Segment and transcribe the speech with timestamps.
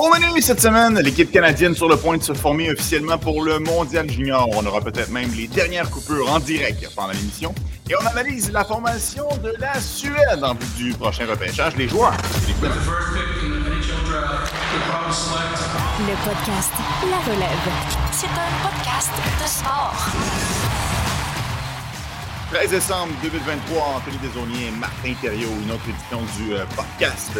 [0.00, 3.58] Au menu cette semaine, l'équipe canadienne sur le point de se former officiellement pour le
[3.58, 4.48] Mondial Junior.
[4.56, 7.54] On aura peut-être même les dernières coupures en direct pendant l'émission.
[7.90, 11.76] Et on analyse la formation de la Suède en vue du prochain repêchage.
[11.76, 12.16] Les joueurs.
[15.98, 16.72] Le podcast
[17.10, 17.68] La Relève.
[18.12, 19.12] C'est un podcast
[19.42, 19.94] de sport.
[22.52, 27.38] 13 décembre 2023, Anthony Desaunier, Martin Thériault, une autre édition du euh, podcast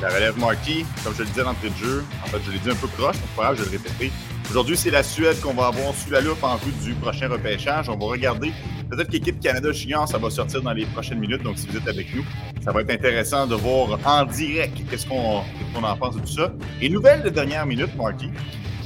[0.00, 0.84] La Relève Marty.
[1.02, 3.16] Comme je le disais d'entrée de jeu, en fait, je l'ai dit un peu proche,
[3.16, 4.12] donc pas grave, je vais le répéter.
[4.48, 7.88] Aujourd'hui, c'est la Suède qu'on va avoir sous la loupe en vue du prochain repêchage.
[7.88, 8.52] On va regarder
[8.88, 11.42] peut-être qu'équipe Canada Junior, ça va sortir dans les prochaines minutes.
[11.42, 12.24] Donc, si vous êtes avec nous,
[12.64, 15.42] ça va être intéressant de voir en direct qu'est-ce qu'on
[15.74, 16.52] en pense de tout ça.
[16.80, 18.30] Et nouvelle de dernière minute, Marty.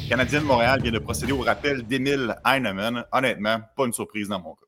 [0.08, 3.04] Canadien de Montréal vient de procéder au rappel d'Emile Heinemann.
[3.12, 4.61] Honnêtement, pas une surprise dans mon cas.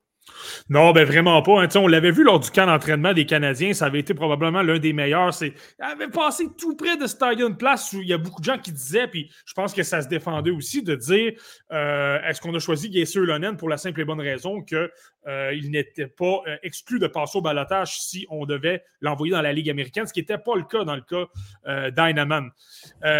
[0.69, 1.63] Non, ben vraiment pas.
[1.63, 1.67] Hein.
[1.75, 3.73] On l'avait vu lors du camp d'entraînement des Canadiens.
[3.73, 5.33] Ça avait été probablement l'un des meilleurs.
[5.33, 5.53] C'est...
[5.79, 8.57] Il avait passé tout près de Stadium Place où il y a beaucoup de gens
[8.57, 11.33] qui disaient, puis je pense que ça se défendait aussi, de dire
[11.71, 14.89] euh, est-ce qu'on a choisi Gesser Lonen pour la simple et bonne raison qu'il
[15.27, 19.53] euh, n'était pas euh, exclu de passer au balotage si on devait l'envoyer dans la
[19.53, 21.25] Ligue américaine, ce qui n'était pas le cas dans le cas
[21.67, 21.91] euh,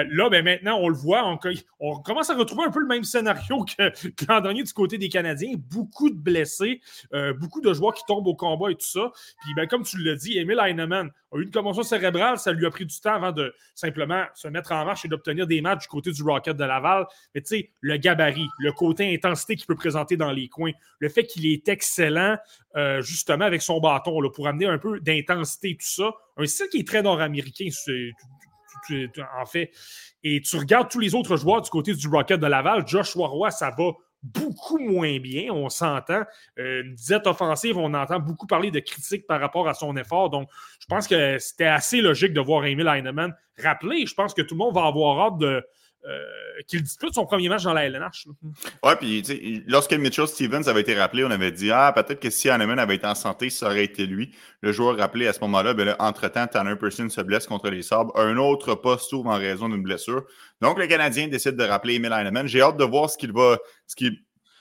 [0.09, 1.37] là, ben maintenant, on le voit, on,
[1.79, 3.91] on, commence à retrouver un peu le même scénario que
[4.29, 5.53] l'an dernier du côté des Canadiens.
[5.57, 6.81] Beaucoup de blessés.
[7.13, 9.11] Euh, beaucoup de joueurs qui tombent au combat et tout ça.
[9.41, 12.37] Puis, ben, comme tu l'as dit, Emile Heinemann a eu une commotion cérébrale.
[12.37, 15.47] Ça lui a pris du temps avant de simplement se mettre en marche et d'obtenir
[15.47, 17.05] des matchs du côté du Rocket de Laval.
[17.33, 21.09] Mais tu sais, le gabarit, le côté intensité qu'il peut présenter dans les coins, le
[21.09, 22.37] fait qu'il est excellent
[22.75, 26.11] euh, justement avec son bâton pour amener un peu d'intensité et tout ça.
[26.37, 27.69] Un style qui est très nord-américain,
[29.39, 29.71] en fait.
[30.23, 33.51] Et tu regardes tous les autres joueurs du côté du Rocket de Laval, Joshua Roy,
[33.51, 33.91] ça va
[34.23, 36.23] beaucoup moins bien, on s'entend.
[36.57, 40.29] Euh, une disette offensive, on entend beaucoup parler de critiques par rapport à son effort.
[40.29, 40.49] Donc,
[40.79, 44.05] je pense que c'était assez logique de voir Emil Heinemann rappeler.
[44.05, 45.63] Je pense que tout le monde va avoir hâte de,
[46.67, 48.27] qu'il dispute son premier match dans la LNH.
[48.83, 52.49] Ouais, puis lorsque Mitchell Stevens avait été rappelé, on avait dit Ah, peut-être que si
[52.49, 54.33] Hanneman avait été en santé, ça aurait été lui.
[54.61, 58.17] Le joueur rappelé à ce moment-là, ben entre-temps, Tanner Person se blesse contre les sabres.
[58.19, 60.23] Un autre poste s'ouvre en raison d'une blessure.
[60.61, 62.47] Donc, le Canadien décide de rappeler Emil Heinemann.
[62.47, 63.57] J'ai hâte de voir ce qu'il va,
[63.87, 63.95] ce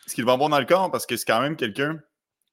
[0.06, 1.98] ce qu'il va avoir dans le corps parce que c'est quand même quelqu'un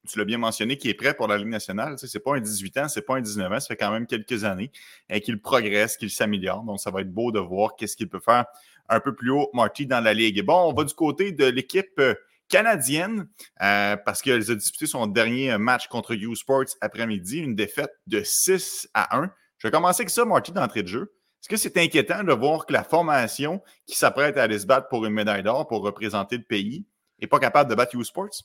[0.07, 1.97] tu l'as bien mentionné, qui est prêt pour la Ligue nationale.
[1.99, 4.07] Ce n'est pas un 18 ans, c'est pas un 19 ans, ça fait quand même
[4.07, 4.71] quelques années
[5.09, 6.63] et qu'il progresse, qu'il s'améliore.
[6.63, 8.45] Donc, ça va être beau de voir qu'est-ce qu'il peut faire
[8.91, 10.45] un peu plus haut, Marty, dans la Ligue.
[10.45, 12.13] bon, on va du côté de l'équipe euh,
[12.49, 13.27] canadienne
[13.61, 18.21] euh, parce qu'elle a disputé son dernier match contre U Sports après-midi, une défaite de
[18.21, 19.31] 6 à 1.
[19.57, 21.13] Je vais commencer avec ça, Marty, d'entrée de jeu.
[21.41, 24.89] Est-ce que c'est inquiétant de voir que la formation qui s'apprête à aller se battre
[24.89, 26.85] pour une médaille d'or pour représenter le pays
[27.19, 28.43] n'est pas capable de battre U Sports?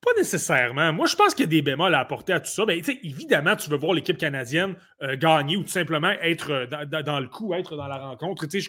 [0.00, 0.94] Pas nécessairement.
[0.94, 2.64] Moi, je pense qu'il y a des bémols à apporter à tout ça.
[2.64, 7.20] Bien, évidemment, tu veux voir l'équipe canadienne euh, gagner ou tout simplement être euh, dans,
[7.20, 8.46] le coup, être dans la rencontre.
[8.50, 8.68] Je,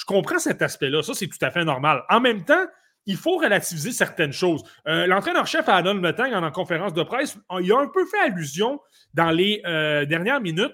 [0.00, 1.02] je comprends cet aspect-là.
[1.02, 2.02] Ça, c'est tout à fait normal.
[2.08, 2.64] En même temps,
[3.06, 4.62] il faut relativiser certaines choses.
[4.88, 8.80] Euh, l'entraîneur-chef Adam Letang, en, conférence de presse, il a un peu fait allusion
[9.14, 9.60] dans les
[10.08, 10.72] dernières minutes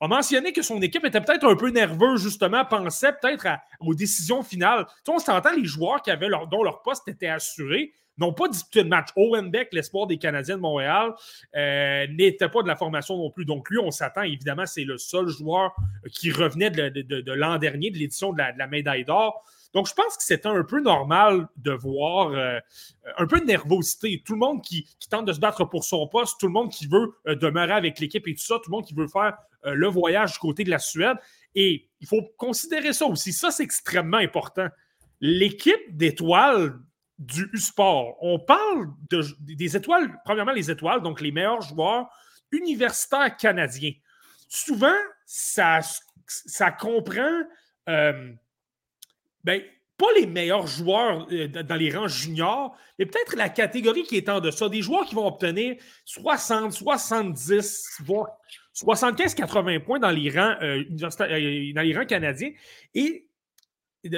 [0.00, 3.46] a mentionné que son équipe était peut-être un peu nerveuse, justement, pensait peut-être
[3.80, 4.86] aux décisions finales.
[5.04, 8.84] Tu on s'entend les joueurs qui avaient dont leur poste était assuré n'ont pas disputé
[8.84, 9.08] de match.
[9.16, 11.14] Owen Beck, l'espoir des Canadiens de Montréal,
[11.56, 13.44] euh, n'était pas de la formation non plus.
[13.44, 15.74] Donc, lui, on s'attend, évidemment, c'est le seul joueur
[16.12, 19.44] qui revenait de, l'an dernier, de l'édition de la, médaille d'or.
[19.74, 22.58] Donc, je pense que c'était un peu normal de voir euh,
[23.18, 24.22] un peu de nervosité.
[24.24, 26.86] Tout le monde qui, tente de se battre pour son poste, tout le monde qui
[26.86, 29.88] veut euh, demeurer avec l'équipe et tout ça, tout le monde qui veut faire le
[29.88, 31.16] voyage du côté de la Suède.
[31.54, 33.32] Et il faut considérer ça aussi.
[33.32, 34.68] Ça, c'est extrêmement important.
[35.20, 36.78] L'équipe d'étoiles
[37.18, 38.16] du sport.
[38.20, 42.08] On parle de, des étoiles, premièrement les étoiles, donc les meilleurs joueurs
[42.52, 43.92] universitaires canadiens.
[44.48, 45.80] Souvent, ça,
[46.26, 47.42] ça comprend
[47.88, 48.32] euh,
[49.42, 49.62] ben,
[49.98, 54.28] pas les meilleurs joueurs euh, dans les rangs juniors, mais peut-être la catégorie qui est
[54.28, 54.68] en deçà.
[54.68, 58.28] Des joueurs qui vont obtenir 60, 70, voire
[58.74, 62.52] 75-80 points dans les rangs, euh, dans les rangs canadiens.
[62.94, 63.28] Et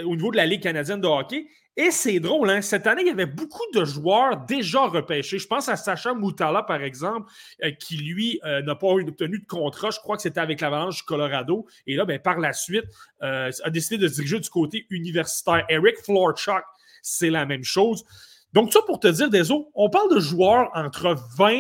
[0.05, 1.47] au niveau de la Ligue canadienne de hockey.
[1.83, 2.61] Et c'est drôle, hein?
[2.61, 5.39] cette année, il y avait beaucoup de joueurs déjà repêchés.
[5.39, 7.33] Je pense à Sacha Moutala, par exemple,
[7.65, 9.89] euh, qui, lui, euh, n'a pas obtenu de contrat.
[9.89, 11.67] Je crois que c'était avec l'Avalanche du Colorado.
[11.87, 12.85] Et là, ben, par la suite,
[13.23, 15.65] euh, a décidé de se diriger du côté universitaire.
[15.71, 16.63] Eric Florchuk,
[17.01, 18.05] c'est la même chose.
[18.53, 21.51] Donc, ça pour te dire, Deso, on parle de joueurs entre 20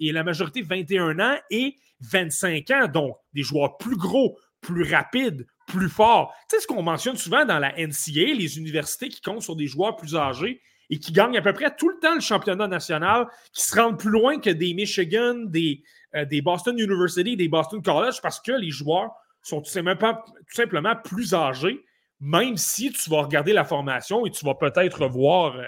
[0.00, 2.88] et la majorité 21 ans et 25 ans.
[2.88, 6.34] Donc, des joueurs plus gros, plus rapides, plus fort.
[6.48, 9.66] Tu sais ce qu'on mentionne souvent dans la NCA, les universités qui comptent sur des
[9.66, 13.26] joueurs plus âgés et qui gagnent à peu près tout le temps le championnat national,
[13.52, 15.82] qui se rendent plus loin que des Michigan, des,
[16.16, 19.12] euh, Boston University, des Boston College, parce que les joueurs
[19.42, 21.84] sont tout simplement, tout simplement plus âgés.
[22.22, 25.62] même si tu vas regarder la formation et tu vas peut-être voir, euh,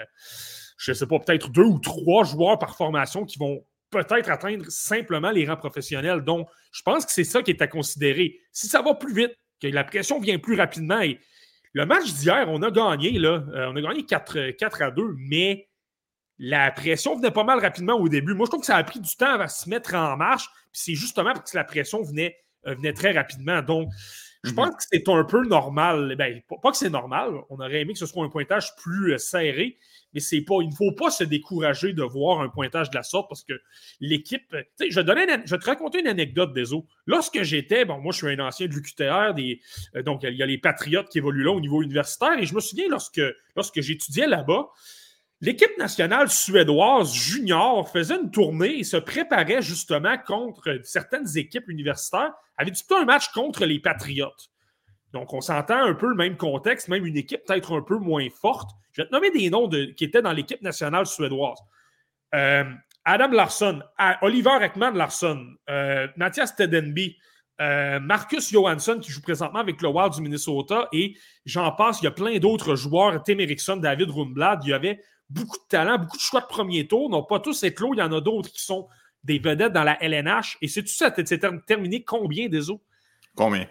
[0.77, 4.65] je ne sais pas, peut-être deux ou trois joueurs par formation qui vont peut-être atteindre
[4.69, 6.21] simplement les rangs professionnels.
[6.21, 8.39] Donc, je pense que c'est ça qui est à considérer.
[8.51, 9.35] Si ça va plus vite,
[9.69, 11.19] que la pression vient plus rapidement et
[11.73, 13.43] le match d'hier, on a gagné, là.
[13.53, 15.67] Euh, on a gagné 4, 4 à 2, mais
[16.37, 18.33] la pression venait pas mal rapidement au début.
[18.33, 20.47] Moi, je trouve que ça a pris du temps à se mettre en marche.
[20.71, 22.37] Puis c'est justement parce que la pression venait,
[22.67, 23.61] euh, venait très rapidement.
[23.61, 23.89] Donc,
[24.43, 24.55] je mhm.
[24.55, 26.15] pense que c'est un peu normal.
[26.15, 27.31] Ben, pas que c'est normal.
[27.49, 29.79] On aurait aimé que ce soit un pointage plus euh, serré,
[30.13, 30.21] mais.
[30.61, 33.53] Il ne faut pas se décourager de voir un pointage de la sorte parce que
[33.99, 34.55] l'équipe.
[34.79, 36.85] Je, vais te raconter une anecdote des eaux.
[37.05, 39.33] Lorsque j'étais, bon, moi je suis un ancien de l'UQTR,
[39.95, 42.53] euh, donc il y a les Patriotes qui évoluent là au niveau universitaire, et je
[42.53, 44.67] me souviens lorsque, j'étudiais là-bas,
[45.41, 52.31] L'équipe nationale suédoise junior faisait une tournée et se préparait justement contre certaines équipes universitaires.
[52.55, 54.52] Avait disputé un match contre les Patriotes.
[55.13, 58.27] Donc, on s'entend un peu le même contexte, même une équipe peut-être un peu moins
[58.29, 58.71] forte.
[58.91, 61.59] Je vais te nommer des noms qui étaient dans l'équipe nationale suédoise.
[62.33, 62.65] Euh,
[63.05, 63.81] Adam Larsson,
[64.21, 67.17] Oliver Ekman Larsson, euh, Mathias Tedenby,
[67.61, 71.15] euh, Marcus Johansson qui joue présentement avec le Wild du Minnesota et
[71.45, 74.99] j'en passe, il y a plein d'autres joueurs, Tim Erickson, David Rundblad, il y avait
[75.29, 78.01] beaucoup de talent, beaucoup de choix de premier tour, non pas tous éclos, il y
[78.01, 78.87] en a d'autres qui sont
[79.23, 80.57] des vedettes dans la LNH.
[80.61, 82.83] Et c'est tout ça, c'est terminé combien des autres?
[83.35, 83.67] Combien?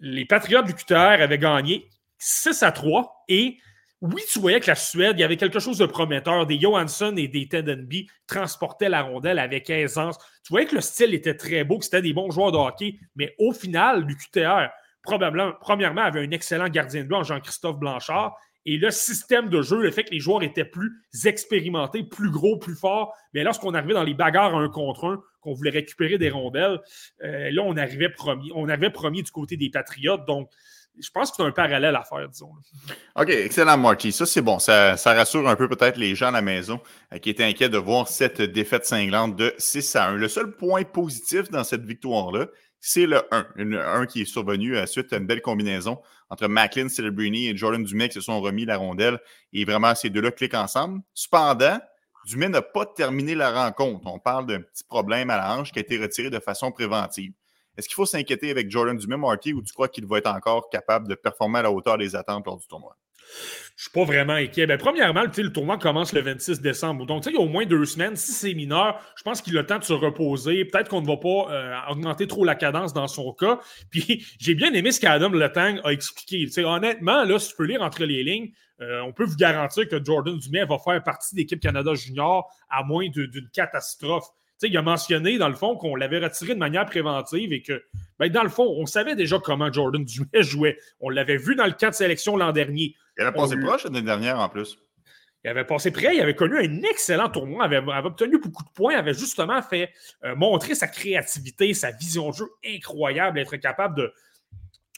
[0.00, 1.88] Les Patriotes du QTR avaient gagné
[2.18, 3.58] 6 à 3 et
[4.02, 6.46] oui, tu voyais que la Suède, il y avait quelque chose de prometteur.
[6.46, 10.18] Des Johansson et des Tedenby transportaient la rondelle avec aisance.
[10.44, 12.98] Tu voyais que le style était très beau, que c'était des bons joueurs de hockey,
[13.16, 14.68] mais au final, l'UQTR,
[15.02, 19.80] probablement, premièrement, avait un excellent gardien de but Jean-Christophe Blanchard et le système de jeu,
[19.80, 20.92] le fait que les joueurs étaient plus
[21.24, 25.54] expérimentés, plus gros, plus forts, mais lorsqu'on arrivait dans les bagarres un contre un, qu'on
[25.54, 26.80] voulait récupérer des rondelles,
[27.22, 28.50] euh, là, on arrivait premier.
[28.56, 30.26] On avait premier du côté des Patriotes.
[30.26, 30.50] Donc,
[30.98, 32.50] je pense que c'est un parallèle à faire, disons.
[33.14, 34.10] OK, excellent, Marty.
[34.10, 34.58] Ça, c'est bon.
[34.58, 36.80] Ça, rassure un peu peut-être les gens à la maison
[37.12, 40.16] euh, qui étaient inquiets de voir cette défaite cinglante de 6 à 1.
[40.16, 42.48] Le seul point positif dans cette victoire-là,
[42.88, 43.46] c'est le 1.
[43.56, 46.00] Le 1 qui est survenu à suite à une belle combinaison
[46.30, 49.18] entre Macklin, Celebrini et Jordan Dumais qui se sont remis la rondelle.
[49.52, 51.00] Et vraiment, ces deux-là cliquent ensemble.
[51.12, 51.80] Cependant,
[52.26, 54.06] Dumais n'a pas terminé la rencontre.
[54.06, 57.32] On parle d'un petit problème à la hanche qui a été retiré de façon préventive.
[57.76, 60.70] Est-ce qu'il faut s'inquiéter avec Jordan Dumais, Marty, ou tu crois qu'il va être encore
[60.70, 62.96] capable de performer à la hauteur des attentes lors du tournoi?
[63.76, 64.66] Je suis pas vraiment inquiet.
[64.66, 67.04] Ben, premièrement, le tournoi commence le 26 décembre.
[67.04, 68.16] Donc, il y a au moins deux semaines.
[68.16, 70.64] Si c'est mineur, je pense qu'il a le temps de se reposer.
[70.64, 73.60] Peut-être qu'on ne va pas euh, augmenter trop la cadence dans son cas.
[73.90, 76.48] Puis, j'ai bien aimé ce qu'Adam Letang a expliqué.
[76.64, 78.50] honnêtement, là, si tu peux lire entre les lignes,
[78.80, 82.82] euh, on peut vous garantir que Jordan Dumais va faire partie d'équipe Canada Junior à
[82.82, 84.28] moins d'une catastrophe.
[84.62, 87.82] Il a mentionné, dans le fond, qu'on l'avait retiré de manière préventive et que,
[88.18, 90.78] ben, dans le fond, on savait déjà comment Jordan Dumais jouait.
[91.00, 92.94] On l'avait vu dans le camp de sélection l'an dernier.
[93.18, 94.78] Il avait passé proche l'année dernière en plus.
[95.44, 98.70] Il avait passé près, il avait connu un excellent tournoi, avait, avait obtenu beaucoup de
[98.70, 99.92] points, avait justement fait
[100.24, 104.12] euh, montrer sa créativité, sa vision de jeu incroyable, être capable de,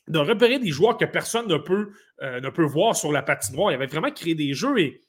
[0.08, 1.90] de repérer des joueurs que personne ne peut,
[2.22, 3.72] euh, ne peut voir sur la patinoire.
[3.72, 5.02] Il avait vraiment créé des jeux et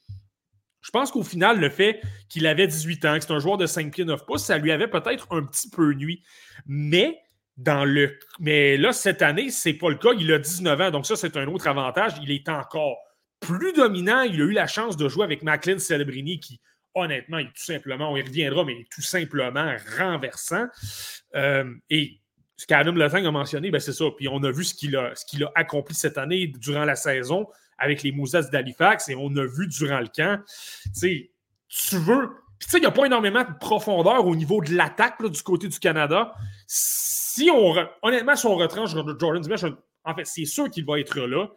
[0.82, 3.66] je pense qu'au final, le fait qu'il avait 18 ans, que c'est un joueur de
[3.66, 6.22] 5 pieds 9 pouces, ça lui avait peut-être un petit peu nuit.
[6.66, 7.18] Mais
[7.56, 8.18] dans le.
[8.38, 10.10] Mais là, cette année, c'est pas le cas.
[10.18, 12.14] Il a 19 ans, donc ça, c'est un autre avantage.
[12.22, 12.96] Il est encore
[13.40, 14.22] plus dominant.
[14.22, 16.60] Il a eu la chance de jouer avec Macklin Celebrini, qui,
[16.94, 20.66] honnêtement, est tout simplement, on reviendra, mais tout simplement renversant.
[21.34, 22.20] Euh, et
[22.56, 24.04] ce qu'Adam Lefang a mentionné, ben c'est ça.
[24.16, 27.46] Puis on a vu ce qu'il a, a accompli cette année durant la saison
[27.80, 30.40] avec les Moussets d'Halifax et on a vu durant le camp.
[31.00, 32.30] Tu veux.
[32.58, 35.42] Puis tu sais, il n'y a pas énormément de profondeur au niveau de l'attaque du
[35.42, 36.32] côté du Canada
[36.66, 37.74] si on.
[38.02, 39.64] Honnêtement, si on retranche Jordan Smith,
[40.04, 41.48] en fait, c'est sûr qu'il va être là.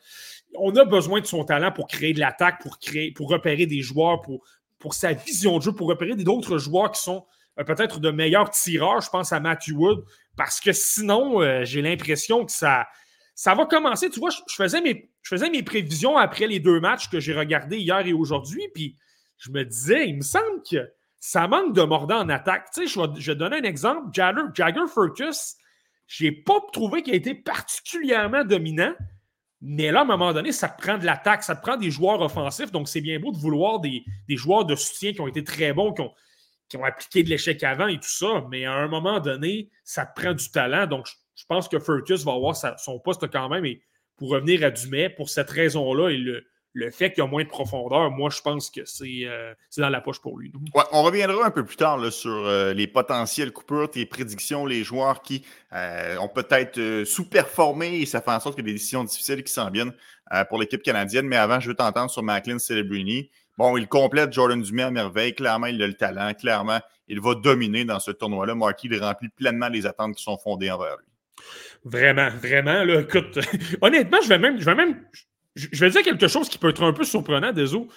[0.56, 3.82] On a besoin de son talent pour créer de l'attaque, pour créer, pour repérer des
[3.82, 4.44] joueurs, pour,
[4.80, 7.26] pour sa vision de jeu, pour repérer d'autres joueurs qui sont
[7.60, 9.02] euh, peut-être de meilleurs tireurs.
[9.02, 10.04] Je pense à Matthew Wood,
[10.38, 12.88] parce que sinon, euh, j'ai l'impression que ça,
[13.36, 14.10] ça va commencer.
[14.10, 18.14] Tu vois, je, faisais mes, prévisions après les deux matchs que j'ai regardés hier et
[18.14, 18.98] aujourd'hui, puis
[19.38, 22.70] je me disais, il me semble que ça manque de mordant en attaque.
[22.74, 24.10] Tu sais, je vais, je donner un exemple.
[24.14, 25.56] Jagger, Jagger Furcus,
[26.08, 28.94] je n'ai pas trouvé qu'il a été particulièrement dominant.
[29.62, 31.90] Mais là, à un moment donné, ça te prend de l'attaque, ça te prend des
[31.90, 32.72] joueurs offensifs.
[32.72, 35.94] Donc, c'est bien beau de vouloir des, joueurs de soutien qui ont été très bons,
[35.94, 36.12] qui ont,
[36.68, 38.44] qui ont appliqué de l'échec avant et tout ça.
[38.52, 40.86] Mais à un moment donné, ça te prend du talent.
[40.88, 43.66] Donc, je, pense que Furcus va avoir son poste quand même.
[43.66, 43.82] Et
[44.18, 47.44] pour revenir à Dumais, pour cette raison-là et le, le fait qu'il y a moins
[47.44, 50.52] de profondeur, moi, je pense que c'est euh, dans la poche pour lui.
[50.92, 55.22] on reviendra un peu plus tard sur euh, les potentiels coupures, tes prédictions, les joueurs
[55.22, 59.54] qui euh, ont peut-être sous-performé et ça fait en sorte a des décisions difficiles qui
[59.54, 59.94] s'en viennent
[60.50, 61.28] pour l'équipe canadienne.
[61.28, 63.30] Mais avant, je veux t'entendre sur Macklin Celebrini.
[63.56, 65.36] Bon, il complète Jordan Dumais à merveille.
[65.36, 66.34] Clairement, il a le talent.
[66.34, 68.56] Clairement, il va dominer dans ce tournoi-là.
[68.56, 71.13] Marquis, il remplit pleinement les attentes qui sont fondées envers lui.
[71.84, 72.84] Vraiment, vraiment.
[72.84, 73.40] Là, écoute,
[73.82, 75.06] honnêtement, je vais même, je vais même,
[75.56, 77.88] je vais dire quelque chose qui peut être un peu surprenant, Deso.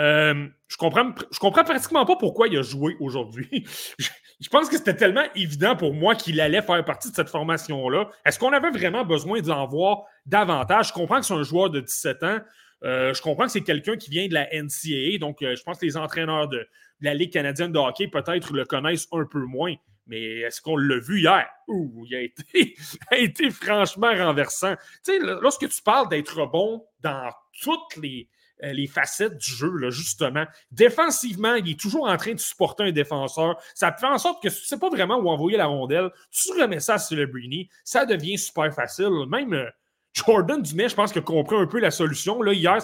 [0.00, 3.48] Euh, je, comprends, je comprends pratiquement pas pourquoi il a joué aujourd'hui.
[4.40, 8.10] je, pense que c'était tellement évident pour moi qu'il allait faire partie de cette formation-là.
[8.24, 10.88] Est-ce qu'on avait vraiment besoin d'en voir davantage?
[10.88, 12.38] Je comprends que c'est un joueur de 17 ans.
[12.82, 15.18] Euh, je comprends que c'est quelqu'un qui vient de la NCAA.
[15.18, 16.66] Donc, euh, je pense que les entraîneurs de
[17.00, 19.74] la Ligue canadienne de hockey peut-être le connaissent un peu moins.
[20.06, 21.48] Mais est-ce qu'on l'a vu hier?
[21.68, 24.76] Ouh, il a été, franchement renversant.
[25.04, 27.30] Tu sais, lorsque tu parles d'être bon dans
[27.62, 28.28] toutes les,
[28.62, 30.44] euh, les facettes du jeu, là, justement.
[30.70, 33.60] Défensivement, il est toujours en train de supporter un défenseur.
[33.74, 36.10] Ça fait en sorte que tu ne sais pas vraiment où envoyer la rondelle.
[36.30, 39.26] Tu remets ça à Celebrini, ça devient super facile.
[39.28, 39.68] Même euh,
[40.12, 42.44] Jordan Dumais, je pense qu'il a compris un peu la solution.
[42.44, 42.78] Hier,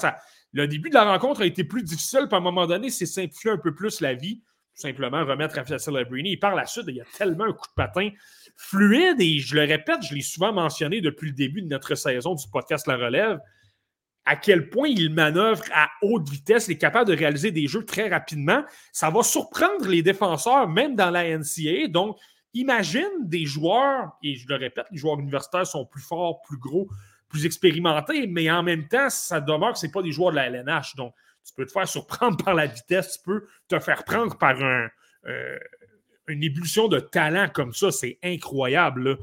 [0.52, 3.06] le début de la rencontre a été plus difficile, puis à un moment donné, c'est
[3.06, 4.42] simplifié un peu plus la vie
[4.74, 6.32] simplement remettre à Celebrini.
[6.32, 8.10] Et par la suite, il y a tellement un coup de patin
[8.56, 12.34] fluide et je le répète, je l'ai souvent mentionné depuis le début de notre saison
[12.34, 13.40] du podcast La Relève,
[14.24, 17.84] à quel point il manœuvre à haute vitesse, il est capable de réaliser des jeux
[17.84, 18.62] très rapidement.
[18.92, 21.88] Ça va surprendre les défenseurs, même dans la NCAA.
[21.88, 22.18] Donc,
[22.52, 26.88] imagine des joueurs, et je le répète, les joueurs universitaires sont plus forts, plus gros,
[27.28, 30.46] plus expérimentés, mais en même temps, ça demeure que ce pas des joueurs de la
[30.46, 30.96] LNH.
[30.96, 34.56] Donc, tu peux te faire surprendre par la vitesse, tu peux te faire prendre par
[34.62, 35.59] euh,
[36.28, 37.90] une ébullition de talent comme ça.
[37.90, 39.18] C'est incroyable.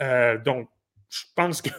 [0.00, 0.68] Euh, donc,
[1.08, 1.70] je pense que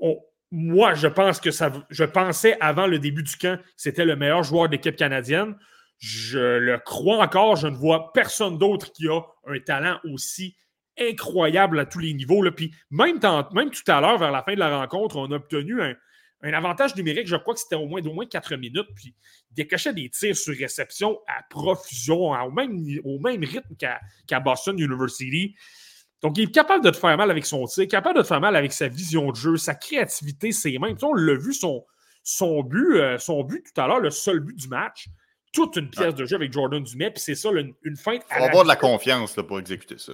[0.50, 1.72] moi, je pense que ça.
[1.90, 5.56] Je pensais avant le début du camp c'était le meilleur joueur d'équipe canadienne.
[5.98, 7.56] Je le crois encore.
[7.56, 10.56] Je ne vois personne d'autre qui a un talent aussi
[10.98, 12.48] incroyable à tous les niveaux.
[12.52, 15.94] Puis même tout à l'heure, vers la fin de la rencontre, on a obtenu un,
[16.42, 19.14] un avantage numérique, je crois que c'était au moins d'au moins 4 minutes, puis
[19.50, 24.78] il décochait des tirs sur réception à profusion, au, même, au même rythme qu'à Boston
[24.78, 25.56] University.
[26.22, 28.40] Donc, il est capable de te faire mal avec son tir, capable de te faire
[28.40, 30.94] mal avec sa vision de jeu, sa créativité, ses mains.
[31.02, 31.84] on l'a vu, son,
[32.22, 35.08] son, but, euh, son but tout à l'heure, le seul but du match,
[35.52, 38.22] toute une pièce de jeu avec Jordan Dumais, puis c'est ça, une, une feinte.
[38.30, 40.12] Il faut avoir de la confiance là, pour exécuter ça.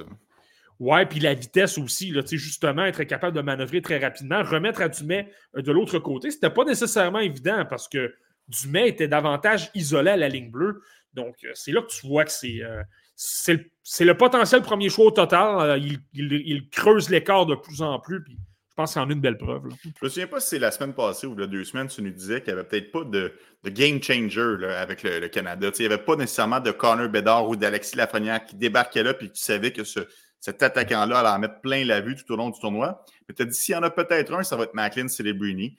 [0.81, 4.88] Ouais, puis la vitesse aussi, là, justement, être capable de manœuvrer très rapidement, remettre à
[4.88, 8.14] Dumais euh, de l'autre côté, c'était pas nécessairement évident parce que
[8.49, 10.83] Dumais était davantage isolé à la ligne bleue.
[11.14, 12.83] Donc, euh, c'est là que tu vois que c'est euh,
[13.16, 15.81] c'est le, potentiel premier choix au total.
[16.12, 18.25] Il, creuse l'écart de plus en plus.
[18.25, 19.62] Puis je pense que c'est en une belle preuve.
[19.85, 22.11] Je me souviens pas si c'est la semaine passée ou il deux semaines, tu nous
[22.11, 23.33] disais qu'il n'y avait peut-être pas de,
[23.66, 25.71] game changer avec le, Canada.
[25.78, 29.31] il n'y avait pas nécessairement de Connor Bedard ou d'Alexis Lafrenière qui débarquait là puis
[29.31, 30.00] tu savais que ce,
[30.45, 33.03] cet attaquant-là allait en mettre plein la vue tout au long du tournoi.
[33.27, 35.75] Mais tu as dit, s'il y en a peut-être un, ça va être Macklin Celebrini.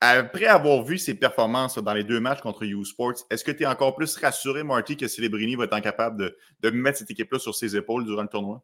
[0.00, 3.64] Après avoir vu ses performances dans les deux matchs contre U Sports, est-ce que tu
[3.64, 7.52] es encore plus rassuré, Marty, que Celebrini va être capable de, mettre cette équipe-là sur
[7.52, 8.62] ses épaules durant le tournoi?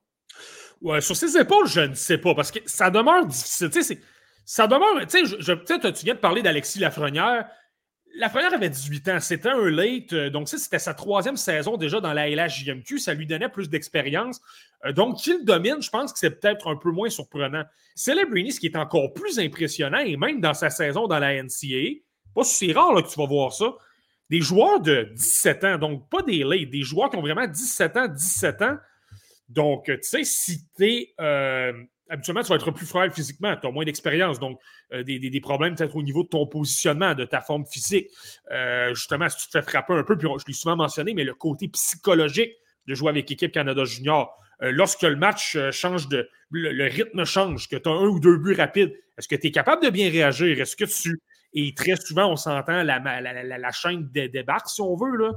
[0.80, 3.98] Ouais, sur ses épaules, je ne sais pas, parce que ça demeure difficile.
[4.44, 5.04] Ça demeure.
[5.08, 7.48] Tu sais, tu viens de parler d'Alexis Lafrenière.
[8.16, 9.20] La première avait 18 ans.
[9.20, 10.12] C'était un late.
[10.12, 12.98] Euh, donc, c'était sa troisième saison déjà dans la LHJMQ.
[12.98, 14.40] Ça lui donnait plus d'expérience.
[14.84, 17.64] Euh, donc, qu'il domine, je pense que c'est peut-être un peu moins surprenant.
[17.94, 22.00] Celebrini, ce qui est encore plus impressionnant, et même dans sa saison dans la NCAA,
[22.34, 23.74] pas si rare là, que tu vas voir ça,
[24.28, 27.96] des joueurs de 17 ans, donc pas des late, des joueurs qui ont vraiment 17
[27.96, 28.76] ans, 17 ans.
[29.48, 30.68] Donc, tu sais, si
[31.20, 31.72] euh,
[32.10, 34.60] habituellement, tu vas être plus frêle physiquement, tu as moins d'expérience, donc
[34.92, 38.08] euh, des, problèmes peut-être au niveau de ton positionnement, de ta forme physique.
[38.50, 41.24] Euh, justement, si tu te fais frapper un peu, puis je l'ai souvent mentionné, mais
[41.24, 42.52] le côté psychologique
[42.86, 44.36] de jouer avec l'équipe Canada Junior.
[44.62, 46.28] Euh, lorsque le match change de.
[46.50, 49.50] Le, rythme change, que tu as un ou deux buts rapides, est-ce que tu es
[49.52, 50.60] capable de bien réagir?
[50.60, 51.20] Est-ce que tu.
[51.52, 55.16] Et très souvent, on s'entend la, la, chaîne débarque, si on veut.
[55.16, 55.32] Là.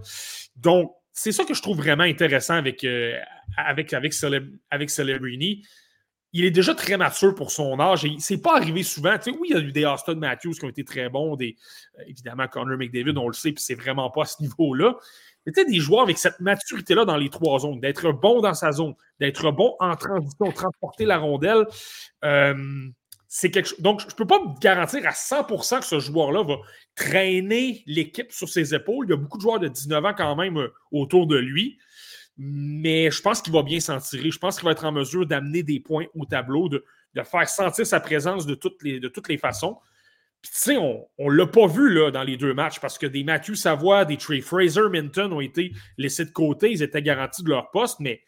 [0.55, 2.85] Donc, c'est ça que je trouve vraiment intéressant avec,
[3.57, 4.13] avec, avec,
[4.71, 5.63] avec Celebrini
[6.33, 9.15] il est déjà très mature pour son âge et c'est pas arrivé souvent.
[9.39, 11.55] Oui, il y a eu des Austin Matthews qui ont été très bons, des,
[11.99, 14.95] euh, évidemment Connor McDavid, on le sait, puis c'est vraiment pas à ce niveau-là.
[15.45, 18.53] Mais tu sais, des joueurs avec cette maturité-là dans les trois zones, d'être bon dans
[18.53, 21.65] sa zone, d'être bon en transition, transporter la rondelle,
[22.23, 22.87] euh,
[23.27, 23.81] c'est quelque chose.
[23.81, 26.55] Donc, je ne peux pas me garantir à 100% que ce joueur-là va
[26.95, 29.07] traîner l'équipe sur ses épaules.
[29.07, 31.77] Il y a beaucoup de joueurs de 19 ans quand même euh, autour de lui
[32.37, 34.31] mais je pense qu'il va bien s'en tirer.
[34.31, 36.83] Je pense qu'il va être en mesure d'amener des points au tableau, de,
[37.23, 39.77] faire sentir sa présence de toutes les, de toutes les façons.
[40.41, 43.05] Puis, tu sais, on ne l'a pas vu là, dans les deux matchs parce que
[43.05, 46.71] des Matthew Savoie, des Trey Fraser, Minton ont été laissés de côté.
[46.71, 47.99] Ils étaient garantis de leur poste.
[47.99, 48.23] Mais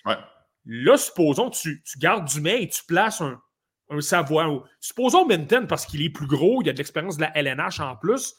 [0.66, 3.42] là, supposons que tu, gardes du et tu places un,
[3.90, 4.64] un Savoie.
[4.80, 7.96] Supposons Minton parce qu'il est plus gros, il a de l'expérience de la LNH en
[7.96, 8.36] plus.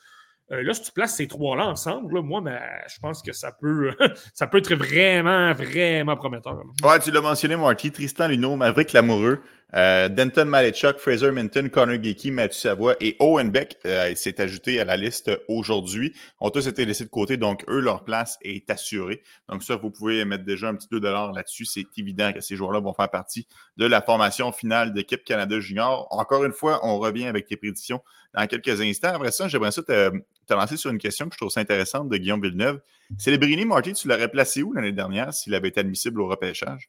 [0.53, 3.91] Euh, là, si tu places ces trois-là ensemble, moi, ben, je pense que ça peut,
[4.35, 6.62] ça peut être vraiment, vraiment prometteur.
[6.85, 7.91] Ouais, tu l'as mentionné, Marty.
[7.91, 9.43] Tristan Luneau, Maverick Lamoureux,
[9.75, 14.80] euh, Denton Malechuk, Fraser Minton, Connor Geeky, Mathieu Savoie et Owen Beck euh, s'est ajouté
[14.80, 16.14] à la liste aujourd'hui.
[16.40, 19.23] Ont tous été laissés de côté, donc eux, leur place est assurée.
[19.49, 21.64] Donc ça, vous pouvez mettre déjà un petit 2 là-dessus.
[21.64, 26.06] C'est évident que ces joueurs-là vont faire partie de la formation finale d'équipe Canada Junior.
[26.11, 28.00] Encore une fois, on revient avec tes prédictions
[28.35, 29.14] dans quelques instants.
[29.14, 30.11] Après ça, j'aimerais ça te,
[30.46, 32.80] te, lancer sur une question que je trouve intéressante de Guillaume Villeneuve.
[33.18, 36.88] Célébrini, Marty, tu l'aurais placé où l'année dernière s'il avait été admissible au repêchage?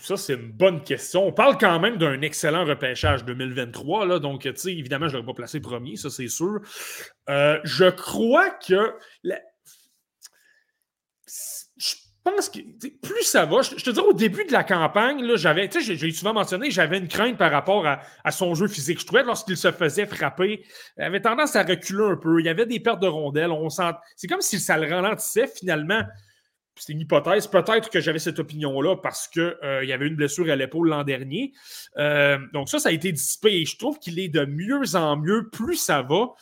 [0.00, 1.26] Ça, c'est une bonne question.
[1.26, 4.06] On parle quand même d'un excellent repêchage 2023.
[4.06, 6.60] Là, donc, tu sais, évidemment, je ne l'aurais pas placé premier, ça, c'est sûr.
[7.28, 8.94] Euh, je crois que.
[11.26, 11.94] Je
[12.24, 12.60] pense que
[13.02, 16.10] plus ça va, je, te dis au début de la campagne, j'avais, tu sais, j'ai
[16.12, 19.00] souvent mentionné, j'avais une crainte par rapport à, son jeu physique.
[19.00, 20.62] Je trouvais que lorsqu'il se faisait frapper,
[20.98, 22.40] il avait tendance à reculer un peu.
[22.40, 23.52] Il y avait des pertes de rondelles.
[24.16, 26.02] C'est comme si ça le ralentissait finalement
[26.78, 27.46] c'est une hypothèse.
[27.46, 31.04] Peut-être que j'avais cette opinion-là parce qu'il euh, y avait une blessure à l'épaule l'an
[31.04, 31.52] dernier.
[31.96, 35.16] Euh, donc, ça, ça a été dissipé et je trouve qu'il est de mieux en
[35.16, 35.48] mieux.
[35.50, 36.34] Plus ça va.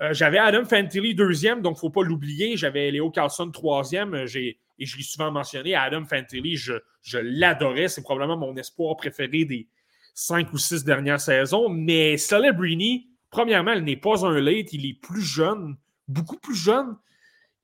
[0.00, 2.56] Euh, j'avais Adam Fantilli deuxième, donc il ne faut pas l'oublier.
[2.56, 4.14] J'avais Léo Carlson troisième.
[4.14, 5.74] et je l'ai souvent mentionné.
[5.74, 7.88] Adam Fantilli, je, je l'adorais.
[7.88, 9.68] C'est probablement mon espoir préféré des
[10.14, 11.68] cinq ou six dernières saisons.
[11.68, 14.72] Mais Celebrini, premièrement, il n'est pas un late.
[14.72, 15.76] Il est plus jeune,
[16.08, 16.96] beaucoup plus jeune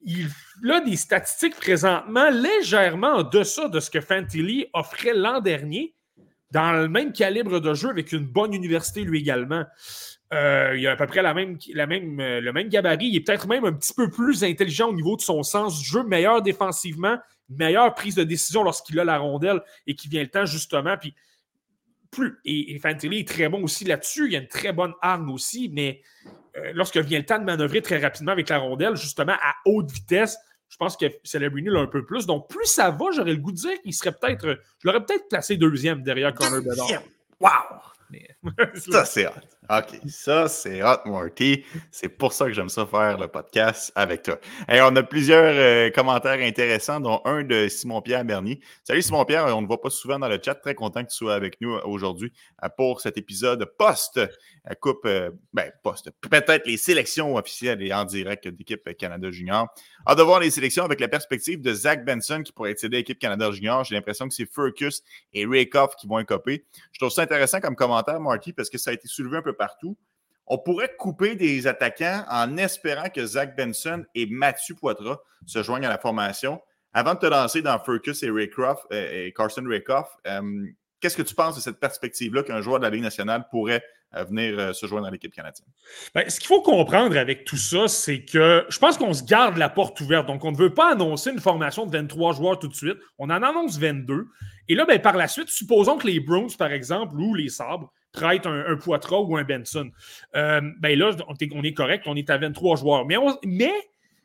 [0.03, 0.29] il
[0.71, 5.95] a des statistiques présentement légèrement en deçà de ce que Fantilli offrait l'an dernier,
[6.53, 9.65] dans le même calibre de jeu avec une bonne université lui également.
[10.33, 13.07] Euh, il a à peu près la même, la même, euh, le même gabarit.
[13.07, 15.85] Il est peut-être même un petit peu plus intelligent au niveau de son sens du
[15.85, 20.29] jeu, meilleur défensivement, meilleure prise de décision lorsqu'il a la rondelle et qu'il vient le
[20.29, 20.97] temps justement.
[20.97, 21.15] Puis
[22.17, 22.39] plus.
[22.45, 24.29] Et, et Fantilli est très bon aussi là-dessus.
[24.29, 26.01] Il a une très bonne arme aussi, mais
[26.57, 29.91] euh, lorsque vient le temps de manœuvrer très rapidement avec la rondelle, justement à haute
[29.91, 30.37] vitesse,
[30.69, 32.27] je pense que Celebrini l'a un peu plus.
[32.27, 34.59] Donc, plus ça va, j'aurais le goût de dire qu'il serait peut-être.
[34.79, 37.03] Je l'aurais peut-être placé deuxième derrière Connor Bedard.
[37.41, 37.51] Wow!
[38.75, 39.33] ça, c'est hot.
[39.69, 41.65] OK, ça, c'est hot, Marty.
[41.91, 44.39] C'est pour ça que j'aime ça faire le podcast avec toi.
[44.69, 48.61] Et on a plusieurs euh, commentaires intéressants, dont un de Simon-Pierre Bernier.
[48.85, 50.55] Salut Simon-Pierre, on ne voit pas souvent dans le chat.
[50.55, 54.27] Très content que tu sois avec nous aujourd'hui euh, pour cet épisode post euh,
[54.81, 55.07] Coupe,
[55.53, 59.69] ben, post, peut-être les sélections officielles et en direct d'équipe Canada Junior.
[60.09, 63.01] Hâte de voir les sélections avec la perspective de Zach Benson qui pourrait accéder à
[63.01, 63.85] l'équipe Canada Junior.
[63.85, 66.65] J'ai l'impression que c'est Furcus et Rakoff qui vont écoper.
[66.93, 69.55] Je trouve ça intéressant comme commentaire, Marty, parce que ça a été soulevé un peu
[69.55, 69.97] partout.
[70.47, 75.87] On pourrait couper des attaquants en espérant que Zach Benson et Mathieu Poitras se joignent
[75.87, 76.61] à la formation.
[76.93, 80.67] Avant de te lancer dans Furcus et, Raycroft, euh, et Carson Raycroft, euh,
[81.01, 83.83] qu'est-ce que tu penses de cette perspective-là qu'un joueur de la Ligue nationale pourrait
[84.15, 85.69] euh, venir se joindre à l'équipe canadienne?
[86.15, 89.57] Ben, ce qu'il faut comprendre avec tout ça, c'est que je pense qu'on se garde
[89.57, 90.27] la porte ouverte.
[90.27, 92.99] Donc, on ne veut pas annoncer une formation de 23 joueurs tout de suite.
[93.19, 94.27] On en annonce 22.
[94.69, 97.93] Et là, ben, par la suite, supposons que les Browns, par exemple, ou les Sabres,
[98.13, 99.91] prêtent un, un Poitras ou un Benson.
[100.35, 103.07] Euh, ben là, on est, correct, on est à 23 joueurs.
[103.07, 103.73] Mais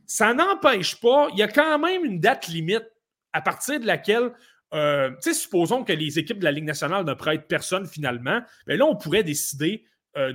[0.05, 2.87] ça n'empêche pas, il y a quand même une date limite
[3.33, 4.31] à partir de laquelle
[4.73, 8.41] euh, tu sais, supposons que les équipes de la Ligue nationale ne prêtent personne finalement,
[8.67, 9.83] bien là, on pourrait décider
[10.17, 10.33] euh,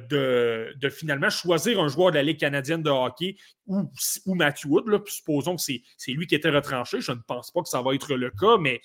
[0.78, 3.90] de, finalement choisir un joueur de la Ligue canadienne de hockey ou,
[4.26, 4.88] ou Matthew Wood.
[4.88, 7.00] Là, supposons que c'est lui qui était retranché.
[7.00, 8.80] Je ne pense pas que ça va être le cas, mais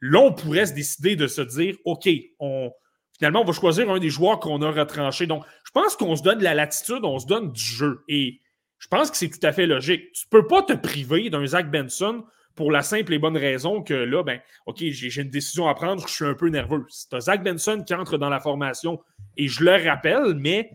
[0.00, 2.70] là, on pourrait se décider de se dire OK, on,
[3.18, 5.26] finalement, on va choisir un des joueurs qu'on a retranché.
[5.26, 8.02] Donc, je pense qu'on se donne de la latitude, on se donne du jeu.
[8.08, 8.40] Et
[8.78, 10.12] je pense que c'est tout à fait logique.
[10.12, 13.82] Tu ne peux pas te priver d'un Zach Benson pour la simple et bonne raison
[13.82, 16.84] que là, ben, OK, j'ai une décision à prendre, je suis un peu nerveux.
[16.88, 19.00] C'est Zach Benson qui entre dans la formation
[19.36, 20.70] et je le rappelle, mais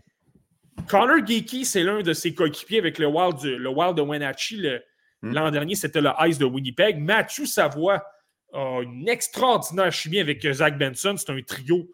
[0.86, 4.80] Connor Geeky, c'est l'un de ses coéquipiers avec le Wild, le Wild de Wenatchee.
[5.22, 5.32] Hmm.
[5.32, 6.98] L'an dernier, c'était le Ice de Winnipeg.
[6.98, 8.04] Mathieu Savoie
[8.52, 11.14] a une extraordinaire chimie avec Zach Benson.
[11.16, 11.90] C'est un trio.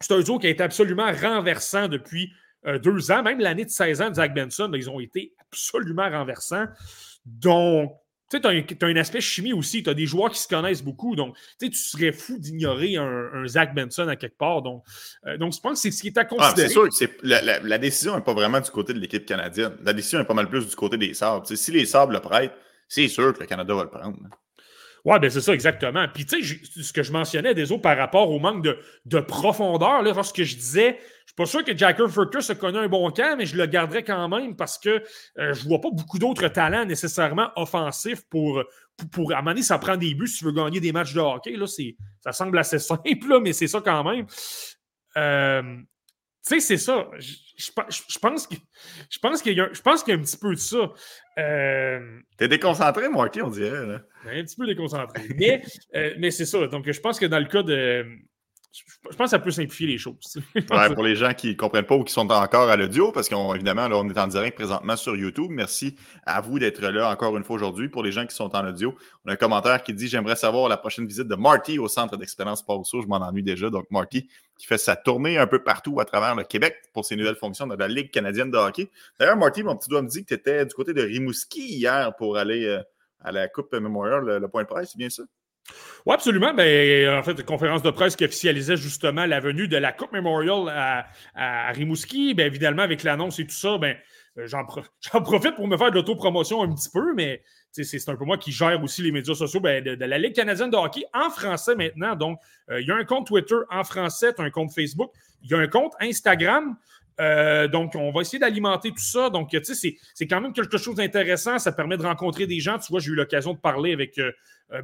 [0.00, 2.32] C'est un duo qui a été absolument renversant depuis
[2.66, 3.22] euh, deux ans.
[3.22, 6.66] Même l'année de 16 ans de Zach Benson, ben, ils ont été absolument renversants.
[7.24, 7.92] Donc,
[8.30, 9.82] tu sais, tu as, un aspect chimie aussi.
[9.82, 11.16] Tu as des joueurs qui se connaissent beaucoup.
[11.16, 14.62] Donc, tu serais fou d'ignorer un, Zach Benson à quelque part.
[14.62, 14.84] Donc,
[15.26, 16.68] euh, donc je pense que c'est ce qui est à ah, considérer.
[16.68, 19.76] c'est sûr que la, la, décision n'est pas vraiment du côté de l'équipe canadienne.
[19.82, 21.46] La décision est pas mal plus du côté des Sabres.
[21.46, 22.54] si les Sabres le prêtent,
[22.88, 24.18] c'est sûr que le Canada va le prendre.
[25.04, 26.06] Oui, ben c'est ça, exactement.
[26.12, 29.20] Puis, tu sais, ce que je mentionnais des autres par rapport au manque de, de
[29.20, 32.88] profondeur, là, lorsque je disais, je suis pas sûr que Jacker Furkus a connu un
[32.88, 35.02] bon camp, mais je le garderai quand même parce que
[35.38, 38.62] euh, je vois pas beaucoup d'autres talents nécessairement offensifs pour,
[39.12, 41.20] pour, à un moment ça prend des buts si tu veux gagner des matchs de
[41.20, 41.56] hockey.
[41.56, 44.26] Là, ça semble assez simple, là, mais c'est ça quand même.
[45.16, 45.76] Euh,
[46.42, 47.08] sais, c'est ça.
[47.18, 47.70] Je,
[48.20, 48.54] pense que,
[49.10, 50.92] je pense qu'il y, a un petit peu de ça.
[51.38, 53.86] Euh, T'es déconcentré, Marty, on dirait.
[53.86, 54.00] Là.
[54.26, 55.22] Un petit peu déconcentré.
[55.36, 55.62] mais
[55.94, 56.66] euh, mais c'est ça.
[56.66, 58.06] Donc, je pense que dans le cas de,
[59.10, 60.38] je pense que ça peut simplifier les choses.
[60.94, 63.88] pour les gens qui ne comprennent pas ou qui sont encore à l'audio, parce qu'évidemment,
[63.92, 65.50] on est en direct présentement sur YouTube.
[65.50, 65.96] Merci
[66.26, 67.88] à vous d'être là encore une fois aujourd'hui.
[67.88, 70.68] Pour les gens qui sont en audio, on a un commentaire qui dit J'aimerais savoir
[70.68, 73.00] la prochaine visite de Marty au centre d'expérience Pausso.
[73.00, 73.70] Je m'en ennuie déjà.
[73.70, 77.16] Donc, Marty qui fait sa tournée un peu partout à travers le Québec pour ses
[77.16, 78.90] nouvelles fonctions dans la Ligue canadienne de hockey.
[79.18, 82.14] D'ailleurs, Marty, mon petit doigt me dit que tu étais du côté de Rimouski hier
[82.16, 82.82] pour aller euh,
[83.20, 85.22] à la Coupe Memorial, le point de presse, c'est bien ça?
[86.06, 86.54] Oui, absolument.
[86.54, 90.68] Ben, en fait, conférence de presse qui officialisait justement la venue de la Coupe Memorial
[91.34, 92.34] à, Rimouski.
[92.34, 93.96] Bien, évidemment, avec l'annonce et tout ça, ben,
[94.38, 94.46] euh,
[95.12, 98.38] j'en, profite pour me faire de l'autopromotion un petit peu, mais c'est un peu moi
[98.38, 101.74] qui gère aussi les médias sociaux ben, de, la Ligue canadienne de hockey en français
[101.74, 102.16] maintenant.
[102.16, 105.10] Donc, euh, il y a un compte Twitter en français, un compte Facebook,
[105.42, 106.76] il y a un compte Instagram.
[107.20, 109.28] Euh, donc, on va essayer d'alimenter tout ça.
[109.28, 111.58] Donc, tu sais, c'est quand même quelque chose d'intéressant.
[111.58, 112.78] Ça permet de rencontrer des gens.
[112.78, 114.30] Tu vois, j'ai eu l'occasion de parler avec euh,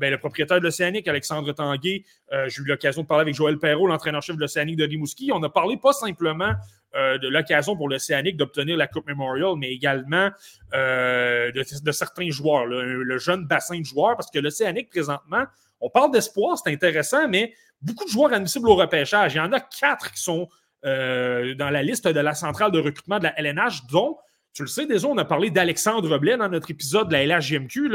[0.00, 2.04] ben, le propriétaire de l'Océanique, Alexandre Tanguay.
[2.48, 5.30] j'ai eu l'occasion de parler avec Joël Perrault, l'entraîneur-chef de l'Océanique de Rimouski.
[5.32, 6.54] On a parlé pas simplement
[6.94, 10.30] de l'occasion pour l'Océanique d'obtenir la Coupe Memorial, mais également
[10.72, 15.44] de, certains joueurs, le jeune bassin de joueurs, parce que l'Océanique, présentement,
[15.80, 17.52] on parle d'espoir, c'est intéressant, mais
[17.83, 19.35] beaucoup de joueurs admissibles au repêchage.
[19.35, 20.48] Il y en a quatre qui sont
[20.85, 24.16] euh, dans la liste de la centrale de recrutement de la LNH, dont,
[24.52, 27.90] tu le sais, déjà, on a parlé d'Alexandre Blais dans notre épisode de la LHJMQ.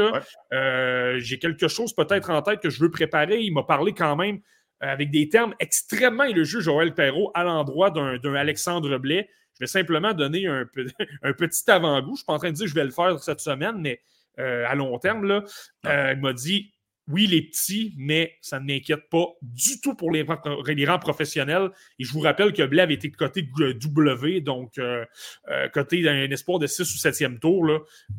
[0.52, 3.40] Euh, j'ai quelque chose peut-être en tête que je veux préparer.
[3.40, 4.40] Il m'a parlé quand même euh,
[4.80, 9.28] avec des termes extrêmement élogieux, Joël Perrault, à l'endroit d'un Alexandre Blais.
[9.54, 10.66] Je vais simplement donner un,
[11.22, 12.08] un petit avant-goût.
[12.08, 13.80] Je ne suis pas en train de dire que je vais le faire cette semaine,
[13.80, 14.00] mais
[14.38, 15.44] à long terme, là,
[15.84, 16.72] il m'a dit
[17.10, 21.70] oui, les petits, mais ça ne m'inquiète pas du tout pour les, rangs professionnels.
[21.98, 25.04] Et je vous rappelle que Blais avait été coté W, donc euh,
[25.48, 27.66] euh, d'un espoir de 6 ou 7e tour.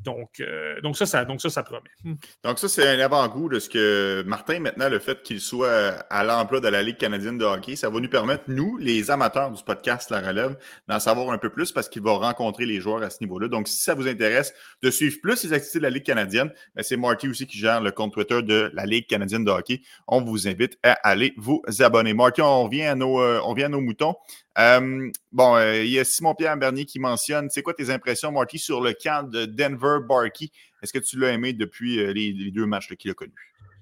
[0.04, 1.89] Donc, euh, donc, ça, ça, donc ça, ça promet.
[2.04, 2.15] Hmm.
[2.43, 6.23] Donc ça, c'est un avant-goût de ce que Martin, maintenant, le fait qu'il soit à
[6.23, 9.63] l'emploi de la Ligue canadienne de hockey, ça va nous permettre, nous, les amateurs du
[9.63, 13.10] podcast La Relève, d'en savoir un peu plus parce qu'il va rencontrer les joueurs à
[13.10, 13.47] ce niveau-là.
[13.47, 16.84] Donc, si ça vous intéresse de suivre plus les activités de la Ligue canadienne, ben,
[16.84, 19.82] c'est Marty aussi qui gère le compte Twitter de la Ligue canadienne de hockey.
[20.08, 22.13] On vous invite à aller vous abonner.
[22.13, 24.15] Marty, on revient à nos, euh, on nos moutons.
[24.58, 28.60] Euh, bon, euh, il y a Simon-Pierre Bernier qui mentionne, c'est quoi tes impressions, Marty,
[28.60, 30.50] sur le camp de Denver Barkey?
[30.82, 33.34] Est-ce que tu l'as aimé depuis les, deux matchs qu'il a connus?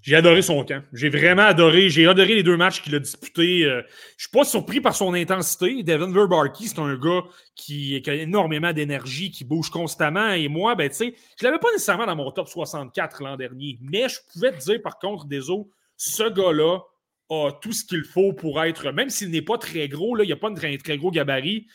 [0.01, 0.81] J'ai adoré son camp.
[0.93, 1.89] J'ai vraiment adoré.
[1.89, 3.65] J'ai adoré les deux matchs qu'il a disputés.
[3.65, 5.83] Euh, je ne suis pas surpris par son intensité.
[5.83, 7.23] Devin Verbarkey, c'est un gars
[7.55, 10.31] qui, a énormément d'énergie, qui bouge constamment.
[10.31, 13.77] Et moi, ben, tu sais, je l'avais pas nécessairement dans mon top 64 l'an dernier.
[13.81, 16.79] Mais je pouvais te dire, par contre, des autres, ce gars-là
[17.29, 20.27] a tout ce qu'il faut pour être, même s'il n'est pas très gros, là, il
[20.27, 21.67] n'y a pas un très, gros gabarit,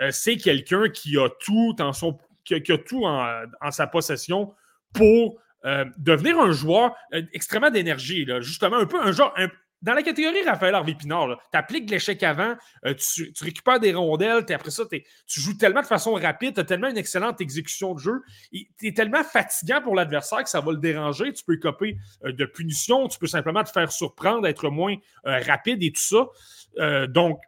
[0.00, 4.52] euh, c'est quelqu'un qui a tout en, sa possession
[4.92, 9.32] pour euh, devenir un joueur euh, extrêmement d'énergie, justement, un peu un genre.
[9.80, 14.44] dans la catégorie Raphaël Harvey Pinard, tu appliques l'échec avant, euh, tu, récupères des rondelles,
[14.52, 18.00] après ça, tu joues tellement de façon rapide, tu as tellement une excellente exécution de
[18.00, 21.96] jeu, tu es tellement fatigant pour l'adversaire que ça va le déranger, tu peux copier
[22.24, 27.06] de punitions, tu peux simplement te faire surprendre, être moins rapide et tout ça.
[27.06, 27.40] donc,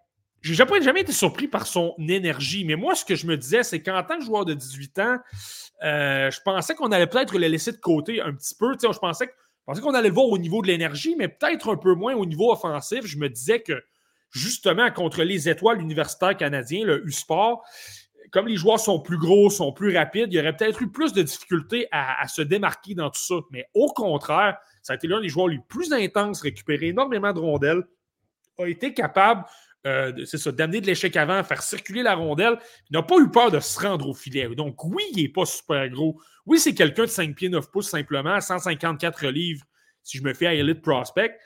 [0.45, 3.63] j'ai jamais, jamais été surpris par son énergie, mais moi, ce que je me disais,
[3.63, 5.17] c'est qu'en tant que joueur de 18 ans,
[5.83, 8.75] euh, je pensais qu'on allait peut-être le laisser de côté un petit peu.
[8.79, 9.31] Je pensais,
[9.67, 12.53] qu'on allait le voir au niveau de l'énergie, mais peut-être un peu moins au niveau
[12.53, 13.07] offensif.
[13.07, 13.83] Je me disais que
[14.33, 17.65] justement, contre les étoiles universitaires canadiens, le U-Sport,
[18.31, 21.15] comme les joueurs sont plus gros, sont plus rapides, il y aurait peut-être eu plus
[21.15, 23.37] de difficultés à, à, se démarquer dans tout ça.
[23.51, 27.41] Mais au contraire, ça a été l'un des joueurs les plus intenses, récupérer énormément de
[27.41, 27.85] rondelles,
[28.59, 29.45] a été capable
[29.87, 32.59] euh, c'est ça, d'amener de l'échec avant, faire circuler la rondelle.
[32.90, 34.49] Il n'a pas eu peur de se rendre au filet.
[34.55, 36.20] Donc, oui, il n'est pas super gros.
[36.47, 39.64] Oui, c'est quelqu'un de 5 pieds 9 pouces simplement, 154 livres
[40.03, 41.37] si je me fais à Elite Prospect.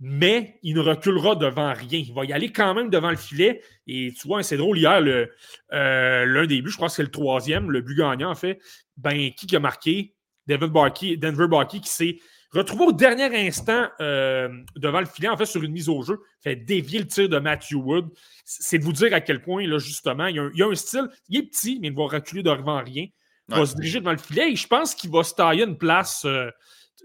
[0.00, 1.98] Mais il ne reculera devant rien.
[1.98, 3.62] Il va y aller quand même devant le filet.
[3.86, 7.10] Et tu vois, c'est drôle, hier, euh, l'un des buts, je crois que c'est le
[7.10, 8.60] troisième, le but gagnant, en fait.
[8.96, 10.14] Ben, qui a marqué?
[10.46, 12.18] David Barkey, Denver Barkey qui s'est
[12.54, 16.20] Retrouvé au dernier instant euh, devant le filet, en fait, sur une mise au jeu,
[16.40, 18.08] fait dévier le tir de Matthew Wood.
[18.44, 21.40] C'est de vous dire à quel point, là, justement, il y, a un, style, il
[21.40, 23.06] est petit, mais il va reculer devant rien.
[23.48, 25.76] Il va se diriger devant le filet et je pense qu'il va se tailler une
[25.76, 26.24] place.
[26.24, 26.48] Euh,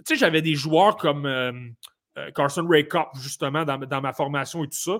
[0.05, 1.27] sais, j'avais des joueurs comme
[2.35, 2.87] Carson Ray
[3.21, 4.99] justement, dans, dans, ma formation et tout ça.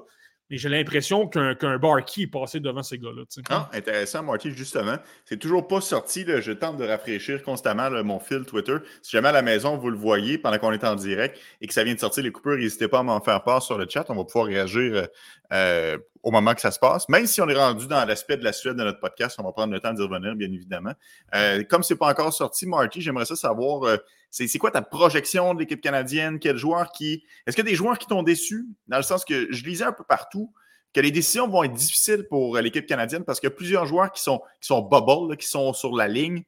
[0.49, 3.23] Mais j'ai l'impression qu'un qu Barkey est passé devant ces gars-là.
[3.49, 4.95] Ah, intéressant, Marty, justement.
[5.25, 6.25] C'est toujours pas sorti.
[6.27, 8.77] Je tente de rafraîchir constamment mon fil Twitter.
[9.01, 11.73] Si jamais à la maison, vous le voyez pendant qu'on est en direct et que
[11.73, 14.05] ça vient de sortir les coupures, n'hésitez pas à m'en faire part sur le chat.
[14.09, 15.07] On va pouvoir réagir
[15.53, 17.08] euh, au moment que ça se passe.
[17.10, 19.51] Même si on est rendu dans l'aspect de la suite de notre podcast, on va
[19.51, 20.93] prendre le temps d'y revenir, bien évidemment.
[21.34, 23.97] Euh, comme c'est pas encore sorti, Marty, j'aimerais ça savoir, euh,
[24.29, 26.39] c'est quoi ta projection de l'équipe canadienne?
[26.39, 27.23] Quel joueur qui...
[27.45, 28.67] Est-ce qu'il y a des joueurs qui t'ont déçu?
[28.88, 30.51] Dans le sens que je lisais un peu partout
[30.93, 33.86] que les décisions vont être difficiles pour euh, l'équipe canadienne parce qu'il y a plusieurs
[33.86, 36.43] joueurs qui sont, qui sont bubble, qui sont sur la ligne,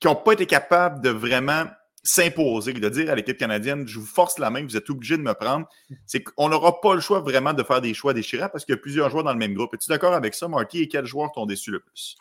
[0.00, 1.64] qui n'ont pas été capables de vraiment
[2.06, 5.22] s'imposer, de dire à l'équipe canadienne, je vous force la main, vous êtes obligé de
[5.22, 5.68] me prendre.
[6.06, 8.78] C'est qu'on n'aura pas le choix vraiment de faire des choix déchirants parce qu'il y
[8.78, 9.74] a plusieurs joueurs dans le même groupe.
[9.74, 10.82] Es-tu d'accord avec ça, Marty?
[10.82, 12.16] Et quels joueurs t'ont déçu le plus?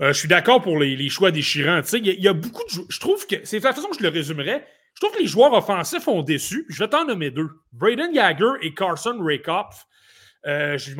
[0.00, 1.82] Euh, je suis d'accord pour les, choix déchirants.
[1.92, 4.66] Il y, a beaucoup de Je trouve que c'est la façon que je le résumerais.
[4.94, 6.64] Je trouve que les joueurs offensifs ont déçu.
[6.70, 7.50] Je vais t'en nommer deux.
[7.72, 9.86] Braden Jagger et Carson Rakoff.
[10.46, 10.94] Euh, je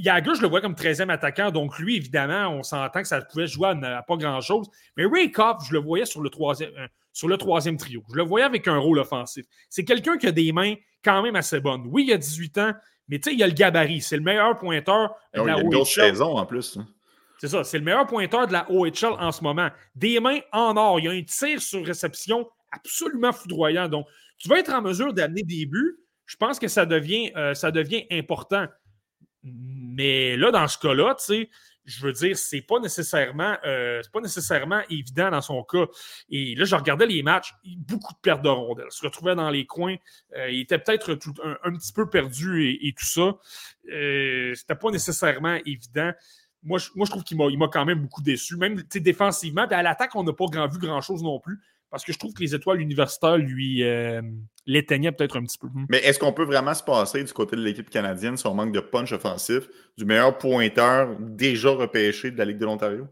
[0.00, 3.48] Jagger, je le vois comme 13e attaquant, donc lui, évidemment, on s'entend que ça pouvait
[3.48, 4.68] jouer à, pas grand-chose.
[4.96, 6.70] Mais Rakoff, je le voyais sur le troisième.
[6.76, 8.04] Euh, sur le troisième trio.
[8.10, 9.44] Je le voyais avec un rôle offensif.
[9.68, 11.82] C'est quelqu'un qui a des mains quand même assez bonnes.
[11.86, 12.72] Oui, il a 18 ans,
[13.08, 14.00] mais tu sais, il a le gabarit.
[14.00, 16.76] C'est le meilleur pointeur de la il a saison en plus.
[16.76, 16.86] Hein.
[17.38, 19.68] C'est ça, c'est le meilleur pointeur de la OHL en ce moment.
[19.96, 21.00] Des mains en or.
[21.00, 23.88] Il y a un tir sur réception absolument foudroyant.
[23.88, 24.06] Donc,
[24.38, 25.98] tu vas être en mesure d'amener des buts.
[26.28, 28.66] Je pense que ça devient, euh, ça devient important.
[29.42, 31.50] Mais là, dans ce cas-là, tu sais,
[31.88, 35.86] je veux dire, c'est pas nécessairement euh, pas nécessairement évident dans son cas.
[36.28, 38.88] Et là, je regardais les matchs, beaucoup de pertes de rondelles.
[38.90, 39.96] Il se retrouvait dans les coins.
[40.36, 43.38] Euh, il était peut-être un, petit peu perdu et, tout ça.
[43.90, 46.12] Euh, C'était pas nécessairement évident.
[46.62, 48.58] Moi, je, moi, je trouve qu'il m'a quand même beaucoup déçu.
[48.58, 49.62] Même défensivement.
[49.62, 51.58] À l'attaque, on n'a pas grand, vu grand-chose non plus
[51.90, 54.20] parce que je trouve que les étoiles universitaires lui euh,
[54.66, 55.68] l'éteignaient peut-être un petit peu.
[55.88, 58.80] Mais est-ce qu'on peut vraiment se passer du côté de l'équipe canadienne sur manque de
[58.80, 63.06] punch offensif du meilleur pointeur déjà repêché de la Ligue de l'Ontario?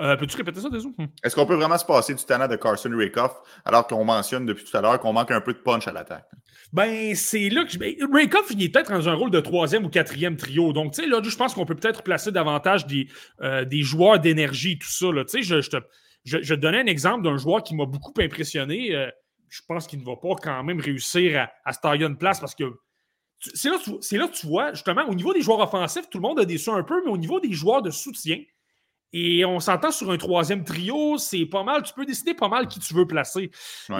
[0.00, 0.94] Euh, peux-tu répéter ça, désolé?
[0.98, 1.06] Hmm.
[1.22, 3.32] Est-ce qu'on peut vraiment se passer du talent de Carson Rakoff
[3.64, 6.28] alors qu'on mentionne depuis tout à l'heure qu'on manque un peu de punch à l'attaque?
[6.72, 7.76] Ben, c'est là que.
[7.76, 10.72] Ben, Rakoff, il est peut-être dans un rôle de troisième ou quatrième trio.
[10.72, 13.08] Donc, tu sais, là, je pense qu'on peut peut-être placer davantage des,
[13.42, 15.08] euh, des joueurs d'énergie, tout ça.
[15.12, 15.76] Tu sais, je, je, te,
[16.24, 18.94] je, je donnais un exemple d'un joueur qui m'a beaucoup impressionné.
[18.94, 19.10] Euh,
[19.48, 22.54] je pense qu'il ne va pas quand même réussir à, se tailler une place parce
[22.54, 22.64] que
[23.38, 26.40] c'est là, là, que tu vois, justement, au niveau des joueurs offensifs, tout le monde
[26.40, 28.38] a déçu un peu, mais au niveau des joueurs de soutien,
[29.12, 32.66] et on s'entend sur un troisième trio, c'est pas mal, tu peux décider pas mal
[32.66, 33.50] qui tu veux placer.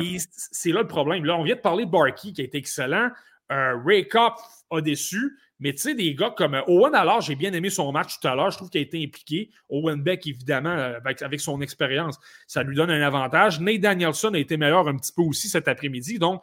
[0.01, 1.25] Et c'est là le problème.
[1.25, 3.11] Là, on vient de parler de Barkey qui a été excellent.
[3.51, 4.37] Euh, Ray Kopp
[4.71, 5.39] a déçu.
[5.62, 8.27] Mais tu sais, des gars comme euh, Owen alors, j'ai bien aimé son match tout
[8.27, 8.51] à l'heure.
[8.51, 9.48] Je trouve qu'il a été impliqué.
[9.68, 13.61] Owen Beck, évidemment, euh, avec, son expérience, ça lui donne un avantage.
[13.61, 16.18] Nate Danielson a été meilleur un petit peu aussi cet après-midi.
[16.18, 16.42] Donc,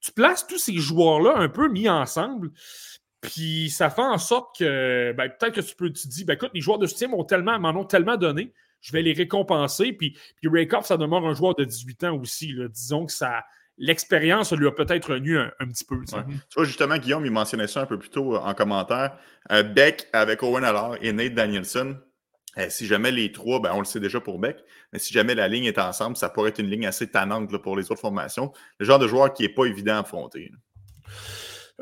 [0.00, 2.50] tu places tous ces joueurs-là un peu mis ensemble.
[3.20, 6.50] Puis ça fait en sorte que ben, peut-être que tu peux te dire, ben, écoute,
[6.54, 9.92] les joueurs de soutien m'ont tellement, m'en ont tellement donné, je vais les récompenser.
[9.92, 12.54] Puis, puis Rakoff, ça demeure un joueur de 18 ans aussi.
[12.70, 13.44] Disons que ça,
[13.78, 15.96] l'expérience lui a peut-être nu un, petit peu.
[16.04, 16.14] Tu,
[16.54, 19.16] vois, justement, Guillaume, il mentionnait ça un peu plus tôt euh, en commentaire.
[19.50, 21.96] Euh, Beck avec Owen Allard et Nate Danielson.
[22.56, 24.58] Euh, si jamais les trois, ben, on le sait déjà pour Beck,
[24.92, 27.76] mais si jamais la ligne est ensemble, ça pourrait être une ligne assez tannante pour
[27.76, 28.52] les autres formations.
[28.78, 30.50] Le genre de joueur qui n'est pas évident à affronter.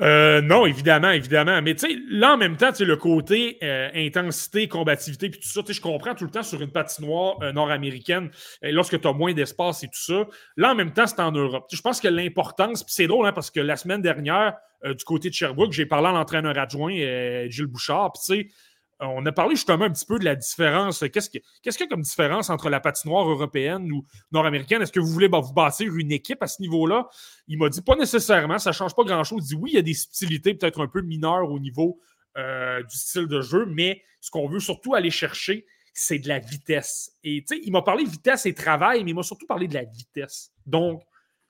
[0.02, 1.62] Euh, non, évidemment, évidemment.
[1.62, 5.62] Mais tu sais, là, en même temps, le côté euh, intensité, combativité, puis tout ça,
[5.62, 8.30] tu je comprends tout le temps sur une patinoire euh, nord-américaine,
[8.62, 10.26] lorsque tu as moins d'espace et tout ça.
[10.56, 11.66] Là, en même temps, c'est en Europe.
[11.72, 14.54] je pense que l'importance, puis c'est drôle, hein, parce que la semaine dernière,
[14.84, 16.94] du côté de Sherbrooke, j'ai parlé à l'entraîneur adjoint,
[17.48, 18.48] Gilles Bouchard, puis tu sais,
[19.00, 21.04] on a parlé justement un petit peu de la différence.
[21.12, 24.82] Qu'est-ce qu'il y a comme différence entre la patinoire européenne ou nord-américaine?
[24.82, 27.08] Est-ce que vous voulez vous bâtir une équipe à ce niveau-là?
[27.48, 29.44] Il m'a dit pas nécessairement, ça ne change pas grand-chose.
[29.44, 32.00] Il dit oui, il y a des subtilités peut-être un peu mineures au niveau
[32.38, 36.38] euh, du style de jeu, mais ce qu'on veut surtout aller chercher, c'est de la
[36.38, 37.12] vitesse.
[37.24, 39.74] Et tu sais, il m'a parlé vitesse et travail, mais il m'a surtout parlé de
[39.74, 40.52] la vitesse.
[40.66, 41.02] Donc,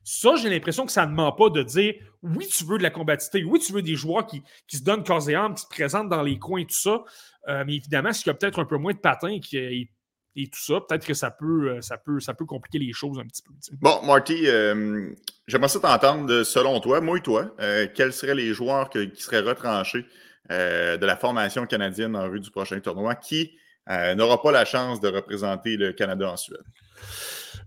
[0.09, 2.90] ça, j'ai l'impression que ça ne ment pas de dire oui, tu veux de la
[2.90, 6.09] combativité, oui, tu veux des joueurs qui, se donnent corps et âme, qui se présentent
[6.09, 7.03] dans les coins et tout ça.
[7.49, 9.90] Euh, mais évidemment, s'il y a peut-être un peu moins de patins et,
[10.37, 13.27] tout ça, peut-être que ça peut, euh, ça, peut, ça peut compliquer les choses un
[13.27, 13.53] petit peu.
[13.81, 15.11] Bon, Marty, euh,
[15.49, 17.57] j'aimerais ça t'entendre, selon toi, moi et toi,
[17.97, 20.07] quels seraient les joueurs qui seraient retranchés
[20.49, 25.09] de la formation canadienne en vue du prochain tournoi qui n'aura pas la chance de
[25.09, 26.62] représenter le Canada en Suède?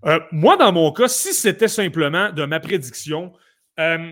[0.05, 3.33] Euh, moi, dans mon cas, si c'était simplement de ma prédiction,
[3.79, 4.11] euh,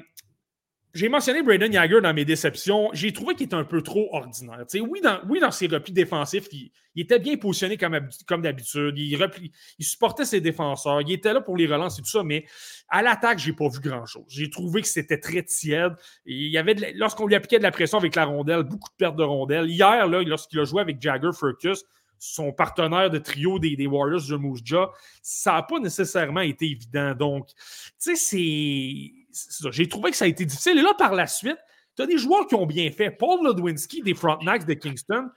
[0.94, 2.90] j'ai mentionné Braden Yager dans mes déceptions.
[2.94, 4.66] J'ai trouvé qu'il était un peu trop ordinaire.
[4.82, 8.98] oui, dans, oui, dans ses replis défensifs, il, était bien positionné comme, d'habitude.
[8.98, 9.30] Il,
[9.78, 11.02] il supportait ses défenseurs.
[11.02, 12.46] Il était là pour les relances et tout ça, mais
[12.90, 14.26] à l'attaque, j'ai pas vu grand-chose.
[14.28, 15.94] J'ai trouvé que c'était très tiède.
[16.26, 19.18] il y avait lorsqu'on lui appliquait de la pression avec la rondelle, beaucoup de pertes
[19.18, 19.70] de rondelles.
[19.70, 21.84] Hier, lorsqu'il a joué avec Jagger Furcus,
[22.20, 24.62] son partenaire de trio des, Warriors de Moose
[25.22, 27.14] ça n'a pas nécessairement été évident.
[27.14, 29.72] Donc, tu sais, c'est.
[29.72, 30.80] J'ai trouvé que ça a été difficile.
[30.80, 31.58] Et là, par la suite,
[31.96, 33.12] tu as des joueurs qui ont bien fait.
[33.12, 35.30] Paul Ludwinski des Frontenacs de Kingston,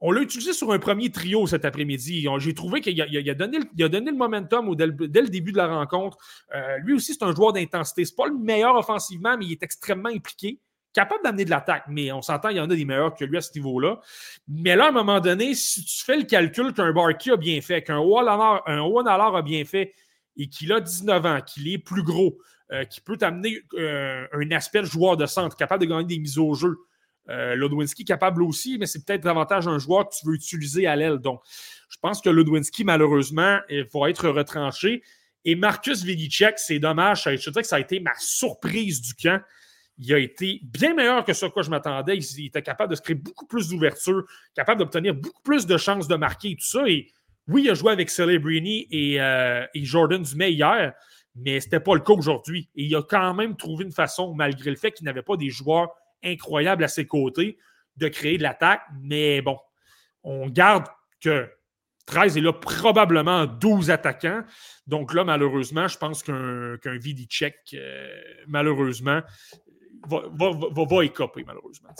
[0.00, 2.26] on l'a utilisé sur un premier trio cet après-midi.
[2.38, 6.18] J'ai trouvé qu'il a, a, donné le momentum dès, le, début de la rencontre.
[6.54, 8.04] Euh, lui aussi, c'est un joueur d'intensité.
[8.04, 10.58] Ce n'est pas le meilleur offensivement, mais il est extrêmement impliqué
[10.92, 13.36] capable d'amener de l'attaque, mais on s'entend, il y en a des meilleurs que lui
[13.36, 14.00] à ce niveau-là.
[14.48, 17.60] Mais là, à un moment donné, si tu fais le calcul qu'un Barkey a bien
[17.60, 19.94] fait, qu'un Owen a bien fait
[20.36, 22.38] et qu'il a 19 ans, qu'il est plus gros,
[22.72, 26.18] euh, qui peut t'amener euh, un aspect de joueur de centre, capable de gagner des
[26.18, 26.76] mises au jeu.
[27.28, 30.96] Euh, Ludwinski capable aussi, mais c'est peut-être davantage un joueur que tu veux utiliser à
[30.96, 31.18] l'aile.
[31.18, 31.42] Donc,
[31.88, 35.02] je pense que Ludwinski, malheureusement, va être retranché.
[35.44, 37.24] Et Marcus Vilicek, c'est dommage.
[37.24, 39.42] Je dirais que ça a été ma surprise du camp
[39.98, 42.16] il a été bien meilleur que ce à quoi je m'attendais.
[42.16, 44.24] Il, était capable de se créer beaucoup plus d'ouverture,
[44.54, 46.88] capable d'obtenir beaucoup plus de chances de marquer et tout ça.
[46.88, 47.08] Et
[47.48, 50.94] oui, il a joué avec Celebrini et, euh, et Jordan Dumais hier,
[51.34, 52.70] mais ce n'était pas le cas aujourd'hui.
[52.74, 55.50] Et il a quand même trouvé une façon, malgré le fait qu'il n'avait pas des
[55.50, 55.90] joueurs
[56.24, 57.58] incroyables à ses côtés,
[57.96, 58.82] de créer de l'attaque.
[59.00, 59.58] Mais bon,
[60.22, 60.86] on garde
[61.20, 61.50] que
[62.06, 64.42] 13 est là probablement 12 attaquants.
[64.86, 68.08] Donc là, malheureusement, je pense qu'un qu Vidicek, euh,
[68.46, 69.20] malheureusement,
[70.08, 71.90] va, va, va, malheureusement.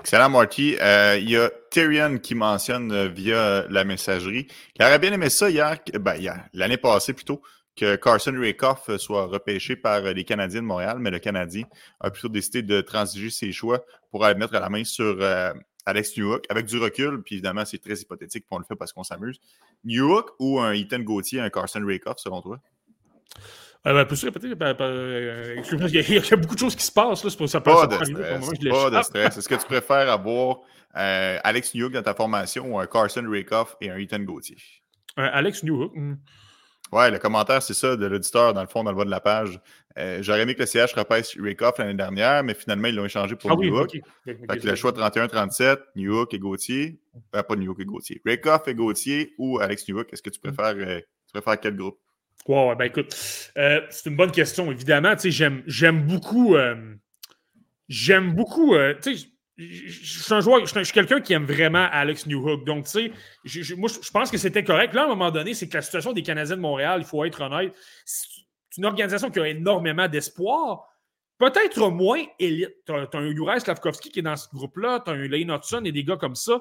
[0.00, 0.76] Excellent, Marty.
[0.80, 5.30] Euh, il y a Tyrion qui mentionne euh, via la messagerie qu'il aurait bien aimé
[5.30, 6.20] ça hier, ben,
[6.52, 7.40] l'année passée plutôt,
[7.76, 11.64] que Carson Rakoff soit repêché par les Canadiens de Montréal, mais le Canadien
[12.00, 15.52] a plutôt décidé de transiger ses choix pour aller mettre la main sur euh,
[15.86, 17.22] Alex Newhook avec du recul.
[17.22, 19.40] Puis évidemment, c'est très hypothétique, puis on le fait parce qu'on s'amuse.
[19.84, 22.60] Newhook ou un Ethan Gauthier, un Carson Rakoff, selon toi?
[23.86, 24.54] Euh, ben, peux-tu répéter?
[24.54, 27.24] Ben, ben, euh, excuse-moi, il, y, a beaucoup de choses qui se passent.
[27.24, 29.38] Là, c'est pour ça pas, de stress, pas de stress.
[29.38, 30.60] Est-ce que tu préfères avoir
[30.96, 34.56] euh, Alex Newhook dans ta formation ou un Carson Rakoff et un Ethan Gauthier?
[35.16, 35.92] Alex Newhook.
[35.96, 36.14] Hmm.
[36.92, 39.20] Ouais, le commentaire, c'est ça, de l'auditeur, dans le fond, dans le bas de la
[39.20, 39.58] page.
[40.20, 43.50] J'aurais aimé que le CH repêche Rakoff l'année dernière, mais finalement, ils l'ont échangé pour
[43.50, 43.98] ah, Newhook.
[44.26, 47.00] Oui, le choix 31-37, Newhook et Gauthier.
[47.32, 48.22] pas Newhook et Gauthier.
[48.26, 50.52] Rakoff et Gauthier ou Alex Newhook, est-ce que tu hmm.
[50.52, 51.98] préfères, tu préfères quel groupe?
[52.48, 53.14] Ouais, ben écoute,
[53.56, 55.14] euh, c'est une bonne question, évidemment.
[55.18, 56.56] J'aime, beaucoup.
[56.56, 56.94] Euh,
[57.88, 58.74] j'aime beaucoup.
[58.74, 59.14] Je
[59.56, 62.64] suis je quelqu'un qui aime vraiment Alex Newhook.
[62.64, 63.12] Donc, tu
[63.44, 64.92] sais, moi, je pense que c'était correct.
[64.92, 67.24] Là, à un moment donné, c'est que la situation des Canadiens de Montréal, il faut
[67.24, 67.72] être honnête,
[68.04, 70.88] c'est une organisation qui a énormément d'espoir.
[71.38, 72.74] Peut-être moins élite.
[72.86, 75.82] Tu as, un Juraj Slavkovski qui est dans ce groupe-là, tu as un Lane Hudson
[75.84, 76.60] et des gars comme ça.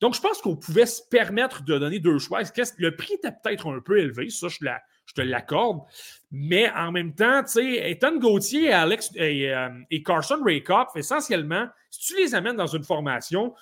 [0.00, 2.40] Donc, je pense qu'on pouvait se permettre de donner deux choix.
[2.78, 4.80] Le prix était peut-être un peu élevé, ça, je la,
[5.14, 5.80] je te l'accorde.
[6.30, 11.66] Mais en même temps, tu sais, Ethan Gauthier Alex, et, euh, et Carson Rakoff, essentiellement,
[11.90, 13.54] si tu les amènes dans une formation,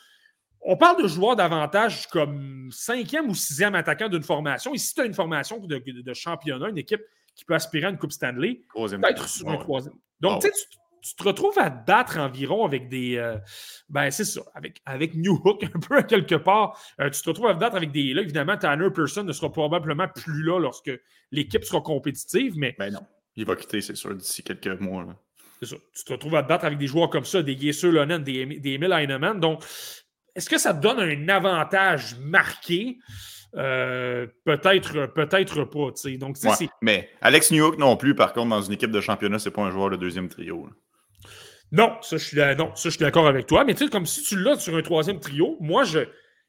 [0.62, 4.74] on parle de joueurs davantage comme cinquième ou sixième attaquant d'une formation.
[4.74, 7.02] Et si tu as une formation de, de, championnat, une équipe
[7.34, 9.94] qui peut aspirer à une Coupe Stanley, peut-être sur un troisième.
[10.20, 10.54] Donc, tu sais,
[11.02, 13.16] tu te retrouves à te battre environ avec des.
[13.16, 13.36] Euh,
[13.88, 16.78] ben, c'est ça, avec, avec New Hook un peu à quelque part.
[17.00, 18.14] Euh, tu te retrouves à te battre avec des.
[18.14, 20.90] Là, évidemment, Tanner Person ne sera probablement plus là lorsque
[21.30, 22.74] l'équipe sera compétitive, mais.
[22.78, 23.00] Ben non.
[23.36, 25.06] Il va quitter, c'est sûr, d'ici quelques mois.
[25.60, 25.76] C'est ça.
[25.94, 28.46] Tu te retrouves à te battre avec des joueurs comme ça, des Gesser Lonen, des,
[28.46, 29.38] des Emil Heinemann.
[29.38, 29.62] Donc,
[30.34, 32.98] est-ce que ça te donne un avantage marqué?
[33.56, 35.90] Euh, peut-être peut-être pas.
[36.18, 36.36] Donc,
[36.82, 39.70] mais Alex Newhook non plus, par contre, dans une équipe de championnat, c'est pas un
[39.70, 40.68] joueur de deuxième trio.
[41.72, 43.64] Non, ça, je suis, non, ça, je suis d'accord avec toi.
[43.64, 45.84] Mais tu sais, comme si tu l'as sur un troisième trio, moi,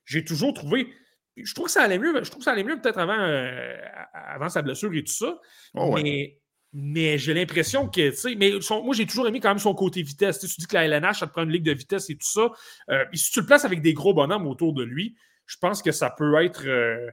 [0.06, 0.92] j'ai toujours trouvé.
[1.38, 2.24] Je trouve que ça allait mieux.
[2.24, 3.76] Je trouve que ça allait mieux peut-être avant, euh,
[4.14, 5.40] avant sa blessure et tout ça.
[5.76, 6.40] Oh, mais,
[6.74, 8.52] mais j'ai l'impression que, tu sais, mais
[8.84, 10.40] moi, j'ai toujours aimé quand même son côté vitesse.
[10.40, 12.50] Tu, dis que la LNH, ça te prend une ligue de vitesse et tout ça.
[12.90, 15.92] Euh, si tu le places avec des gros bonhommes autour de lui, je pense que
[15.92, 16.66] ça peut être.
[16.66, 17.10] Euh,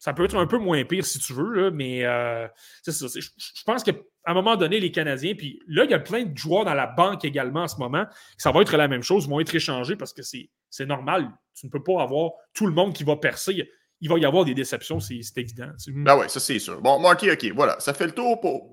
[0.00, 2.04] ça peut être un peu moins pire si tu veux, mais
[2.82, 3.06] c'est ça.
[3.14, 3.92] Je pense que
[4.24, 6.74] à un moment donné, les Canadiens, puis là, il y a plein de joueurs dans
[6.74, 8.06] la banque également en ce moment.
[8.36, 11.30] Ça va être la même chose, vont être échangés parce que c'est normal.
[11.54, 13.68] Tu ne peux pas avoir tout le monde qui va percer.
[14.00, 15.70] Il va y avoir des déceptions, c'est évident.
[15.88, 16.80] Ben oui, ça c'est sûr.
[16.80, 17.78] Bon, Marty, OK, voilà.
[17.80, 18.70] Ça fait le tour pour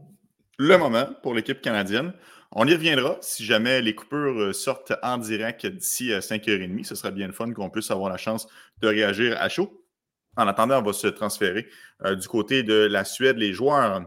[0.57, 2.13] le moment pour l'équipe canadienne.
[2.51, 6.79] On y reviendra si jamais les coupures euh, sortent en direct d'ici 5h30.
[6.79, 8.47] Euh, Ce sera bien le fun qu'on puisse avoir la chance
[8.79, 9.83] de réagir à chaud.
[10.37, 11.67] En attendant, on va se transférer
[12.05, 13.37] euh, du côté de la Suède.
[13.37, 14.03] Les joueurs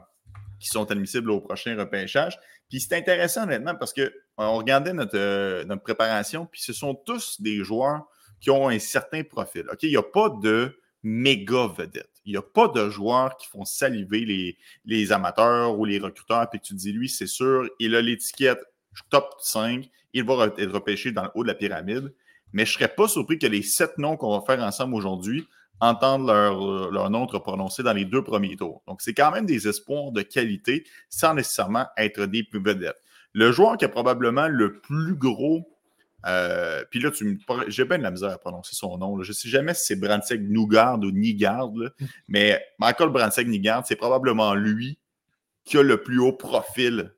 [0.61, 2.39] qui sont admissibles au prochain repêchage.
[2.69, 6.95] Puis c'est intéressant, honnêtement, parce qu'on on regardait notre, euh, notre préparation, puis ce sont
[6.95, 8.05] tous des joueurs
[8.41, 9.67] qui ont un certain profil.
[9.83, 12.11] Il n'y a pas de méga vedette.
[12.25, 16.49] Il n'y a pas de joueurs qui font saliver les, les amateurs ou les recruteurs,
[16.49, 18.61] puis tu te dis, lui, c'est sûr, il a l'étiquette
[19.09, 22.15] top 5, il va être repêché dans le haut de la pyramide.
[22.53, 25.47] Mais je ne serais pas surpris que les sept noms qu'on va faire ensemble aujourd'hui
[25.81, 28.83] entendent leur, leur nom être prononcé dans les deux premiers tours.
[28.87, 33.01] Donc, c'est quand même des espoirs de qualité sans nécessairement être des plus vedettes.
[33.33, 35.67] Le joueur qui a probablement le plus gros
[36.27, 39.23] euh, puis là, tu j'ai bien de la misère à prononcer son nom.
[39.23, 41.71] Je ne sais jamais si c'est Brandseg Nougard ou Nigard,
[42.29, 44.99] mais Michael Brandseg Nigard, c'est probablement lui
[45.65, 47.15] qui a le plus haut profil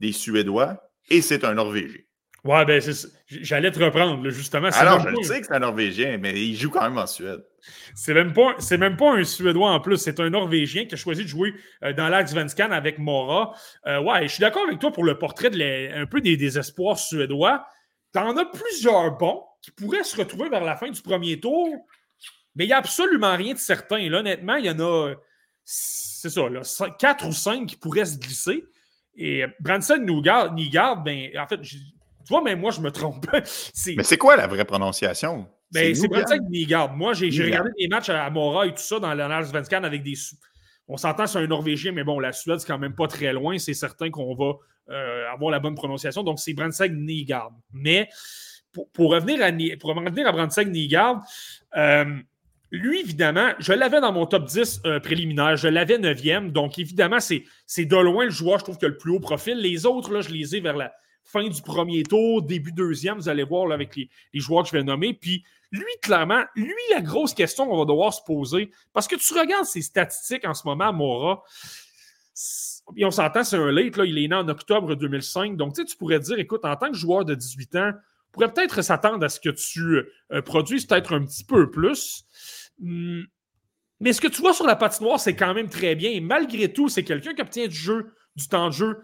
[0.00, 2.00] des Suédois et c'est un Norvégien.
[2.44, 2.80] Ouais, ben,
[3.26, 4.68] j'allais te reprendre, justement.
[4.72, 7.44] Alors, je sais que c'est un Norvégien, mais il joue quand même en Suède.
[7.94, 11.24] C'est même, pas, même pas un Suédois en plus, c'est un Norvégien qui a choisi
[11.24, 13.54] de jouer euh, dans l'Axe avec Mora.
[13.86, 16.58] Euh, ouais, je suis d'accord avec toi pour le portrait de un peu des, des
[16.58, 17.66] espoirs suédois.
[18.12, 21.68] T'en as plusieurs bons qui pourraient se retrouver vers la fin du premier tour,
[22.54, 24.08] mais il n'y a absolument rien de certain.
[24.08, 25.14] Là, honnêtement, il y en a,
[25.64, 26.62] c'est ça, là,
[26.98, 28.64] quatre ou cinq qui pourraient se glisser.
[29.14, 31.60] Et Branson Nigard, ben, en fait,
[32.24, 33.26] tu vois, même moi, je me trompe.
[33.32, 35.46] mais c'est quoi la vraie prononciation?
[35.72, 36.96] Ben, c'est Branson Nigard.
[36.96, 40.14] Moi, j'ai regardé des matchs à Mora et tout ça dans l'Anal Svenskan avec des.
[40.88, 43.58] On s'entend sur un Norvégien, mais bon, la Suède, c'est quand même pas très loin.
[43.58, 44.54] C'est certain qu'on va
[44.90, 46.24] euh, avoir la bonne prononciation.
[46.24, 47.52] Donc, c'est Brandseg Nigard.
[47.72, 48.08] Mais
[48.72, 51.22] pour, revenir à, pour revenir à Nigard,
[51.76, 52.16] euh,
[52.72, 55.56] lui, évidemment, je l'avais dans mon top 10 euh, préliminaire.
[55.56, 56.50] Je l'avais 9e.
[56.50, 59.58] Donc, évidemment, c'est de loin le joueur, je trouve, qui a le plus haut profil.
[59.58, 60.92] Les autres, là, je les ai vers la
[61.24, 63.18] fin du premier tour, début deuxième.
[63.18, 65.14] Vous allez voir avec les, joueurs que je vais nommer.
[65.14, 69.38] Puis, lui, clairement, lui, la grosse question qu'on va devoir se poser, parce que tu
[69.38, 71.42] regardes ses statistiques en ce moment Mora,
[73.02, 75.56] on s'entend, c'est un late, là, il est né en octobre 2005.
[75.56, 78.82] Donc, tu pourrais dire, écoute, en tant que joueur de 18 ans, on pourrait peut-être
[78.82, 80.02] s'attendre à ce que tu
[80.32, 82.24] euh, produises peut-être un petit peu plus.
[82.78, 83.22] Hmm.
[84.00, 86.10] Mais ce que tu vois sur la patinoire, c'est quand même très bien.
[86.10, 88.98] Et malgré tout, c'est quelqu'un qui obtient du jeu, du temps de jeu,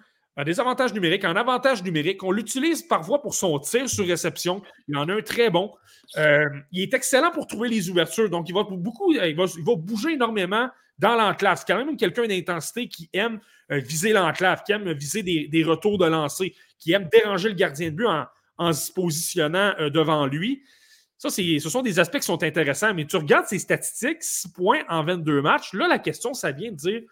[0.45, 2.23] des avantages numériques, un avantage numérique.
[2.23, 4.63] On l'utilise parfois pour son tir sur réception.
[4.89, 5.73] Il en a un très bon.
[6.17, 8.29] Euh, il est excellent pour trouver les ouvertures.
[8.29, 10.69] Donc, il va beaucoup, il va, il va bouger énormément
[10.99, 11.59] dans l'enclave.
[11.59, 15.99] C'est quand même quelqu'un d'intensité qui aime euh, viser l'enclave, qui aime viser des, retours
[15.99, 18.07] de lancer, qui aime déranger le gardien de but
[18.59, 20.63] en, se positionnant euh, devant lui.
[21.19, 24.83] Ça, ce sont des aspects qui sont intéressants, mais tu regardes ses statistiques, 6 points
[24.89, 25.73] en 22 matchs.
[25.73, 27.03] Là, la question, ça vient de dire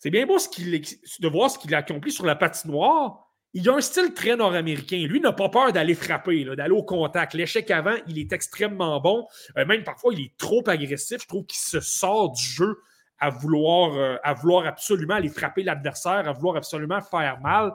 [0.00, 3.26] c'est bien beau de voir ce qu'il a accompli sur la patinoire.
[3.52, 4.96] Il a un style très nord-américain.
[5.06, 7.34] Lui n'a pas peur d'aller frapper, d'aller au contact.
[7.34, 9.26] L'échec avant, il est extrêmement bon.
[9.58, 11.18] Euh, même parfois, il est trop agressif.
[11.22, 12.78] Je trouve qu'il se sort du jeu
[13.18, 17.72] à vouloir, euh, à vouloir absolument aller frapper l'adversaire, à vouloir absolument faire mal.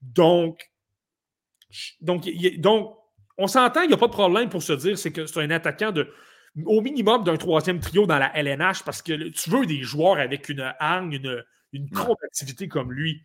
[0.00, 0.70] Donc,
[2.00, 2.96] donc, donc
[3.38, 5.50] on s'entend, il n'y a pas de problème pour se dire c'est que c'est un
[5.50, 6.08] attaquant de
[6.64, 10.48] au minimum d'un troisième trio dans la LNH parce que tu veux des joueurs avec
[10.48, 11.44] une hargne, une,
[11.76, 13.22] une combativité comme lui.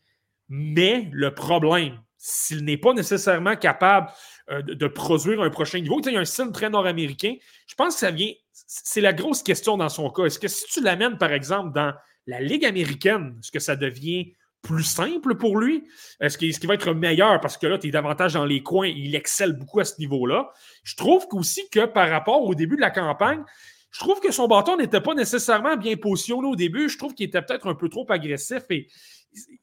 [0.49, 4.11] Mais le problème, s'il n'est pas nécessairement capable
[4.49, 7.35] euh, de, produire un prochain niveau, il y a un style très nord-américain,
[7.67, 8.31] je pense que ça vient
[8.73, 10.23] c'est la grosse question dans son cas.
[10.23, 11.93] Est-ce que si tu l'amènes, par exemple, dans
[12.25, 15.83] la Ligue américaine, est-ce que ça devient plus simple pour lui?
[16.21, 17.41] Est-ce qu'il va être meilleur?
[17.41, 20.51] Parce que là, tu es davantage dans les coins, il excelle beaucoup à ce niveau-là?
[20.83, 23.43] Je trouve aussi que par rapport au début de la campagne,
[23.91, 26.87] je trouve que son bâton n'était pas nécessairement bien positionné au début.
[26.87, 28.87] Je trouve qu'il était peut-être un peu trop agressif et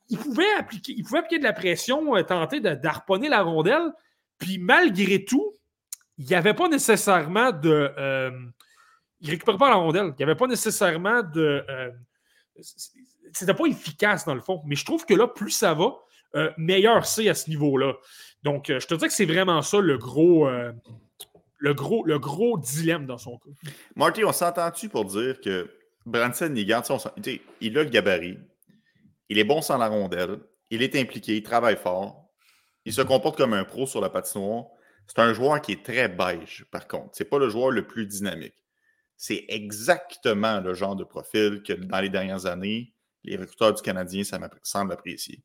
[0.08, 3.92] il pouvait appliquer, il pouvait appliquer de la pression, euh, tenter d'harponner la rondelle.
[4.38, 5.54] Puis malgré tout,
[6.18, 7.92] il n'y avait pas nécessairement de.
[7.96, 8.30] Euh,
[9.20, 10.12] il récupère pas la rondelle.
[10.12, 11.64] Il n'y avait pas nécessairement de.
[11.68, 11.90] Euh,
[13.32, 14.62] c'était pas efficace dans le fond.
[14.66, 15.94] Mais je trouve que là, plus ça va,
[16.56, 17.94] meilleur c'est à ce niveau-là.
[18.42, 20.48] Donc, je te dis que c'est vraiment ça le gros,
[21.58, 23.50] le gros, le gros dilemme dans son cas.
[23.96, 25.70] Marty, on s'entend-tu pour dire que
[26.06, 26.84] Branson Nigard,
[27.60, 28.38] il a le gabarit,
[29.28, 30.38] il est bon sans la rondelle,
[30.70, 32.30] il est impliqué, il travaille fort,
[32.84, 34.66] il se comporte comme un pro sur la patinoire.
[35.06, 37.10] C'est un joueur qui est très beige, par contre.
[37.12, 38.54] C'est pas le joueur le plus dynamique
[39.18, 42.94] c'est exactement le genre de profil que dans les dernières années,
[43.24, 45.42] les recruteurs du Canadien ça semble apprécier.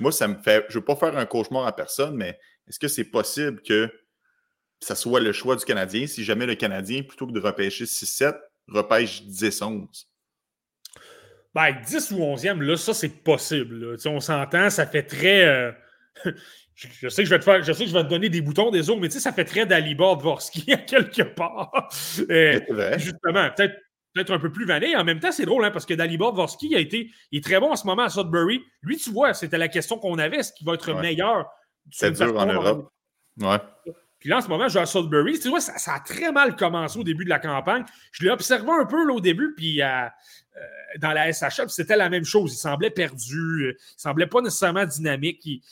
[0.00, 0.64] Moi, ça me fait.
[0.70, 3.92] Je ne veux pas faire un cauchemar à personne, mais est-ce que c'est possible que
[4.80, 8.36] ça soit le choix du Canadien si jamais le Canadien, plutôt que de repêcher 6-7,
[8.68, 10.06] repêche 10-11?
[11.54, 13.96] Ben, 10 ou 11e, là, ça, c'est possible.
[14.06, 15.44] On s'entend, ça fait très.
[15.44, 15.72] Euh,
[16.74, 18.40] je sais que je vais te faire, je sais que je vais te donner des
[18.40, 21.88] boutons des autres, mais tu sais, ça fait très d'Alibor Dvorsky à quelque part.
[22.30, 22.60] Euh,
[22.98, 23.74] justement, peut-être
[24.14, 24.96] peut-être un peu plus vanné.
[24.96, 27.60] En même temps, c'est drôle, hein, parce que Dalibor Dvorsky a été il est très
[27.60, 28.62] bon en ce moment à Sudbury.
[28.82, 31.46] Lui, tu vois, c'était la question qu'on avait, est-ce qu'il va être meilleur
[31.90, 32.92] C'est dur en Europe.
[33.40, 33.58] Ouais.
[34.20, 35.40] Puis là, en ce moment, je joue à Sudbury.
[35.40, 37.84] Tu vois, ça, a très mal commencé au début de la campagne.
[38.12, 40.06] Je l'ai observé un peu là, au début, puis euh,
[40.98, 42.52] dans la SHL, c'était la même chose.
[42.52, 43.74] Il semblait perdu.
[43.78, 45.40] Il semblait pas nécessairement dynamique.
[45.46, 45.62] Il,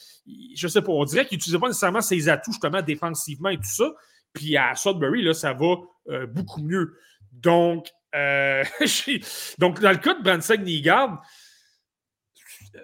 [0.56, 3.64] je sais pas, on dirait qu'il n'utilisait pas nécessairement ses atouts, justement, défensivement et tout
[3.64, 3.92] ça.
[4.32, 5.76] Puis à Sudbury, là, ça va
[6.08, 6.96] euh, beaucoup mieux.
[7.32, 8.64] Donc, euh,
[9.58, 11.22] donc, dans le cas de Branson Nigard,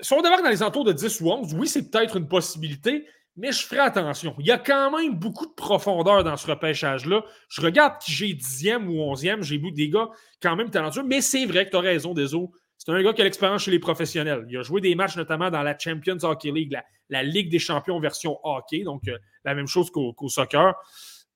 [0.01, 3.07] si on démarre dans les entours de 10 ou 11, oui, c'est peut-être une possibilité,
[3.37, 4.35] mais je ferai attention.
[4.39, 7.25] Il y a quand même beaucoup de profondeur dans ce repêchage-là.
[7.49, 10.09] Je regarde qui j'ai 10e ou 11e, j'ai des gars
[10.41, 12.53] quand même talentueux, mais c'est vrai que tu as raison, Deso.
[12.79, 14.45] C'est un gars qui a l'expérience chez les professionnels.
[14.49, 16.77] Il a joué des matchs notamment dans la Champions Hockey League,
[17.09, 20.75] la, Ligue des champions version hockey, donc euh, la même chose qu'au soccer.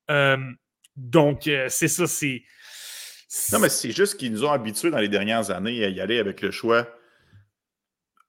[0.09, 0.37] Euh,
[0.95, 2.43] donc, euh, c'est ça, c'est.
[3.51, 6.19] Non, mais c'est juste qu'ils nous ont habitués dans les dernières années à y aller
[6.19, 6.87] avec le choix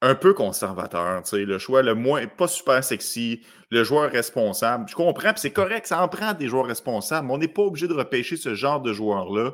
[0.02, 4.88] un peu conservateur, le choix le moins, pas super sexy, le joueur responsable.
[4.88, 7.86] Je comprends, c'est correct, ça en prend des joueurs responsables, mais on n'est pas obligé
[7.86, 9.52] de repêcher ce genre de joueurs-là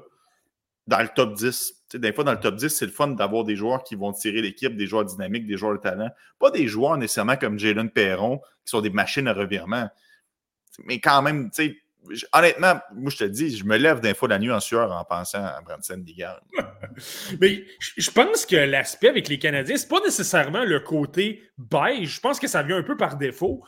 [0.87, 1.73] dans le top 10.
[1.73, 3.97] Tu sais, des fois, dans le top 10, c'est le fun d'avoir des joueurs qui
[3.97, 6.11] vont tirer l'équipe, des joueurs dynamiques, des joueurs de talent.
[6.39, 9.89] Pas des joueurs nécessairement comme Jalen Perron, qui sont des machines à revirement.
[10.85, 11.77] Mais quand même, tu sais,
[12.33, 15.05] honnêtement, moi, je te dis, je me lève d'un fois la nuit en sueur en
[15.05, 16.41] pensant à Branson Digard.
[17.41, 22.17] Mais je pense que l'aspect avec les Canadiens, c'est pas nécessairement le côté beige.
[22.17, 23.63] Je pense que ça vient un peu par défaut.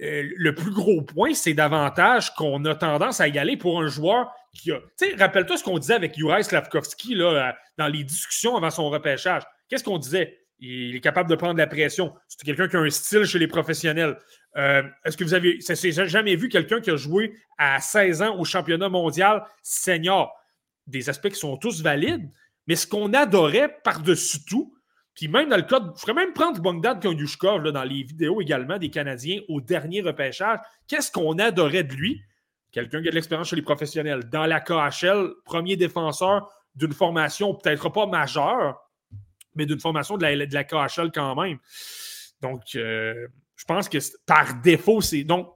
[0.00, 3.86] Euh, le plus gros point, c'est davantage qu'on a tendance à y aller pour un
[3.86, 4.80] joueur qui a.
[4.98, 8.90] Tu sais, rappelle-toi ce qu'on disait avec Juraj Slavkovski là, dans les discussions avant son
[8.90, 9.42] repêchage.
[9.68, 10.40] Qu'est-ce qu'on disait?
[10.58, 12.14] Il est capable de prendre la pression.
[12.28, 14.16] C'est quelqu'un qui a un style chez les professionnels.
[14.56, 15.60] Euh, est-ce que vous avez.
[15.60, 20.32] C'est jamais vu quelqu'un qui a joué à 16 ans au championnat mondial senior?
[20.86, 22.30] Des aspects qui sont tous valides,
[22.66, 24.74] mais ce qu'on adorait par-dessus tout,
[25.14, 28.40] puis même dans le cas, je ferais même prendre Bogdan Konyushkov là, dans les vidéos
[28.40, 30.58] également des Canadiens au dernier repêchage.
[30.88, 32.20] Qu'est-ce qu'on adorait de lui?
[32.72, 34.28] Quelqu'un qui a de l'expérience chez les professionnels.
[34.28, 38.80] Dans la KHL, premier défenseur d'une formation peut-être pas majeure,
[39.54, 41.58] mais d'une formation de la, de KHL quand même.
[42.40, 45.24] Donc, euh, je pense que par défaut, c'est.
[45.24, 45.48] Donc,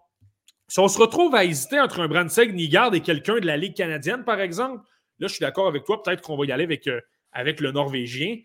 [0.69, 3.75] si on se retrouve à hésiter entre un Brandseg Nigard et quelqu'un de la Ligue
[3.75, 4.83] canadienne, par exemple,
[5.19, 6.03] là, je suis d'accord avec toi.
[6.03, 7.01] Peut-être qu'on va y aller avec, euh,
[7.33, 8.37] avec le Norvégien.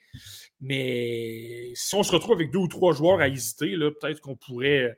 [0.61, 4.97] Mais si on se retrouve avec deux ou trois joueurs à hésiter, peut-être qu'on pourrait.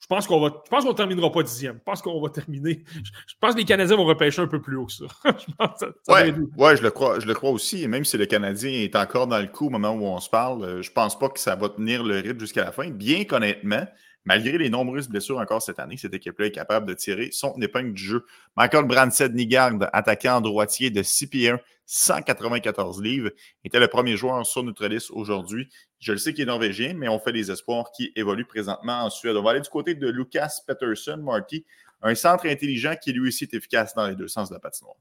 [0.00, 0.62] Je pense qu'on va.
[0.64, 1.76] Je pense qu'on ne terminera pas dixième.
[1.78, 2.84] Je pense qu'on va terminer.
[2.94, 5.06] Je pense que les Canadiens vont repêcher un peu plus haut que ça.
[5.24, 6.12] je
[6.56, 7.18] ouais, je le crois.
[7.18, 7.82] Je le crois aussi.
[7.82, 10.30] Et même si le Canadien est encore dans le coup au moment où on se
[10.30, 12.90] parle, euh, je pense pas que ça va tenir le rythme jusqu'à la fin.
[12.90, 13.86] Bien qu'honnêtement,
[14.26, 17.94] malgré les nombreuses blessures encore cette année, cette équipe-là est capable de tirer son épingle
[17.94, 18.26] du jeu.
[18.56, 23.30] Michael Brandsted Nigard, attaquant droitier de 6 pieds 1, 194 livres,
[23.64, 25.68] était le premier joueur sur notre liste aujourd'hui.
[26.00, 29.10] Je le sais qu'il est norvégien, mais on fait des espoirs qui évoluent présentement en
[29.10, 29.36] Suède.
[29.36, 31.64] On va aller du côté de Lucas Peterson, Marty,
[32.02, 34.96] un centre intelligent qui lui aussi est efficace dans les deux sens de la patinoire.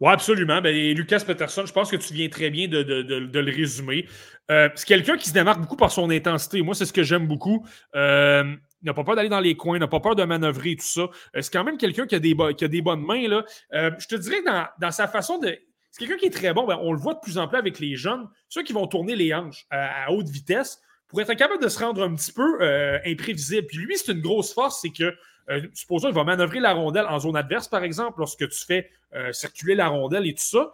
[0.00, 0.60] Oui, absolument.
[0.60, 4.06] Ben, Lucas Peterson, je pense que tu viens très bien de, le résumer.
[4.50, 6.62] Euh, c'est quelqu'un qui se démarque beaucoup par son intensité.
[6.62, 7.66] Moi, c'est ce que j'aime beaucoup.
[7.94, 8.44] Euh,
[8.82, 11.02] il n'a pas peur d'aller dans les coins, n'a pas peur de manœuvrer, tout ça.
[11.02, 13.28] Euh, c'est quand même quelqu'un qui, a des bonnes mains.
[13.28, 13.44] Là.
[13.72, 15.58] je te dirais dans, dans sa façon de
[15.94, 16.66] c'est quelqu'un qui est très bon.
[16.66, 19.14] Ben, on le voit de plus en plus avec les jeunes, ceux qui vont tourner
[19.14, 22.98] les hanches à, haute vitesse pour être capable de se rendre un petit peu euh,
[23.06, 23.66] imprévisible.
[23.66, 25.14] Puis lui, c'est une grosse force, c'est que,
[25.50, 28.90] euh, supposons, il va manœuvrer la rondelle en zone adverse, par exemple, lorsque tu fais
[29.14, 30.72] euh, circuler la rondelle et tout ça.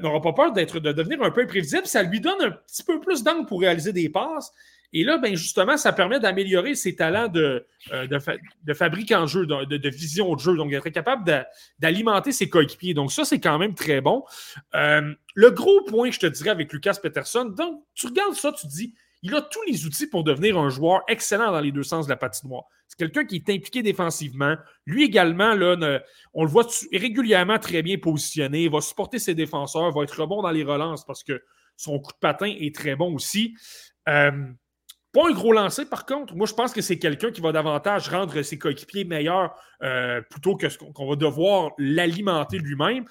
[0.00, 1.86] n'aura pas peur d'être, de devenir un peu imprévisible.
[1.86, 4.52] Ça lui donne un petit peu plus d'angle pour réaliser des passes.
[4.92, 9.88] Et là, ben justement, ça permet d'améliorer ses talents de, de, fabrique en jeu, de,
[9.88, 10.56] vision de jeu.
[10.56, 11.46] Donc, d'être capable
[11.78, 12.94] d'alimenter ses coéquipiers.
[12.94, 14.24] Donc, ça, c'est quand même très bon.
[14.72, 18.72] Le gros point, je te dirais, avec Lucas Peterson, donc, tu regardes ça, tu te
[18.72, 22.06] dis, il a tous les outils pour devenir un joueur excellent dans les deux sens
[22.06, 22.64] de la patinoire.
[22.88, 24.56] C'est quelqu'un qui est impliqué défensivement.
[24.84, 25.52] Lui également,
[26.34, 28.64] on le voit régulièrement très bien positionné.
[28.64, 31.42] Il va supporter ses défenseurs, va être bon dans les relances parce que
[31.76, 33.56] son coup de patin est très bon aussi.
[34.08, 34.30] Euh,
[35.12, 36.36] pas un gros lancer, par contre.
[36.36, 40.56] Moi, je pense que c'est quelqu'un qui va davantage rendre ses coéquipiers meilleurs euh, plutôt
[40.56, 43.06] que qu'on va devoir l'alimenter lui-même.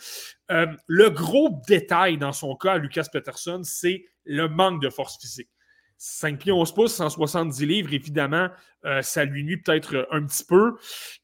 [0.51, 5.49] Euh, le gros détail dans son cas, Lucas Peterson, c'est le manque de force physique.
[5.97, 8.49] 5 pieds 11 pouces, 170 livres, évidemment,
[8.85, 10.75] euh, ça lui nuit peut-être un petit peu,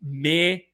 [0.02, 0.70] mais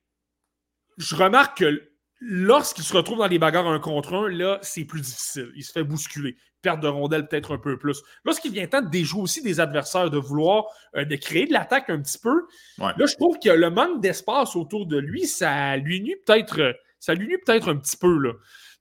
[0.97, 1.89] je remarque que
[2.19, 5.51] lorsqu'il se retrouve dans les bagarres un contre un, là, c'est plus difficile.
[5.55, 8.01] Il se fait bousculer perte de rondelles peut-être un peu plus.
[8.25, 11.89] Lorsqu'il vient temps de déjouer aussi des adversaires, de vouloir euh, de créer de l'attaque
[11.89, 12.47] un petit peu,
[12.79, 17.13] là, je trouve que le manque d'espace autour de lui, ça lui nuit peut-être ça
[17.13, 18.17] lui nuit peut-être un petit peu.
[18.17, 18.33] Là.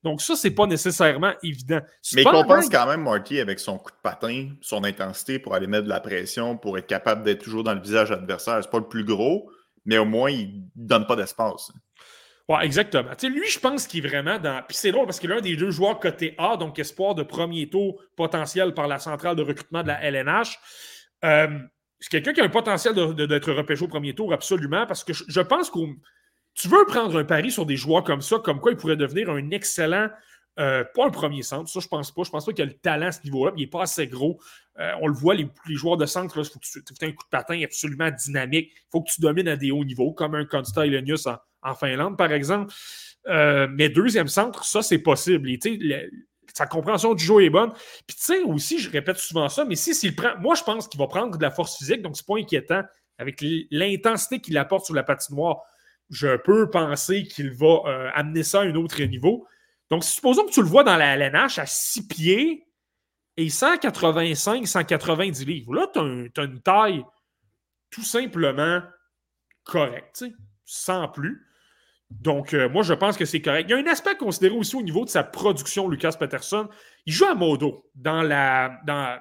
[0.07, 1.80] Donc, ça, c'est pas nécessairement évident.
[2.14, 5.66] Mais il compense quand même Marty avec son coup de patin, son intensité pour aller
[5.66, 8.61] mettre de la pression, pour être capable d'être toujours dans le visage adversaire.
[8.62, 9.50] C'est pas le plus gros,
[9.84, 11.72] mais au moins, il donne pas d'espace.
[12.48, 13.11] Ouais, exactement.
[13.24, 14.62] lui, je pense qu'il est vraiment dans.
[14.68, 17.24] Puis c'est drôle parce qu'il est l'un des deux joueurs côté A, donc espoir de
[17.24, 20.57] premier tour potentiel par la centrale de recrutement de la LNH.
[21.24, 21.48] Euh,
[21.98, 25.40] c'est quelqu'un qui a un potentiel d'être repêché au premier tour, absolument, parce que je,
[25.40, 25.80] pense que
[26.57, 29.30] tu veux prendre un pari sur des joueurs comme ça, comme quoi il pourrait devenir
[29.30, 30.09] un excellent.
[30.59, 32.22] Euh, pas un premier centre, ça je pense pas.
[32.24, 34.40] Je pense pas qu'il a le talent à ce niveau-là, il n'est pas assez gros.
[34.78, 37.24] Euh, on le voit, les, joueurs de centre, il faut que tu aies un coup
[37.24, 38.70] de patin absolument dynamique.
[38.74, 41.74] Il faut que tu domines à des hauts niveaux, comme un Consta Elenius en, en,
[41.74, 42.72] Finlande, par exemple.
[43.26, 45.50] Euh, mais deuxième centre, ça, c'est possible.
[45.50, 45.59] Et,
[46.54, 47.72] sa compréhension du jeu est bonne.
[48.07, 50.38] Puis tu sais, aussi, je répète souvent ça, mais si s'il prend.
[50.38, 52.82] Moi, je pense qu'il va prendre de la force physique, donc c'est pas inquiétant.
[53.18, 55.62] Avec l'intensité qu'il apporte sur la patinoire,
[56.11, 59.46] je peux penser qu'il va euh, amener ça à un autre niveau.
[59.90, 62.66] Donc, supposons que tu le vois dans la LNH à 6 pieds
[63.36, 65.74] et 185, 190 livres.
[65.74, 67.04] Là, tu as, une taille
[67.90, 68.82] tout simplement
[69.64, 70.24] correcte,
[70.64, 71.46] sans plus.
[72.11, 73.68] Donc, euh, moi, je pense que c'est correct.
[73.68, 76.68] Il y a un aspect à considérer aussi au niveau de sa production, Lucas Peterson.
[77.04, 79.18] Il joue à modo dans la, dans,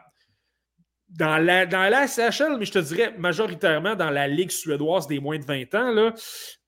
[1.37, 5.45] la, dans SHL, mais je te dirais majoritairement dans la Ligue suédoise des moins de
[5.45, 6.13] 20 ans.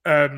[0.07, 0.29] Euh,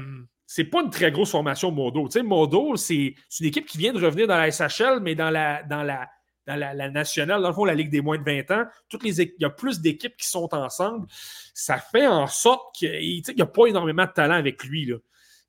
[0.45, 2.07] c'est pas une très grosse formation Modo.
[2.07, 5.30] Tu sais, Modo, c'est une équipe qui vient de revenir dans la SHL, mais dans
[5.30, 6.09] la, dans la,
[6.47, 8.65] dans la, nationale, dans le fond, la Ligue des moins de 20 ans.
[8.89, 11.05] Toutes les, il y a plus d'équipes qui sont ensemble.
[11.53, 14.86] Ça fait en sorte qu'il n'y a pas énormément de talent avec lui.
[14.86, 14.97] Là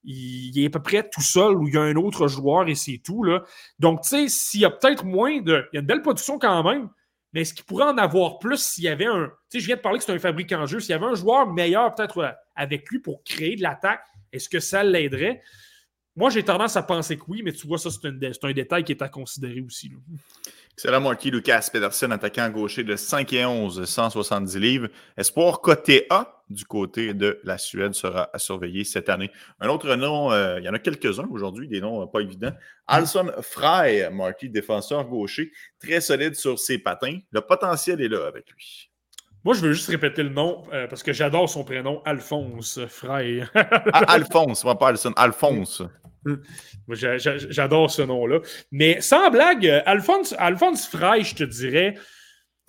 [0.05, 2.75] il, est à peu près tout seul ou il y a un autre joueur et
[2.75, 3.23] c'est tout.
[3.23, 3.43] Là.
[3.79, 5.66] Donc, tu sais, s'il y a peut-être moins de.
[5.73, 6.89] Il y a une belle production quand même,
[7.33, 9.31] mais est-ce qu'il pourrait en avoir plus s'il y avait un.
[9.51, 10.81] Tu sais, je viens de parler que c'est un fabricant de jeu.
[10.81, 14.49] S'il y avait un joueur meilleur peut-être euh, avec lui pour créer de l'attaque, est-ce
[14.49, 15.43] que ça l'aiderait?
[16.16, 18.93] Moi, j'ai tendance à penser que oui, mais tu vois, ça, c'est un, détail qui
[18.93, 19.91] est à considérer aussi.
[20.85, 24.89] Là, Marquis Lucas Pedersen, attaquant gaucher de 5 et 11, 170 livres.
[25.16, 29.31] Espoir côté A du côté de la Suède sera à surveiller cette année.
[29.61, 32.53] Un autre nom, euh, il y en a quelques-uns aujourd'hui, des noms euh, pas évidents.
[32.89, 37.18] Alson Frey, Marquis, défenseur gaucher, très solide sur ses patins.
[37.31, 38.89] Le potentiel est là avec lui.
[39.45, 43.43] Moi, je veux juste répéter le nom euh, parce que j'adore son prénom, Alphonse Frey.
[43.93, 45.82] Alphonse, pas Alson, Alphonse.
[46.88, 48.41] J'adore ce nom-là.
[48.70, 51.95] Mais sans blague, euh, Alphonse, Alphonse Frey, je te dirais,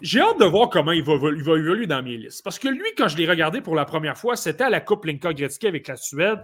[0.01, 2.41] j'ai hâte de voir comment il va, il va, évoluer dans mes listes.
[2.43, 5.05] Parce que lui, quand je l'ai regardé pour la première fois, c'était à la Coupe
[5.05, 6.39] Linka Gretzky avec la Suède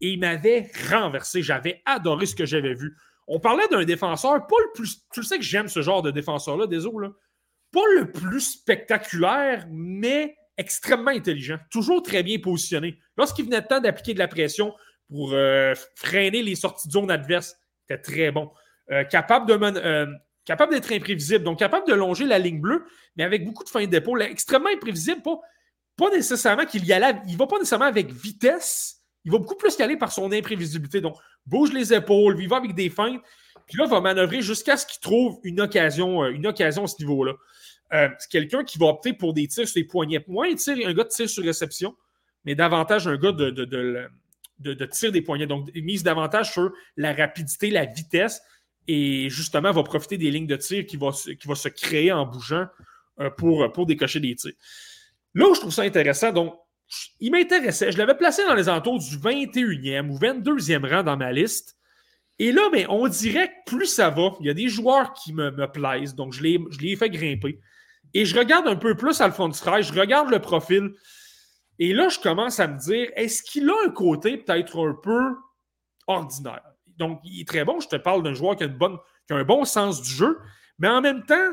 [0.00, 1.42] et il m'avait renversé.
[1.42, 2.96] J'avais adoré ce que j'avais vu.
[3.26, 5.02] On parlait d'un défenseur, pas le plus.
[5.12, 7.08] Tu le sais que j'aime ce genre de défenseur-là, désolé.
[7.08, 7.12] Là.
[7.72, 11.56] Pas le plus spectaculaire, mais extrêmement intelligent.
[11.70, 12.98] Toujours très bien positionné.
[13.16, 14.74] Lorsqu'il venait le temps d'appliquer de la pression,
[15.12, 17.56] pour euh, freiner les sorties de zone adverse.
[17.82, 18.50] C'était très bon.
[18.90, 20.06] Euh, capable de euh,
[20.44, 22.84] capable d'être imprévisible, donc capable de longer la ligne bleue,
[23.16, 25.38] mais avec beaucoup de fin d'épaule, extrêmement imprévisible, pas,
[25.96, 29.76] pas nécessairement qu'il y allait, il va pas nécessairement avec vitesse, il va beaucoup plus
[29.78, 31.00] y aller par son imprévisibilité.
[31.00, 31.16] Donc,
[31.46, 33.20] bouge les épaules, il va avec des feintes,
[33.66, 36.96] puis là, il va manœuvrer jusqu'à ce qu'il trouve une occasion, une occasion à ce
[37.00, 37.34] niveau-là.
[37.92, 40.24] C'est quelqu'un qui va opter pour des tirs sur les poignets.
[40.26, 41.94] Moins un gars de tir sur réception,
[42.44, 44.08] mais davantage un gars de, de
[44.62, 45.46] de, tir des poignets.
[45.46, 48.42] Donc, mise davantage sur la rapidité, la vitesse
[48.88, 52.26] et justement va profiter des lignes de tir qui vont qui va se créer en
[52.26, 52.66] bougeant
[53.20, 54.52] euh, pour, pour décocher des tirs.
[55.34, 56.54] Là où je trouve ça intéressant, donc,
[57.20, 57.90] il m'intéressait.
[57.90, 61.78] Je l'avais placé dans les entours du 21e ou 22e rang dans ma liste.
[62.38, 65.14] Et là, mais ben, on dirait que plus ça va, il y a des joueurs
[65.14, 67.60] qui me, me plaisent, donc je l'ai fait grimper.
[68.14, 70.92] Et je regarde un peu plus Alphonse Frey, je regarde le profil.
[71.78, 75.36] Et là, je commence à me dire, est-ce qu'il a un côté peut-être un peu
[76.06, 76.62] ordinaire?
[76.98, 77.80] Donc, il est très bon.
[77.80, 80.10] Je te parle d'un joueur qui a, une bonne, qui a un bon sens du
[80.10, 80.38] jeu,
[80.78, 81.52] mais en même temps,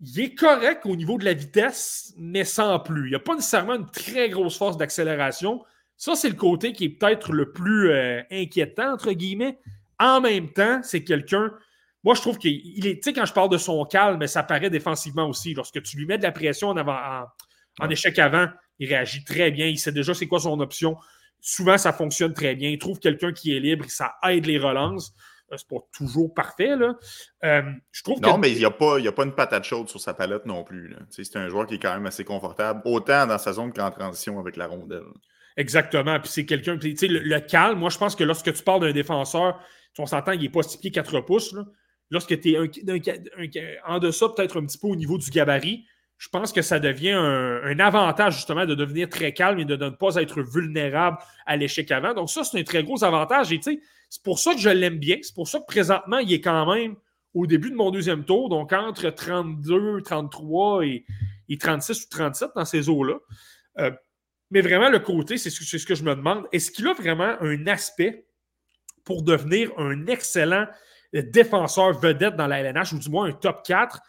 [0.00, 3.06] il est correct au niveau de la vitesse, mais sans plus.
[3.06, 5.64] Il n'y a pas nécessairement une très grosse force d'accélération.
[5.96, 9.58] Ça, c'est le côté qui est peut-être le plus euh, inquiétant, entre guillemets.
[9.98, 11.52] En même temps, c'est quelqu'un.
[12.04, 12.96] Moi, je trouve qu'il est.
[12.96, 15.54] Tu sais, quand je parle de son calme, ça paraît défensivement aussi.
[15.54, 16.98] Lorsque tu lui mets de la pression en, avant,
[17.78, 18.48] en échec avant,
[18.78, 20.96] il réagit très bien, il sait déjà c'est quoi son option.
[21.40, 22.70] Souvent, ça fonctionne très bien.
[22.70, 25.12] Il trouve quelqu'un qui est libre, ça aide les relances.
[25.52, 26.76] Euh, c'est pas toujours parfait.
[26.76, 26.94] Là.
[27.44, 30.00] Euh, je trouve non, mais il n'y a, pas, a pas une patate chaude sur
[30.00, 30.96] sa palette non plus.
[31.10, 34.38] C'est un joueur qui est quand même assez confortable, autant dans sa zone qu'en transition
[34.38, 35.02] avec la rondelle.
[35.56, 36.18] Exactement.
[36.20, 36.76] Puis c'est quelqu'un.
[36.76, 39.60] Le, le calme, moi, je pense que lorsque tu parles d'un défenseur,
[39.98, 41.54] on s'entend, il n'est pas 6 pieds 4 pouces.
[42.12, 45.86] Lorsque tu es en deçà, peut-être un petit peu au niveau du gabarit,
[46.18, 49.88] je pense que ça devient un, avantage justement de devenir très calme et de, ne
[49.88, 52.12] pas être vulnérable à l'échec avant.
[52.12, 53.50] Donc ça, c'est un très gros avantage.
[53.50, 55.16] Et tu sais, c'est pour ça que je l'aime bien.
[55.22, 56.96] C'est pour ça que présentement, il est quand même
[57.32, 61.04] au début de mon deuxième tour, donc entre 32, 33 et,
[61.58, 63.14] 36 ou 37 dans ces eaux-là.
[63.78, 63.90] Euh,
[64.50, 66.44] mais vraiment, le côté, c'est ce, ce, que je me demande.
[66.52, 68.26] Est-ce qu'il a vraiment un aspect
[69.02, 70.66] pour devenir un excellent
[71.20, 74.00] défenseur vedette dans la LNH, ou du moins un top 4?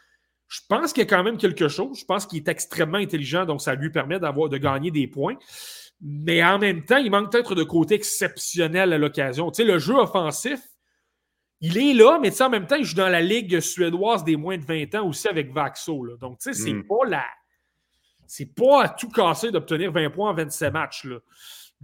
[0.48, 2.00] Je pense qu'il y a quand même quelque chose.
[2.00, 5.36] Je pense qu'il est extrêmement intelligent, donc ça lui permet d'avoir, de gagner des points.
[6.00, 9.50] Mais en même temps, il manque peut-être de côté exceptionnel à l'occasion.
[9.52, 10.60] Tu sais, le jeu offensif,
[11.62, 14.58] il est là, mais en même temps, il joue dans la ligue suédoise des moins
[14.58, 16.18] de 20 ans aussi avec Vaxo.
[16.18, 16.86] Donc, tu sais, c'est hmm.
[16.86, 17.26] pas la.
[18.28, 21.06] C'est pas à tout casser d'obtenir 20 points en 27 matchs.
[21.06, 21.20] Là.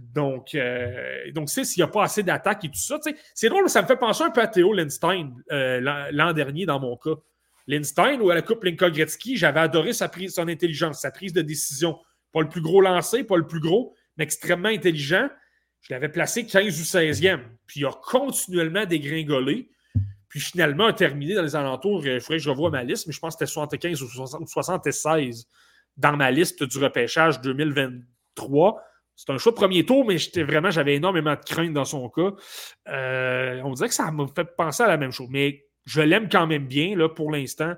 [0.00, 2.98] Donc, euh, donc s'il n'y a pas assez d'attaques et tout ça,
[3.34, 6.80] c'est drôle, ça me fait penser un peu à Théo Lindstein euh, l'an dernier dans
[6.80, 7.16] mon cas.
[7.66, 11.42] Lindstein ou à la Coupe Linka-Gretzky, j'avais adoré sa prise, son intelligence, sa prise de
[11.42, 11.98] décision.
[12.32, 15.28] Pas le plus gros lancé, pas le plus gros, mais extrêmement intelligent.
[15.82, 17.40] Je l'avais placé 15 ou 16e.
[17.66, 19.70] Puis il a continuellement dégringolé.
[20.28, 22.06] Puis finalement, a terminé dans les alentours.
[22.06, 25.46] Il faudrait que je revoie ma liste, mais je pense que c'était 75 ou 76
[25.96, 28.82] dans ma liste du repêchage 2023.
[29.20, 32.08] C'est un choix de premier tour, mais j'étais vraiment, j'avais énormément de crainte dans son
[32.08, 32.32] cas.
[32.88, 35.28] Euh, on dirait que ça m'a fait penser à la même chose.
[35.28, 37.74] Mais je l'aime quand même bien, là, pour l'instant.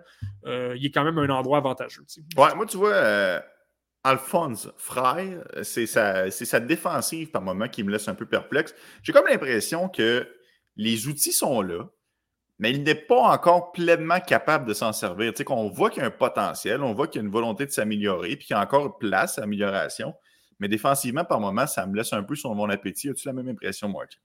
[0.47, 2.05] Euh, il est quand même un endroit avantageux.
[2.37, 3.41] Ouais, moi, tu vois, euh,
[4.05, 8.73] Alphonse Frey, c'est sa, sa, défensive par moment qui me laisse un peu perplexe.
[9.03, 10.29] J'ai comme l'impression que
[10.77, 11.89] les outils sont là,
[12.61, 15.33] mais il n'est pas encore pleinement capable de s'en servir.
[15.33, 17.33] Tu sais, qu'on voit qu'il y a un potentiel, on voit qu'il y a une
[17.33, 20.15] volonté de s'améliorer, puis qu'il y a encore place à amélioration.
[20.63, 23.09] Mais défensivement, par moment, ça me laisse un peu sur mon appétit.
[23.09, 24.17] As-tu la même impression, Mark?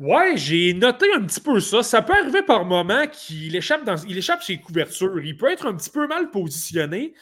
[0.00, 1.84] Ouais, j'ai noté un petit peu ça.
[1.84, 5.20] Ça peut arriver par moment qu'il échappe, dans, il échappe ses couvertures.
[5.24, 7.14] Il peut être un petit peu mal positionné.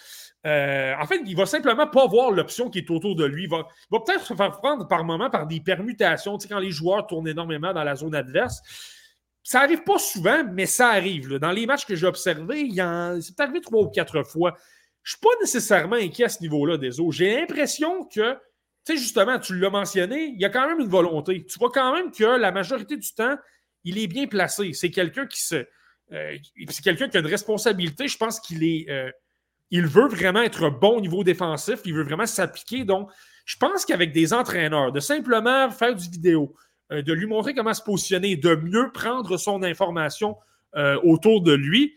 [0.46, 3.44] Euh, en fait, il va simplement pas voir l'option qui est autour de lui.
[3.44, 6.38] Il va, peut-être se faire prendre par moment par des permutations.
[6.38, 8.62] Tu sais, quand les joueurs tournent énormément dans la zone adverse.
[9.42, 11.34] Ça arrive pas souvent, mais ça arrive.
[11.34, 12.70] Dans les matchs que j'ai observés,
[13.20, 14.56] c'est arrivé trois ou quatre fois.
[15.06, 17.12] Je suis pas nécessairement inquiet à ce niveau-là des eaux.
[17.12, 20.88] J'ai l'impression que tu sais, justement, tu l'as mentionné, il y a quand même une
[20.88, 21.46] volonté.
[21.46, 23.36] Tu vois quand même que la majorité du temps,
[23.84, 24.72] il est bien placé.
[24.72, 25.64] C'est quelqu'un qui se.
[26.12, 26.36] Euh,
[26.70, 28.08] c'est quelqu'un qui a une responsabilité.
[28.08, 28.90] Je pense qu'il est.
[28.90, 29.12] Euh,
[29.70, 31.78] il veut vraiment être bon au niveau défensif.
[31.84, 32.84] Il veut vraiment s'appliquer.
[32.84, 33.08] Donc,
[33.44, 36.56] je pense qu'avec des entraîneurs, de simplement faire du vidéo,
[36.90, 40.36] euh, de lui montrer comment se positionner, de mieux prendre son information
[41.04, 41.94] autour de lui.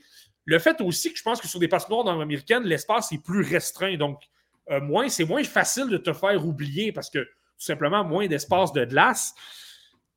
[0.49, 3.95] Le fait aussi que je pense que sur des passeports nord-américaines, l'espace est plus restreint.
[3.97, 4.23] Donc,
[4.71, 8.73] euh, moins, c'est moins facile de te faire oublier parce que tout simplement moins d'espace
[8.73, 9.35] de glace.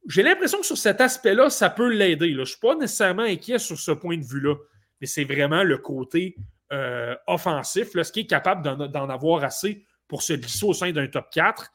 [0.09, 2.33] J'ai l'impression que sur cet aspect-là, ça peut l'aider.
[2.33, 4.55] Je ne suis pas nécessairement inquiet sur ce point de vue-là,
[5.03, 6.35] mais c'est vraiment le côté
[6.73, 11.09] euh, offensif, ce qui est capable d'en avoir assez pour se glisser au sein d'un
[11.09, 11.71] top 4.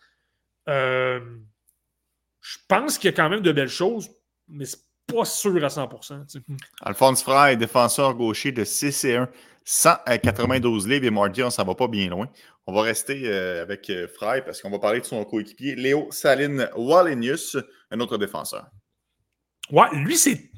[0.70, 1.20] Euh,
[2.42, 4.10] je pense qu'il y a quand même de belles choses,
[4.48, 6.42] mais c'est pas sûr à 100%.
[6.82, 9.30] Alphonse Frey, défenseur gaucher de 6 et 1,
[9.64, 12.28] 192 livres et Marty, on s'en va pas bien loin.
[12.68, 16.08] On va rester euh, avec euh, Fry parce qu'on va parler de son coéquipier, Léo
[16.12, 17.58] Saline Wallenius,
[17.92, 18.68] un autre défenseur.
[19.72, 20.50] Ouais, lui, c'est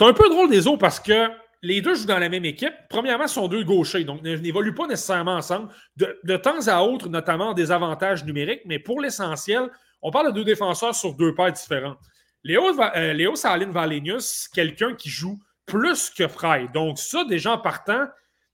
[0.00, 1.28] un peu drôle des autres parce que
[1.62, 2.74] les deux jouent dans la même équipe.
[2.90, 5.68] Premièrement, ce sont deux gauchers, donc n'évoluent pas nécessairement ensemble.
[5.96, 9.70] De, temps à autre, notamment des avantages numériques, mais pour l'essentiel,
[10.02, 11.98] on parle de deux défenseurs sur deux paires différentes.
[12.44, 16.68] Léo, euh, Valenius, quelqu'un qui joue plus que Fry.
[16.72, 18.06] Donc, ça, déjà en partant,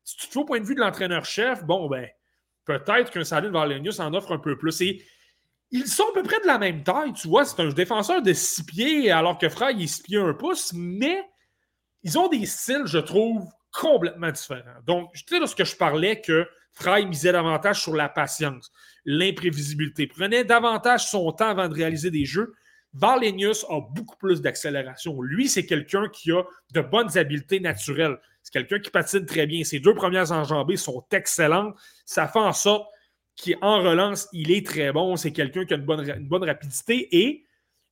[0.05, 2.09] si tu te fais au point de vue de l'entraîneur-chef, bon, ben,
[2.65, 4.81] peut-être qu'un Saline Valenius en offre un peu plus.
[4.81, 5.05] Et
[5.73, 7.45] ils sont à peu près de la même taille, tu vois.
[7.45, 11.23] C'est un défenseur de 6 pieds, alors que Frey est 6 pieds 1 pouce, mais
[12.03, 14.81] ils ont des styles, je trouve, complètement différents.
[14.87, 18.71] Donc, tu sais, lorsque je parlais que Frey misait davantage sur la patience,
[19.05, 22.55] l'imprévisibilité, prenait davantage son temps avant de réaliser des jeux.
[22.93, 25.21] Valenius a beaucoup plus d'accélération.
[25.23, 28.19] Lui, c'est quelqu'un qui a de bonnes habiletés naturelles.
[28.43, 29.65] C'est quelqu'un qui patine très bien.
[29.65, 31.75] Ses deux premières enjambées sont excellentes.
[32.05, 32.89] Ça fait en sorte
[33.43, 35.17] qu'en relance, il est très bon.
[35.17, 37.09] C'est quelqu'un qui a une bonne, rapidité.
[37.17, 37.45] Et,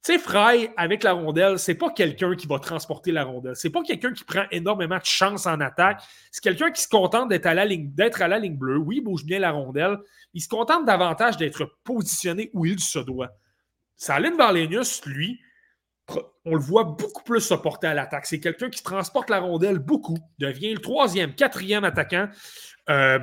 [0.04, 3.54] tu sais, Fry, avec la rondelle, c'est pas quelqu'un qui va transporter la rondelle.
[3.56, 6.02] C'est pas quelqu'un qui prend énormément de chance en attaque.
[6.32, 8.78] C'est quelqu'un qui se contente d'être à, la ligne, d'être à la ligne bleue.
[8.78, 9.98] Oui, il bouge bien la rondelle.
[10.34, 13.30] Il se contente davantage d'être positionné où il se doit.
[13.98, 15.40] Saline Valenius, lui,
[16.44, 18.26] on le voit beaucoup plus se porter à l'attaque.
[18.26, 22.28] C'est quelqu'un qui transporte la rondelle beaucoup, devient le troisième, quatrième attaquant.
[22.88, 23.18] Euh,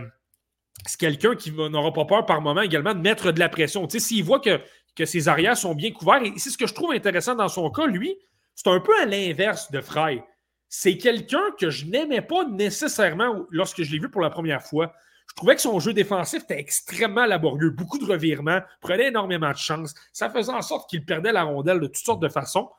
[0.85, 3.87] c'est quelqu'un qui n'aura pas peur par moment également de mettre de la pression.
[3.87, 4.61] Tu s'il voit que,
[4.95, 7.71] que ses arrières sont bien couverts, et c'est ce que je trouve intéressant dans son
[7.71, 8.15] cas, lui,
[8.53, 10.23] c'est un peu à l'inverse de Frey.
[10.67, 14.93] C'est quelqu'un que je n'aimais pas nécessairement lorsque je l'ai vu pour la première fois.
[15.35, 19.57] Je trouvais que son jeu défensif était extrêmement laborieux, beaucoup de revirements, prenait énormément de
[19.57, 19.93] chances.
[20.13, 22.69] Ça faisait en sorte qu'il perdait la rondelle de toutes sortes de façons.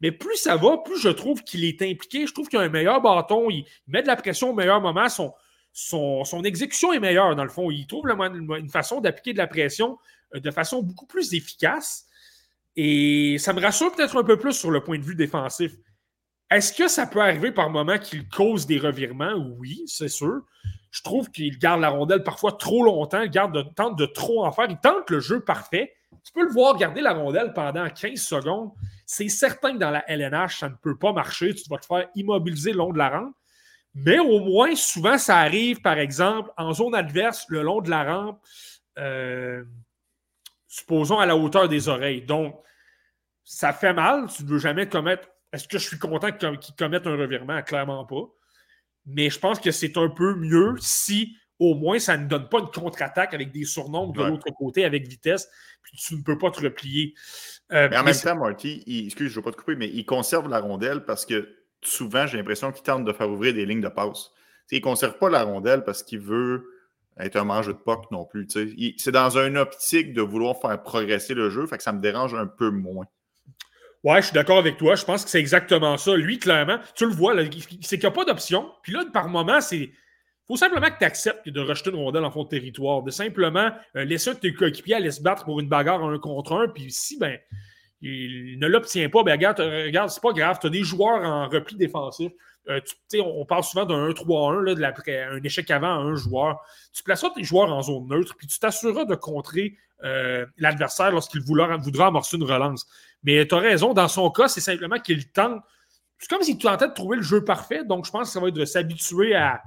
[0.00, 2.26] Mais plus ça va, plus je trouve qu'il est impliqué.
[2.26, 3.48] Je trouve qu'il a un meilleur bâton.
[3.48, 5.08] Il met de la pression au meilleur moment.
[5.08, 7.70] Son, son, exécution est meilleure, dans le fond.
[7.70, 9.96] Il trouve une façon d'appliquer de la pression
[10.34, 12.06] euh, de façon beaucoup plus efficace.
[12.74, 15.76] Et ça me rassure peut-être un peu plus sur le point de vue défensif.
[16.50, 19.34] Est-ce que ça peut arriver par moment qu'il cause des revirements?
[19.58, 20.42] Oui, c'est sûr.
[20.90, 24.52] Je trouve qu'il garde la rondelle parfois trop longtemps, il garde tente de trop en
[24.52, 24.66] faire.
[24.68, 25.92] Il tente le jeu parfait.
[26.24, 28.72] Tu peux le voir garder la rondelle pendant 15 secondes.
[29.06, 31.54] C'est certain que dans la LNH, ça ne peut pas marcher.
[31.54, 33.34] Tu vas te faire immobiliser le long de la rampe.
[33.94, 38.04] Mais au moins, souvent, ça arrive, par exemple, en zone adverse, le long de la
[38.04, 38.40] rampe,
[38.98, 39.64] euh,
[40.68, 42.22] supposons à la hauteur des oreilles.
[42.22, 42.56] Donc,
[43.44, 44.26] ça fait mal.
[44.28, 45.28] Tu ne veux jamais commettre.
[45.52, 47.60] Est-ce que je suis content qu'il commette un revirement?
[47.62, 48.28] Clairement pas.
[49.06, 52.60] Mais je pense que c'est un peu mieux si au moins ça ne donne pas
[52.60, 55.48] une contre-attaque avec des surnombres de l'autre côté avec vitesse,
[55.82, 57.14] puis tu ne peux pas te replier.
[57.72, 60.04] Euh, mais en même temps, Marty, excuse, je ne veux pas te couper, mais il
[60.04, 63.82] conserve la rondelle parce que souvent, j'ai l'impression qu'il tente de faire ouvrir des lignes
[63.82, 64.30] de passe.
[64.70, 66.64] il ne conserve pas la rondelle parce qu'il veut
[67.18, 68.48] être un mange de POC non plus.
[68.96, 72.34] C'est dans une optique de vouloir faire progresser le jeu, fait que ça me dérange
[72.34, 73.06] un peu moins.
[74.02, 74.94] Ouais, je suis d'accord avec toi.
[74.94, 76.16] Je pense que c'est exactement ça.
[76.16, 77.34] Lui, clairement, tu le vois,
[77.82, 78.70] c'est qu'il n'y a pas d'option.
[78.82, 79.90] Puis là, par moment, c'est.
[80.46, 83.70] Faut simplement que tu acceptes de rejeter une rondelle en fond de territoire, de simplement
[83.94, 86.66] euh, laisser tes coéquipiers aller se battre pour une bagarre un contre un.
[86.66, 87.38] Puis si, ben,
[88.02, 91.48] il ne l'obtient pas, ben regarde, regarde c'est pas grave, tu as des joueurs en
[91.48, 92.32] repli défensif.
[92.68, 92.80] Euh,
[93.24, 96.60] on parle souvent d'un 1-3-1, de un échec avant à un joueur.
[96.92, 101.42] Tu placeras tes joueurs en zone neutre, puis tu t'assureras de contrer euh, l'adversaire lorsqu'il
[101.42, 102.86] voudra, voudra amorcer une relance.
[103.22, 105.62] Mais tu as raison, dans son cas, c'est simplement qu'il tente.
[106.18, 108.48] C'est comme s'il tentait de trouver le jeu parfait, donc je pense que ça va
[108.48, 109.62] être de s'habituer à,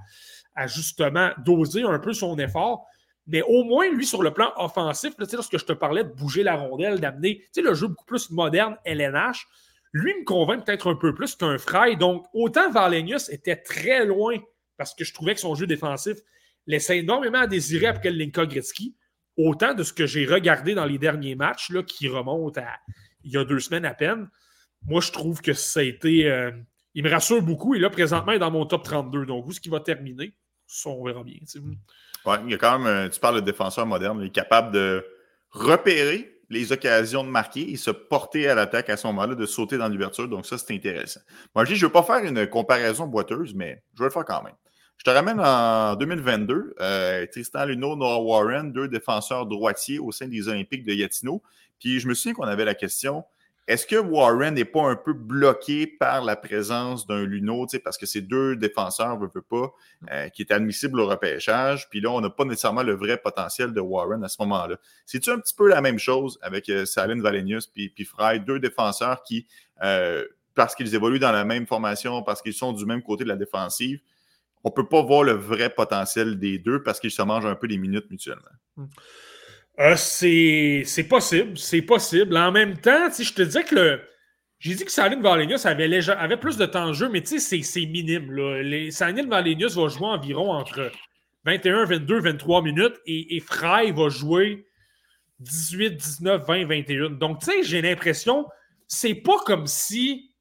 [0.55, 2.85] à justement doser un peu son effort.
[3.27, 6.55] Mais au moins, lui, sur le plan offensif, lorsque je te parlais de bouger la
[6.55, 9.47] rondelle, d'amener le jeu beaucoup plus moderne, LNH,
[9.93, 11.95] lui me convainc peut-être un peu plus qu'un Fry.
[11.95, 14.37] Donc, autant Valenius était très loin
[14.77, 16.17] parce que je trouvais que son jeu défensif
[16.67, 18.95] laissait énormément à désirer après Linka Gretzky,
[19.37, 22.79] autant de ce que j'ai regardé dans les derniers matchs là, qui remontent à
[23.23, 24.29] il y a deux semaines à peine.
[24.85, 26.29] Moi, je trouve que ça a été.
[26.29, 26.51] Euh,
[26.93, 27.73] il me rassure beaucoup.
[27.73, 29.25] Et là, présentement, il est dans mon top 32.
[29.25, 30.33] Donc, où est-ce qu'il va terminer?
[30.67, 31.39] Ça, on verra bien.
[32.25, 34.71] Ouais, il y a quand même, euh, tu parles de défenseur moderne, il est capable
[34.71, 35.05] de
[35.51, 39.77] repérer les occasions de marquer et se porter à l'attaque à ce moment-là, de sauter
[39.77, 40.27] dans l'ouverture.
[40.27, 41.21] Donc, ça, c'est intéressant.
[41.55, 44.11] Moi, je dis, je ne veux pas faire une comparaison boiteuse, mais je vais le
[44.11, 44.53] faire quand même.
[44.97, 46.75] Je te ramène en 2022.
[46.79, 51.41] Euh, Tristan Luno, Noah Warren, deux défenseurs droitiers au sein des Olympiques de Yatino.
[51.79, 53.25] Puis je me souviens qu'on avait la question
[53.67, 58.05] est-ce que Warren n'est pas un peu bloqué par la présence d'un Luno, parce que
[58.05, 59.73] c'est deux défenseurs, ne veut pas,
[60.11, 63.73] euh, qui est admissible au repêchage, puis là, on n'a pas nécessairement le vrai potentiel
[63.73, 64.77] de Warren à ce moment-là.
[65.05, 69.23] C'est-tu un petit peu la même chose avec euh, Salin Valenius puis, Fry, deux défenseurs
[69.23, 69.47] qui,
[69.81, 73.29] euh, parce qu'ils évoluent dans la même formation, parce qu'ils sont du même côté de
[73.29, 74.01] la défensive,
[74.65, 77.55] on ne peut pas voir le vrai potentiel des deux parce qu'ils se mangent un
[77.55, 78.43] peu les minutes mutuellement?
[78.77, 78.89] Hum.
[79.79, 82.37] Euh, c'est possible, c'est possible.
[82.37, 84.01] En même temps, je te disais que le.
[84.59, 88.31] J'ai dit que Saline Valenius avait, avait plus de temps de jeu, mais c'est minime.
[88.31, 88.91] Là.
[88.91, 90.89] Saline Valenius va jouer environ entre
[91.43, 94.65] 21, 22, 23 minutes et, et Fry va jouer
[95.39, 97.09] 18, 19, 20, 21.
[97.09, 98.47] Donc, tu sais, j'ai l'impression,
[98.87, 100.31] c'est pas comme si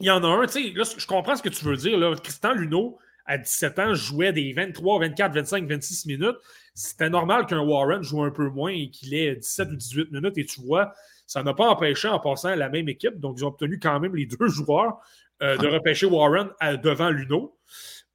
[0.00, 2.16] il y en a un, tu sais, je comprends ce que tu veux dire, là.
[2.16, 6.36] Christian Luneau, à 17 ans, jouait des 23, 24, 25, 26 minutes
[6.74, 10.38] c'était normal qu'un Warren joue un peu moins et qu'il ait 17 ou 18 minutes.
[10.38, 10.92] Et tu vois,
[11.26, 13.18] ça n'a pas empêché en passant la même équipe.
[13.18, 14.98] Donc, ils ont obtenu quand même les deux joueurs
[15.42, 16.50] euh, de repêcher Warren
[16.82, 17.58] devant Luno.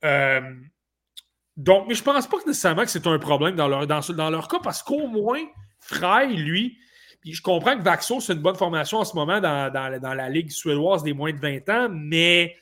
[0.06, 0.42] Euh,
[1.56, 4.02] donc, mais je ne pense pas que nécessairement que c'est un problème dans leur, dans,
[4.14, 5.44] dans leur cas parce qu'au moins,
[5.80, 6.78] Frey, lui,
[7.22, 10.30] puis je comprends que Vaxo, c'est une bonne formation en ce moment dans, dans la
[10.30, 12.56] Ligue suédoise des moins de 20 ans, mais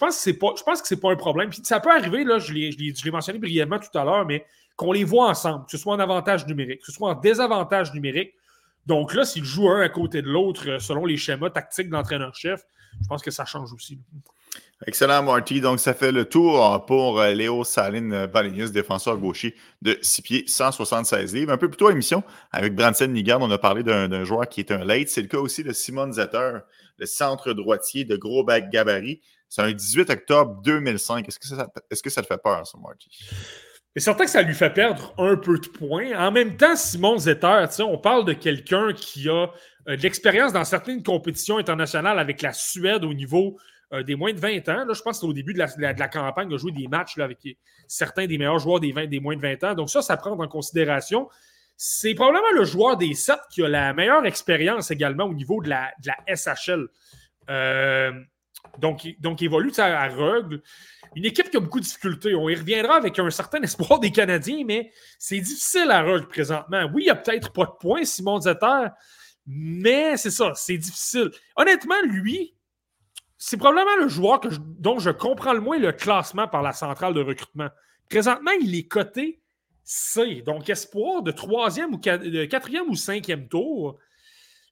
[0.00, 1.50] pense que c'est pas, je pense que c'est pas un problème.
[1.50, 4.44] Puis ça peut arriver, là, je l'ai mentionné brièvement tout à l'heure, mais
[4.76, 7.92] qu'on les voit ensemble, que ce soit en avantage numérique, que ce soit en désavantage
[7.92, 8.32] numérique.
[8.86, 11.92] Donc là, s'ils jouent un à côté de l'autre euh, selon les schémas tactiques de
[11.92, 12.62] l'entraîneur-chef,
[13.00, 13.98] je pense que ça change aussi.
[14.86, 15.60] Excellent, Marty.
[15.60, 20.44] Donc, ça fait le tour pour euh, Léo Saline Valenius, défenseur gaucher de 6 pieds,
[20.46, 21.52] 176 livres.
[21.52, 24.60] Un peu plus tôt à l'émission, avec Branson Nigard, on a parlé d'un joueur qui
[24.60, 25.10] est un late.
[25.10, 26.60] C'est le cas aussi de Simon Zetter,
[26.96, 29.20] le centre droitier de gros bac gabarit.
[29.50, 31.26] C'est un 18 octobre 2005.
[31.28, 33.10] Est-ce que ça, est-ce que ça te fait peur, ça, Marty?
[33.94, 36.16] C'est certain que ça lui fait perdre un peu de points.
[36.16, 39.48] En même temps, Simon Zetter, on parle de quelqu'un qui a
[39.88, 43.58] euh, de l'expérience dans certaines compétitions internationales avec la Suède au niveau
[44.06, 44.84] des moins de 20 ans.
[44.84, 47.16] Là, je pense que c'est au début de la, campagne, il a joué des matchs
[47.16, 47.38] là, avec
[47.88, 49.74] certains des meilleurs joueurs des, des moins de 20 ans.
[49.74, 51.28] Donc ça, ça prend en considération.
[51.76, 55.70] C'est probablement le joueur des 7 qui a la meilleure expérience également au niveau de
[55.70, 56.86] la, de la SHL.
[57.48, 58.12] Euh,
[58.78, 60.62] donc, donc, il évolue à, Rugle.
[61.16, 62.34] Une équipe qui a beaucoup de difficultés.
[62.34, 66.88] On y reviendra avec un certain espoir des Canadiens, mais c'est difficile à Rugle présentement.
[66.92, 68.88] Oui, il n'y a peut-être pas de points, Simon Zetter,
[69.46, 71.30] mais c'est ça, c'est difficile.
[71.56, 72.54] Honnêtement, lui,
[73.38, 77.22] c'est probablement le joueur dont je comprends le moins le classement par la centrale de
[77.22, 77.68] recrutement.
[78.08, 79.40] Présentement, il est coté
[79.82, 83.98] C, donc espoir de troisième ou quatrième ou cinquième tour.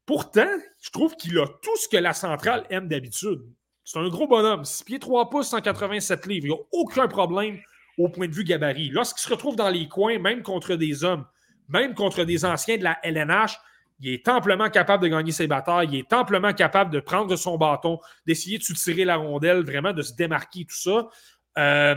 [0.06, 0.48] Pourtant,
[0.80, 3.42] je trouve qu'il a tout ce que la centrale aime d'habitude.
[3.90, 6.44] C'est un gros bonhomme, 6 pieds 3 pouces, 187 livres.
[6.44, 7.58] Il n'y a aucun problème
[7.96, 8.90] au point de vue gabarit.
[8.90, 11.24] Lorsqu'il se retrouve dans les coins, même contre des hommes,
[11.68, 13.58] même contre des anciens de la LNH,
[14.00, 17.56] il est amplement capable de gagner ses batailles, il est amplement capable de prendre son
[17.56, 21.08] bâton, d'essayer de soutirer la rondelle, vraiment de se démarquer, tout ça.
[21.56, 21.94] Euh,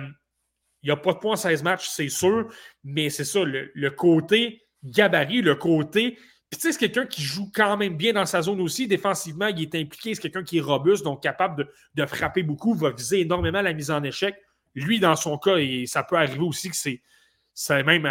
[0.83, 2.47] il n'y a pas de points en 16 matchs, c'est sûr,
[2.85, 6.17] mais c'est ça, le, côté gabarit, le côté.
[6.51, 8.85] Puis tu sais, c'est quelqu'un qui joue quand même bien dans sa zone aussi.
[8.85, 12.91] Défensivement, il est impliqué, c'est quelqu'un qui est robuste, donc capable de, frapper beaucoup, va
[12.91, 14.35] viser énormément la mise en échec.
[14.75, 18.05] Lui, dans son cas, et ça peut arriver aussi que c'est, même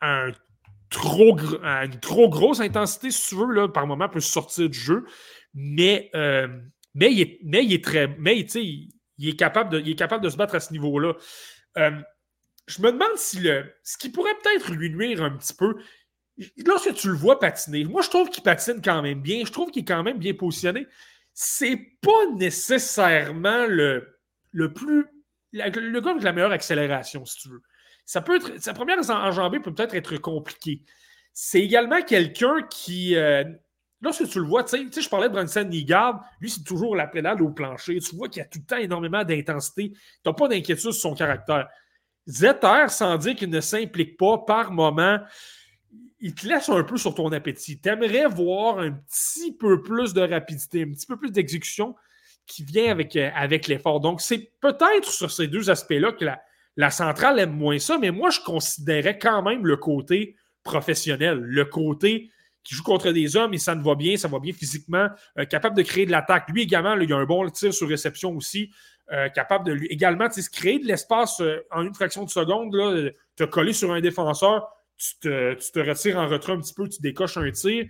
[0.00, 0.30] un
[0.88, 5.04] trop, une trop grosse intensité, si tu veux, par moment, peut sortir du jeu.
[5.52, 6.46] Mais, euh,
[6.94, 8.06] il est, très.
[8.20, 11.14] Mais est capable de, se battre à ce niveau-là.
[11.78, 11.90] Euh,
[12.68, 13.44] je me demande si
[13.82, 15.74] ce qui pourrait peut-être lui nuire un petit peu.
[16.66, 19.70] Lorsque tu le vois patiner, moi je trouve qu'il patine quand même bien, je trouve
[19.70, 20.86] qu'il est quand même bien positionné.
[21.32, 24.18] C'est pas nécessairement le,
[24.50, 25.06] le plus.
[25.52, 27.62] le gars avec la meilleure accélération, si tu veux
[28.04, 30.82] ça peut être, sa première enjambée peut peut-être être compliquée.
[31.32, 33.44] C'est également quelqu'un qui, euh,
[34.00, 37.06] lorsque tu le vois, tu sais, je parlais de Brunson Nigard, lui, c'est toujours la
[37.06, 37.98] pédale au plancher.
[37.98, 39.92] Tu vois qu'il y a tout le temps énormément d'intensité.
[39.92, 41.68] Tu n'as pas d'inquiétude sur son caractère.
[42.26, 45.18] Zetter, sans dire qu'il ne s'implique pas par moment,
[46.24, 47.78] il te laisse un peu sur ton appétit.
[47.78, 51.94] Tu aimerais voir un petit peu plus de rapidité, un petit peu plus d'exécution
[52.46, 54.00] qui vient avec, euh, avec l'effort.
[54.00, 56.40] Donc, c'est peut-être sur ces deux aspects-là que la,
[56.78, 61.64] la centrale aime moins ça, mais moi, je considérais quand même le côté professionnel, le
[61.66, 62.30] côté
[62.62, 65.08] qui joue contre des hommes et ça ne va bien, ça va bien physiquement,
[65.38, 66.48] euh, capable de créer de l'attaque.
[66.48, 68.70] Lui également, il a un bon tir sur réception aussi,
[69.12, 72.74] euh, capable de lui également se créer de l'espace euh, en une fraction de seconde,
[72.74, 77.00] là, te coller sur un défenseur, tu te, retires en retrait un petit peu, tu
[77.00, 77.86] décoches un tir.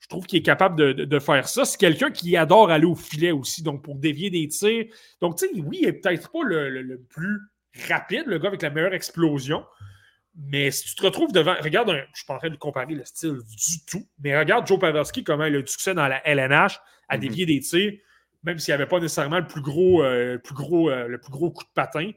[0.00, 1.64] Je trouve qu'il est capable de, faire ça.
[1.64, 4.84] C'est quelqu'un qui adore aller au filet aussi, donc pour dévier des tirs.
[5.22, 7.40] Donc, tu sais, oui, il n'est peut-être pas le plus
[7.88, 9.64] rapide, le gars avec la meilleure explosion.
[10.36, 11.54] Mais si tu te retrouves devant.
[11.60, 14.66] Regarde, je ne suis pas en train de comparer le style du tout, mais regarde
[14.66, 17.20] Joe Pavelski, comment il a du succès dans la LNH à mhm.
[17.20, 17.92] dévier des tirs,
[18.42, 21.30] même s'il n'y avait pas nécessairement le plus gros, euh, plus gros, euh, le plus
[21.30, 22.10] gros coup de patin.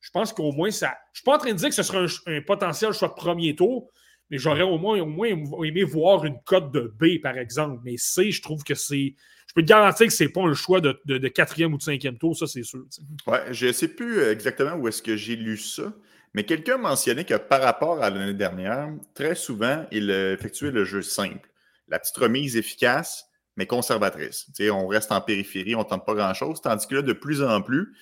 [0.00, 0.88] Je pense qu'au moins, ça.
[0.88, 3.14] Je ne suis pas en train de dire que ce serait un, potentiel choix de
[3.14, 3.90] premier tour,
[4.30, 7.80] mais j'aurais au moins, au moins aimé voir une cote de B, par exemple.
[7.84, 9.14] Mais C, je trouve que c'est
[9.50, 12.16] je peux te garantir que ce n'est pas un choix de, quatrième ou de cinquième
[12.16, 12.84] tour, ça c'est sûr.
[13.26, 15.92] Ouais, je ne sais plus euh, exactement où est-ce que j'ai lu ça,
[16.34, 21.02] mais quelqu'un mentionnait que par rapport à l'année dernière, très souvent, il effectuait le jeu
[21.02, 21.50] simple.
[21.88, 24.46] La petite remise efficace, mais conservatrice.
[24.70, 27.60] on reste en périphérie, on ne tente pas grand-chose, tandis que là, de plus en
[27.60, 27.92] plus,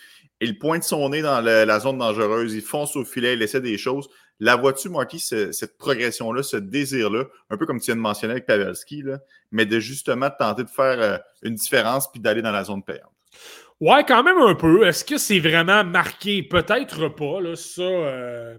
[0.40, 3.78] il pointe son nez dans la, zone dangereuse, il fonce au filet, il essaie des
[3.78, 4.08] choses.
[4.40, 8.46] La vois-tu, Marky, cette progression-là, ce désir-là, un peu comme tu viens de mentionner avec
[8.46, 9.18] Pavelski, là,
[9.50, 13.10] mais de justement tenter de faire euh, une différence puis d'aller dans la zone payante?
[13.80, 14.86] Ouais, quand même un peu.
[14.86, 16.42] Est-ce que c'est vraiment marqué?
[16.42, 17.40] Peut-être pas.
[17.40, 18.58] Là, ça, euh,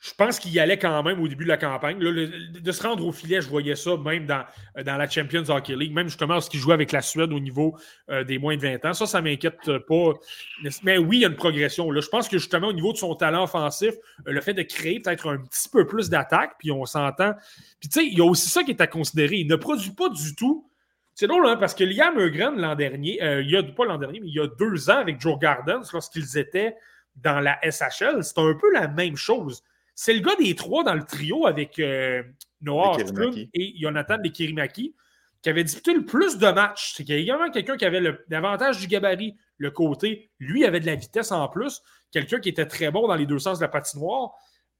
[0.00, 1.98] je pense qu'il y allait quand même au début de la campagne.
[1.98, 4.44] de se rendre au filet, je voyais ça même dans,
[4.78, 7.76] euh, dans la Champions Hockey League, même justement lorsqu'il jouait avec la Suède au niveau
[8.08, 8.94] euh, des moins de 20 ans.
[8.94, 10.12] Ça, ça m'inquiète pas.
[10.82, 11.90] Mais oui, il y a une progression.
[11.90, 12.00] Là.
[12.00, 13.94] Je pense que justement au niveau de son talent offensif,
[14.26, 17.34] euh, le fait de créer peut-être un petit peu plus d'attaque, puis on s'entend.
[17.78, 19.36] Puis tu sais, il y a aussi ça qui est à considérer.
[19.36, 20.66] Il ne produit pas du tout.
[21.14, 24.20] C'est drôle, hein, parce que Liam Eugren, l'an dernier, il y a pas l'an dernier,
[24.20, 26.74] mais il y a deux ans avec Joe Gardens, lorsqu'ils étaient
[27.16, 29.62] dans la SHL, c'est un peu la même chose
[30.02, 32.22] c'est le gars des trois dans le trio avec euh,
[32.62, 32.96] Noah
[33.52, 34.96] et Jonathan Kirimaki
[35.42, 36.94] qui avait disputé le plus de matchs.
[36.96, 40.30] C'est qu'il y a également quelqu'un qui avait l'avantage du gabarit, le côté.
[40.38, 41.82] Lui avait de la vitesse en plus.
[42.12, 44.30] Quelqu'un qui était très bon dans les deux sens de la patinoire.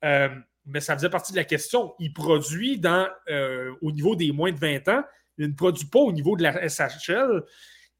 [0.06, 0.30] Euh,
[0.64, 1.92] mais ça faisait partie de la question.
[1.98, 5.04] Il produit dans, euh, au niveau des moins de 20 ans.
[5.36, 7.44] Il ne produit pas au niveau de la SHL.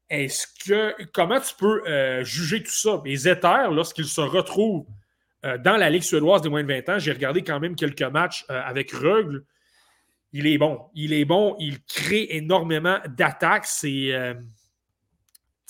[0.09, 2.99] Est-ce que comment tu peux juger tout ça?
[3.05, 4.87] Les Ethers, lorsqu'ils se retrouvent
[5.43, 8.01] euh, dans la Ligue suédoise des moins de 20 ans, j'ai regardé quand même quelques
[8.01, 9.43] matchs euh, avec Rugle.
[10.33, 10.79] Il est bon.
[10.93, 11.55] Il est bon.
[11.59, 13.65] Il crée énormément d'attaques.
[13.65, 14.13] C'est.
[14.13, 14.33] Euh,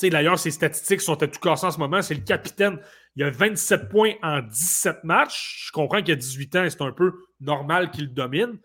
[0.04, 2.02] D'ailleurs, ses statistiques sont à tout casser en ce moment.
[2.02, 2.80] C'est le capitaine.
[3.16, 5.68] Il a 27 points en 17 matchs.
[5.68, 8.58] Je comprends qu'il a 18 ans c'est un peu normal qu'il domine.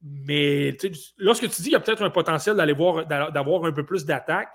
[0.00, 0.76] Mais
[1.18, 4.04] lorsque tu dis qu'il y a peut-être un potentiel d'aller voir, d'avoir un peu plus
[4.04, 4.54] d'attaque,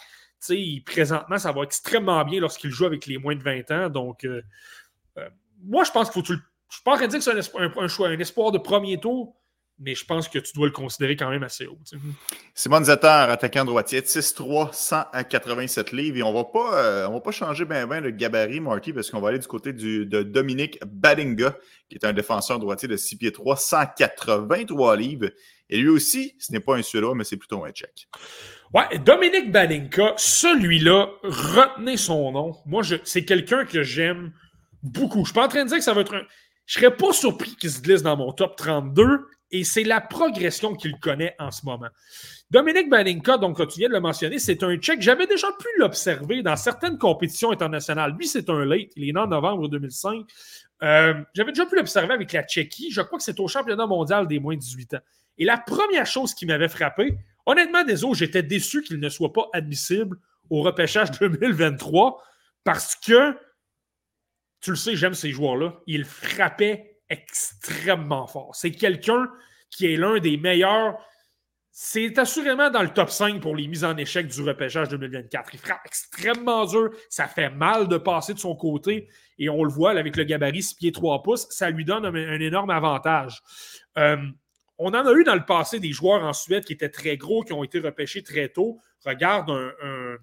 [0.86, 3.90] présentement, ça va extrêmement bien lorsqu'il joue avec les moins de 20 ans.
[3.90, 4.26] Donc,
[5.64, 6.40] moi, je pense qu'il faut tu le.
[6.70, 8.58] Je ne suis pas en train de dire que c'est un, choix, un espoir de
[8.58, 9.36] premier tour,
[9.78, 11.78] mais je pense que tu dois le considérer quand même assez haut.
[12.56, 16.18] Simon Zetter, attaquant droitier, 6-3, 187 livres.
[16.18, 19.20] Et on va pas, euh, va pas changer bien ben le gabarit, Marty, parce qu'on
[19.20, 21.58] va aller du côté du, de Dominique Badinga,
[21.90, 25.30] qui est un défenseur droitier de 6 pieds 3, 183 livres.
[25.70, 28.08] Et lui aussi, ce n'est pas un Suédois, mais c'est plutôt un Tchèque.
[28.74, 32.56] Ouais, Dominique Badinka, celui-là, retenez son nom.
[32.66, 34.32] Moi, c'est quelqu'un que j'aime
[34.84, 35.20] beaucoup.
[35.20, 36.24] Je suis pas en train de dire que ça va être un.
[36.66, 40.74] Je serais pas surpris qu'il se glisse dans mon top 32 et c'est la progression
[40.74, 41.90] qu'il connaît en ce moment.
[42.50, 45.02] Dominique Badinka, donc, tu viens de le mentionner, c'est un Tchèque.
[45.02, 48.16] J'avais déjà pu l'observer dans certaines compétitions internationales.
[48.18, 48.92] Lui, c'est un late.
[48.96, 50.26] Il est né en novembre 2005.
[50.84, 52.92] Euh, j'avais déjà pu l'observer avec la Tchéquie.
[52.92, 55.02] Je crois que c'est au championnat mondial des moins de 18 ans.
[55.38, 59.50] Et la première chose qui m'avait frappé, Honnêtement, désolé, j'étais déçu qu'il ne soit pas
[59.54, 60.18] admissible
[60.50, 62.22] au repêchage 2023
[62.64, 63.36] parce que,
[64.62, 65.74] tu le sais, j'aime ces joueurs-là.
[65.88, 68.56] Il frappait extrêmement fort.
[68.56, 69.30] C'est quelqu'un
[69.70, 70.98] qui est l'un des meilleurs.
[71.72, 75.50] C'est assurément dans le top 5 pour les mises en échec du repêchage 2024.
[75.54, 76.92] Il frappe extrêmement dur.
[77.10, 79.10] Ça fait mal de passer de son côté.
[79.40, 81.48] Et on le voit avec le gabarit 6 pieds 3 pouces.
[81.50, 83.42] Ça lui donne un, énorme avantage.
[83.98, 84.18] Euh,
[84.78, 87.44] on en a eu dans le passé des joueurs en Suède qui étaient très gros,
[87.44, 88.80] qui ont été repêchés très tôt.
[89.06, 90.18] Regarde un,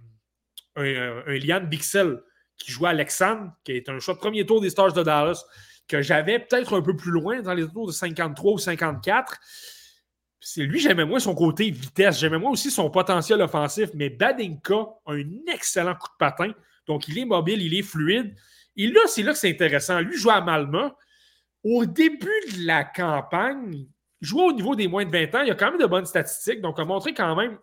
[0.76, 2.20] un, Lian Bixel
[2.58, 5.44] qui jouait à Alexandre, qui est un choix de premier tour des Stars de Dallas,
[5.86, 9.38] que j'avais peut-être un peu plus loin dans les tours de 53 ou 54.
[10.40, 14.74] C'est lui, j'aimais moins son côté vitesse, j'aimais moins aussi son potentiel offensif, mais Badinka
[15.06, 16.52] a un excellent coup de patin.
[16.86, 18.34] Donc, il est mobile, il est fluide.
[18.76, 20.00] Et là, c'est là que c'est intéressant.
[20.00, 20.94] Lui joue à Malma.
[21.64, 23.86] Au début de la campagne,
[24.20, 25.42] jouait au niveau des moins de 20 ans.
[25.42, 27.58] Il a quand même de bonnes statistiques, donc a montré quand même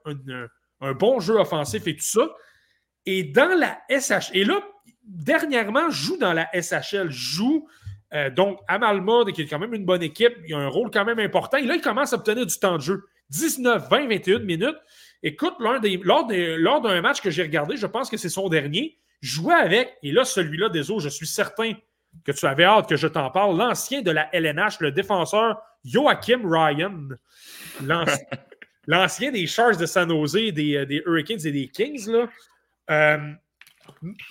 [0.82, 2.30] un, bon jeu offensif et tout ça.
[3.06, 4.62] Et dans la SHL, et là,
[5.08, 7.68] dernièrement, joue dans la SHL, joue
[8.14, 10.34] euh, donc à Malmode, qui est quand même une bonne équipe.
[10.47, 11.58] Il a un rôle quand même important.
[11.58, 13.03] Et là, il commence à obtenir du temps de jeu.
[13.30, 14.78] 19, 20, 21 minutes.
[15.24, 18.99] Écoute, des, lors, lors d'un match que j'ai regardé, je pense que c'est son dernier,
[19.22, 21.74] jouait avec, et là, celui-là, des autres, je suis certain
[22.24, 26.41] que tu avais hâte que je t'en parle, l'ancien de la LNH, le défenseur Joachim
[26.45, 27.10] Ryan,
[28.88, 32.08] l'ancien des Sharks de San Jose, des, euh, des, Hurricanes et des Kings.
[32.08, 32.30] Là.
[32.89, 33.34] Euh,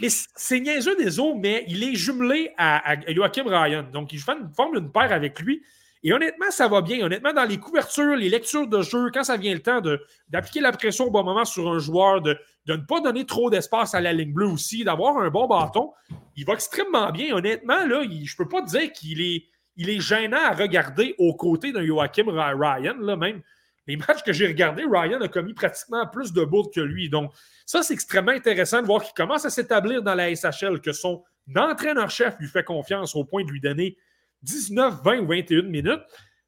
[0.01, 3.85] mais c'est niaiseux des eaux, mais il est jumelé à, Joachim Ryan.
[3.93, 5.63] Donc, il forme une paire avec lui.
[6.07, 7.05] Et honnêtement, ça va bien.
[7.05, 9.81] Honnêtement, dans les couvertures, les lectures de jeu, quand ça vient le temps
[10.29, 13.49] d'appliquer la pression au bon moment sur un joueur, de, de ne pas donner trop
[13.49, 15.93] d'espace à la ligne bleue aussi, d'avoir un bon bâton,
[16.37, 17.35] il va extrêmement bien.
[17.35, 19.45] Honnêtement, là, je ne peux pas dire qu'il est,
[19.77, 22.97] il est gênant à regarder aux côtés d'un Joachim Ryan.
[23.01, 23.41] Là, même
[23.87, 27.09] les matchs que j'ai regardés, Ryan a commis pratiquement plus de bouts que lui.
[27.11, 27.33] Donc,
[27.67, 31.23] ça, c'est extrêmement intéressant de voir qu'il commence à s'établir dans la SHL, que son
[31.55, 33.97] entraîneur-chef lui fait confiance au point de lui donner
[34.43, 36.03] 19, 20 ou 21 minutes.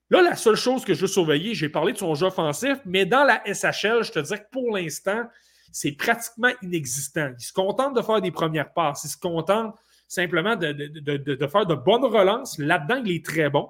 [0.08, 3.04] Là, la seule chose que je veux surveiller, j'ai parlé de son jeu offensif, mais
[3.04, 5.28] dans la SHL, je te dirais que pour l'instant,
[5.72, 7.32] c'est pratiquement inexistant.
[7.38, 9.04] Il se contente de faire des premières passes.
[9.04, 9.76] Il se contente
[10.08, 12.58] simplement de faire de bonnes relances.
[12.58, 13.68] Là-dedans, il est très bon.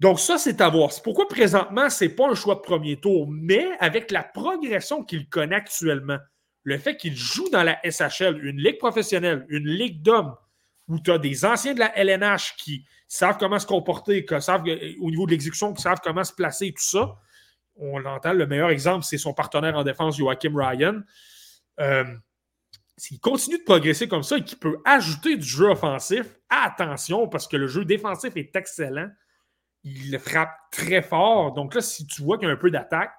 [0.00, 0.92] Donc, ça, c'est à voir.
[0.92, 5.04] C'est pourquoi présentement, ce n'est pas un choix de premier tour, mais avec la progression
[5.04, 6.18] qu'il connaît actuellement,
[6.64, 10.34] le fait qu'il joue dans la SHL, une ligue professionnelle, une ligue d'hommes,
[10.88, 14.66] où tu as des anciens de la LNH qui savent comment se comporter, qui savent
[14.66, 17.16] euh, au niveau de l'exécution, qui savent comment se placer et tout ça.
[17.76, 21.00] On l'entend, le meilleur exemple, c'est son partenaire en défense, Joachim Ryan.
[21.78, 22.04] Euh,
[22.96, 27.46] s'il continue de progresser comme ça et qu'il peut ajouter du jeu offensif, attention, parce
[27.46, 29.10] que le jeu défensif est excellent
[29.84, 31.52] il frappe très fort.
[31.52, 33.12] Donc là, si tu vois qu'il y a un peu d'attaque,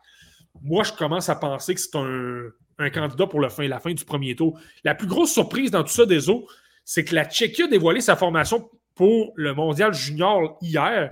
[0.62, 4.04] moi, je commence à penser que c'est un, candidat pour la fin, la fin du
[4.06, 4.60] premier tour.
[4.84, 6.48] La plus grosse surprise dans tout ça des eaux,
[6.84, 11.12] c'est que la Tchéquie a dévoilé sa formation pour le mondial junior hier.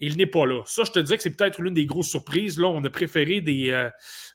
[0.00, 0.62] Et il n'est pas là.
[0.66, 2.58] Ça, je te dis que c'est peut-être l'une des grosses surprises.
[2.58, 3.70] Là, on a préféré des.
[3.70, 3.90] Euh,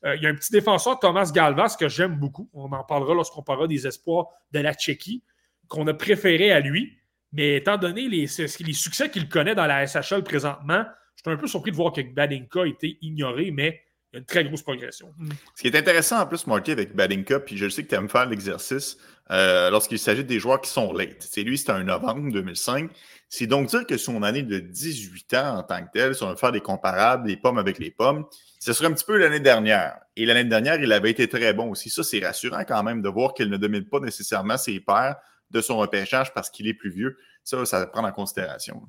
[0.05, 2.49] euh, il y a un petit défenseur, Thomas Galvas, que j'aime beaucoup.
[2.53, 5.23] On en parlera lorsqu'on parlera des espoirs de la Tchéquie,
[5.67, 6.97] qu'on a préféré à lui.
[7.31, 10.83] Mais étant donné les, succès qu'il connaît dans la SHL présentement,
[11.15, 13.81] je suis un peu surpris de voir que Badinka a été ignoré, mais
[14.11, 15.13] il y a une très grosse progression.
[15.17, 15.29] Hmm.
[15.53, 18.09] Ce qui est intéressant en plus, Marty, avec Badinka, puis je sais que tu aimes
[18.09, 18.97] faire l'exercice
[19.29, 21.21] euh, lorsqu'il s'agit des joueurs qui sont late.
[21.29, 22.89] C'est lui, c'était un novembre 2005.
[23.27, 26.29] C'est donc dire que son année de 18 ans en tant que tel, si on
[26.31, 28.25] veut faire des comparables, les pommes avec les pommes,
[28.59, 29.99] ce serait un petit peu l'année dernière.
[30.15, 31.91] Et l'année dernière, il avait été très bon aussi.
[31.91, 35.17] Ça, c'est rassurant quand même de voir qu'il ne domine pas nécessairement ses pairs
[35.51, 37.17] de son repêchage parce qu'il est plus vieux.
[37.43, 38.81] Ça, ça va prendre en considération.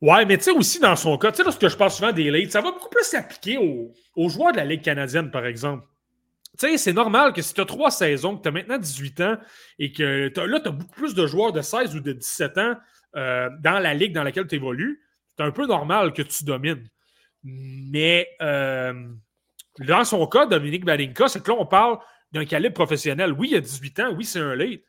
[0.00, 2.30] Ouais, mais tu sais aussi dans son cas, tu sais, lorsque je parle souvent des
[2.30, 5.84] late, ça va beaucoup plus s'appliquer aux, joueurs de la Ligue canadienne, par exemple.
[6.58, 9.20] Tu sais, c'est normal que si tu as trois saisons, que tu as maintenant 18
[9.22, 9.36] ans
[9.78, 12.76] et que là, tu as beaucoup plus de joueurs de 16 ou de 17 ans
[13.16, 15.02] euh, dans la ligue dans laquelle tu évolues,
[15.36, 16.88] c'est un peu normal que tu domines.
[17.42, 19.08] Mais euh,
[19.80, 21.98] dans son cas, Dominique Balinka, c'est que là, on parle
[22.32, 23.32] d'un calibre professionnel.
[23.32, 24.82] Oui, il a 18 ans, oui, c'est un late.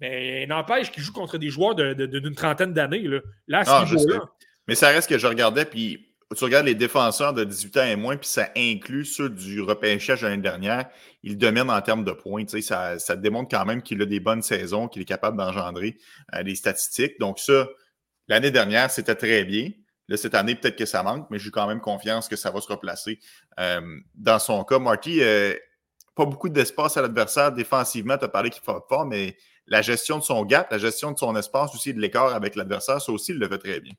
[0.00, 3.02] Mais n'empêche qu'il joue contre des joueurs d'une trentaine d'années.
[3.02, 3.20] Là,
[3.52, 4.24] à ce ah, niveau-là.
[4.66, 7.96] Mais ça reste que je regardais, puis tu regardes les défenseurs de 18 ans et
[7.96, 10.88] moins, puis ça inclut ceux du repêchage l'année dernière.
[11.22, 12.44] Il domine en termes de points.
[12.46, 15.96] Ça, ça démontre quand même qu'il a des bonnes saisons, qu'il est capable d'engendrer
[16.34, 17.18] euh, des statistiques.
[17.20, 17.68] Donc, ça,
[18.28, 19.70] l'année dernière, c'était très bien.
[20.08, 22.60] Là, cette année, peut-être que ça manque, mais j'ai quand même confiance que ça va
[22.60, 23.18] se replacer.
[23.58, 23.80] Euh,
[24.14, 25.54] dans son cas, Marty, euh,
[26.14, 27.52] pas beaucoup d'espace à l'adversaire.
[27.52, 31.12] Défensivement, tu as parlé qu'il faut fort, mais la gestion de son gap, la gestion
[31.12, 33.94] de son espace aussi, de l'écart avec l'adversaire, ça aussi, il le fait très bien.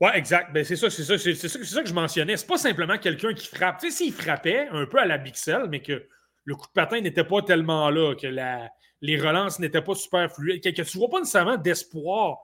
[0.00, 0.52] Oui, exact.
[0.52, 2.36] Ben, c'est ça, c'est ça, c'est ça, ça, que je mentionnais.
[2.36, 3.80] C'est pas simplement quelqu'un qui frappe.
[3.80, 6.06] Tu sais, s'il frappait un peu à la Bixel, mais que
[6.44, 8.70] le coup de patin n'était pas tellement là, que la,
[9.02, 12.38] les relances n'étaient pas super fluides, que, que tu ne vois pas nécessairement d'espoir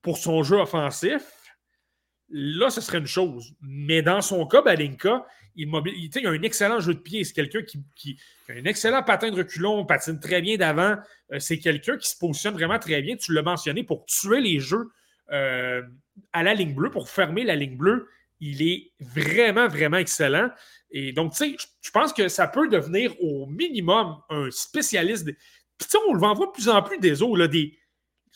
[0.00, 1.22] pour son jeu offensif,
[2.30, 3.54] là, ce serait une chose.
[3.60, 5.26] Mais dans son cas, Balinka,
[5.56, 7.24] il, a un excellent jeu de pied.
[7.24, 7.60] C'est quelqu'un
[7.94, 8.18] qui,
[8.48, 10.96] a un excellent patin de reculon, patine très bien d'avant.
[11.32, 13.16] Euh, c'est quelqu'un qui se positionne vraiment très bien.
[13.16, 14.90] Tu l'as mentionné pour tuer les jeux
[15.30, 15.82] euh,
[16.32, 18.08] à la ligne bleue, pour fermer la ligne bleue.
[18.40, 20.50] Il est vraiment, vraiment excellent.
[20.90, 25.24] Et donc, tu sais, je pense que ça peut devenir au minimum un spécialiste.
[25.24, 25.34] Puis,
[25.78, 27.14] tu sais, on le voit de plus en plus des
[27.48, 27.78] des,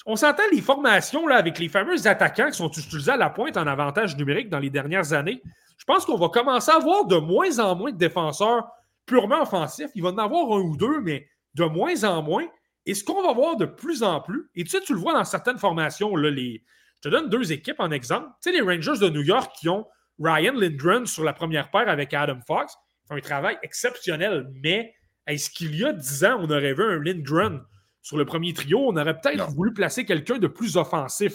[0.05, 3.56] on s'entend les formations là, avec les fameux attaquants qui sont utilisés à la pointe
[3.56, 5.43] en avantage numérique dans les dernières années.
[5.86, 8.68] Je pense qu'on va commencer à avoir de moins en moins de défenseurs
[9.06, 9.90] purement offensifs.
[9.94, 12.46] Il va en avoir un ou deux, mais de moins en moins.
[12.86, 15.12] Et ce qu'on va voir de plus en plus, et tu sais, tu le vois
[15.12, 16.64] dans certaines formations, là, les...
[16.96, 18.28] je te donne deux équipes en exemple.
[18.42, 19.86] Tu sais, les Rangers de New York qui ont
[20.18, 22.74] Ryan Lindgren sur la première paire avec Adam Fox,
[23.06, 24.50] font un travail exceptionnel.
[24.62, 24.94] Mais
[25.26, 27.60] est-ce qu'il y a dix ans, on aurait vu un Lindgren
[28.02, 31.34] sur le premier trio, on aurait peut-être voulu placer quelqu'un de plus offensif.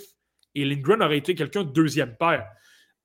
[0.56, 2.48] Et Lindgren aurait été quelqu'un de deuxième paire.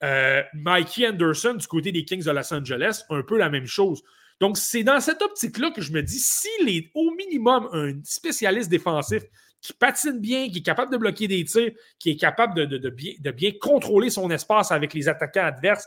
[0.02, 4.02] Euh, Mikey Anderson du côté des Kings de Los Angeles, un peu la même chose.
[4.40, 8.68] Donc, c'est dans cette optique-là que je me dis, s'il est au minimum un spécialiste
[8.68, 9.22] défensif
[9.62, 13.52] qui patine bien, qui est capable de bloquer des tirs, qui est capable de, bien,
[13.60, 15.86] contrôler son espace avec les attaquants adverses,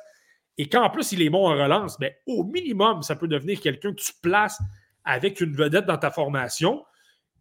[0.57, 3.91] et qu'en plus il est bon en relance, bien, au minimum, ça peut devenir quelqu'un
[3.94, 4.60] que tu places
[5.06, 6.84] avec une vedette dans ta formation.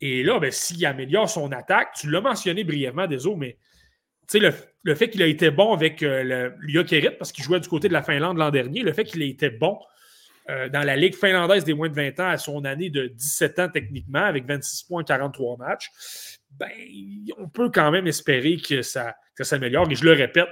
[0.00, 3.58] Et là, ben, s'il améliore son attaque, tu l'as mentionné brièvement, désolé, mais
[4.34, 4.52] le,
[4.82, 7.92] le fait qu'il a été bon avec euh, le parce qu'il jouait du côté de
[7.92, 9.78] la Finlande l'an dernier, le fait qu'il ait été bon
[10.50, 13.58] euh, dans la Ligue finlandaise des moins de 20 ans à son année de 17
[13.58, 15.90] ans techniquement, avec 26 points, 43 matchs,
[16.52, 16.70] ben,
[17.36, 19.90] on peut quand même espérer que ça, que ça s'améliore.
[19.90, 20.48] Et je le répète,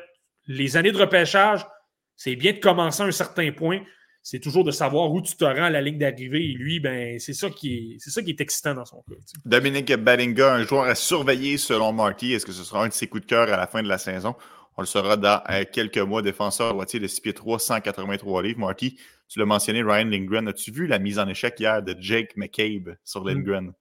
[0.47, 1.67] les années de repêchage,
[2.15, 3.81] c'est bien de commencer à un certain point,
[4.29, 6.51] c'est toujours de savoir où tu te rends à la ligne d'arrivée.
[6.51, 9.15] Et lui, ben, c'est ça, qui est, c'est ça qui est excitant dans son cas.
[9.45, 12.33] Dominique Badinga, un joueur à surveiller selon Marty.
[12.33, 13.99] Est-ce que ce sera un de ses coups de cœur à la fin de la
[13.99, 14.35] saison?
[14.77, 16.23] On le saura dans euh, quelques mois.
[16.23, 18.59] Défenseur droitier de 6 pieds 3, 183 livres.
[18.59, 18.99] Marty,
[19.29, 20.49] tu l'as mentionné, Ryan Lindgren.
[20.49, 23.23] As-tu vu la mise en échec hier de Jake McCabe sur.
[23.23, 23.75] Lindgren?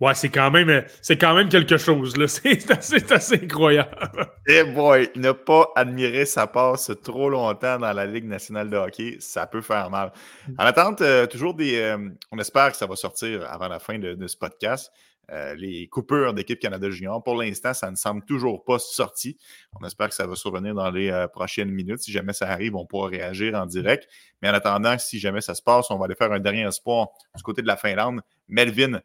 [0.00, 2.16] Ouais, c'est quand même c'est quand même quelque chose.
[2.16, 2.26] Là.
[2.28, 4.26] C'est, assez, assez, incroyable.
[4.46, 8.76] Et eh boy, ne pas admirer sa passe trop longtemps dans la Ligue nationale de
[8.76, 10.12] hockey, ça peut faire mal.
[10.48, 10.54] Hmm.
[10.58, 11.78] En attente, euh, toujours des.
[11.78, 14.90] Euh, on espère que ça va sortir avant la fin de, ce podcast.
[15.32, 17.22] Euh, les coupures d'équipe Canada Junior.
[17.22, 19.38] Pour l'instant, ça ne semble toujours pas sorti.
[19.80, 22.00] On espère que ça va survenir dans les prochaines minutes.
[22.00, 24.08] Si jamais ça arrive, on pourra réagir en direct.
[24.42, 27.08] Mais en attendant, si jamais ça se passe, on va aller faire un dernier espoir
[27.36, 28.22] du côté de la Finlande.
[28.48, 29.00] Melvin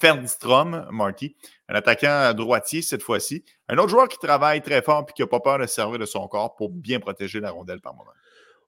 [0.00, 1.36] Fernstrom, Marty,
[1.68, 3.44] un attaquant droitier cette fois-ci.
[3.68, 6.06] Un autre joueur qui travaille très fort et qui n'a pas peur de servir de
[6.06, 8.10] son corps pour bien protéger la rondelle par moment.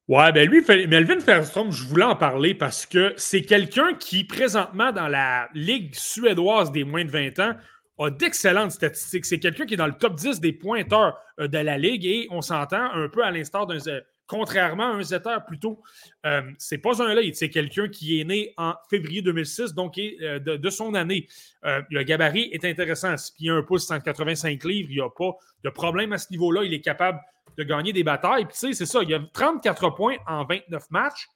[0.08, 4.90] Ouais, ben lui, Melvin Fernstrom, je voulais en parler parce que c'est quelqu'un qui, présentement,
[4.92, 7.54] dans la Ligue suédoise des moins de 20 ans,
[7.98, 9.24] a d'excellentes statistiques.
[9.24, 12.26] C'est quelqu'un qui est dans le top 10 des pointeurs euh, de la Ligue et
[12.30, 13.78] on s'entend un peu à l'instar d'un
[14.32, 15.82] contrairement à un Zetter plutôt.
[16.24, 20.38] Euh, c'est pas un late, c'est quelqu'un qui est né en février 2006, donc euh,
[20.38, 21.28] de, son année.
[21.66, 23.14] Euh, le gabarit est intéressant.
[23.14, 26.64] 6 pieds 1 pouce, 185 livres, il n'y a pas de problème à ce niveau-là.
[26.64, 27.20] Il est capable
[27.58, 28.46] de gagner des batailles.
[28.46, 31.28] Puis tu sais, c'est ça, il a 34 points en 29 matchs.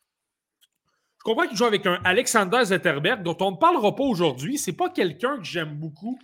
[1.18, 4.56] Je comprends qu'il joue avec un Alexander Zetterberg, dont on ne parlera pas aujourd'hui.
[4.56, 6.18] C'est pas quelqu'un que j'aime beaucoup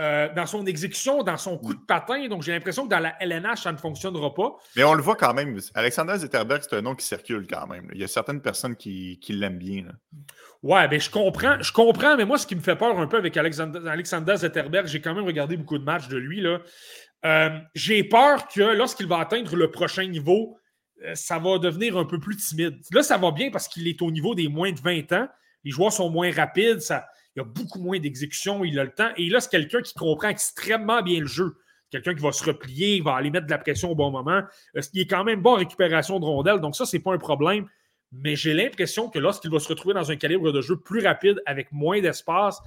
[0.00, 2.28] euh, dans son exécution, dans son coup de patin.
[2.28, 4.56] Donc, j'ai l'impression que dans la LNH, ça ne fonctionnera pas.
[4.76, 5.58] Mais on le voit quand même.
[5.74, 7.88] Alexander Zetterberg, c'est un nom qui circule quand même.
[7.92, 9.84] Il y a certaines personnes qui, l'aiment bien.
[10.62, 13.16] Ouais, ben je comprends, je comprends, mais moi, ce qui me fait peur un peu
[13.16, 16.40] avec Alexander, Alexander Zetterberg, j'ai quand même regardé beaucoup de matchs de lui.
[16.40, 16.60] Là.
[17.24, 20.56] Euh, j'ai peur que lorsqu'il va atteindre le prochain niveau,
[21.04, 22.78] euh, ça va devenir un peu plus timide.
[22.92, 25.28] Là, ça va bien parce qu'il est au niveau des moins de 20 ans.
[25.64, 27.06] Les joueurs sont moins rapides, ça,
[27.36, 29.10] il a beaucoup moins d'exécution, il a le temps.
[29.16, 31.56] Et là, c'est quelqu'un qui comprend extrêmement bien le jeu.
[31.90, 34.42] Quelqu'un qui va se replier, il va aller mettre de la pression au bon moment.
[34.76, 37.12] Euh, il est quand même bon en récupération de rondelles, donc ça, ce n'est pas
[37.12, 37.68] un problème.
[38.12, 41.42] Mais j'ai l'impression que lorsqu'il va se retrouver dans un calibre de jeu plus rapide,
[41.46, 42.60] avec moins d'espace,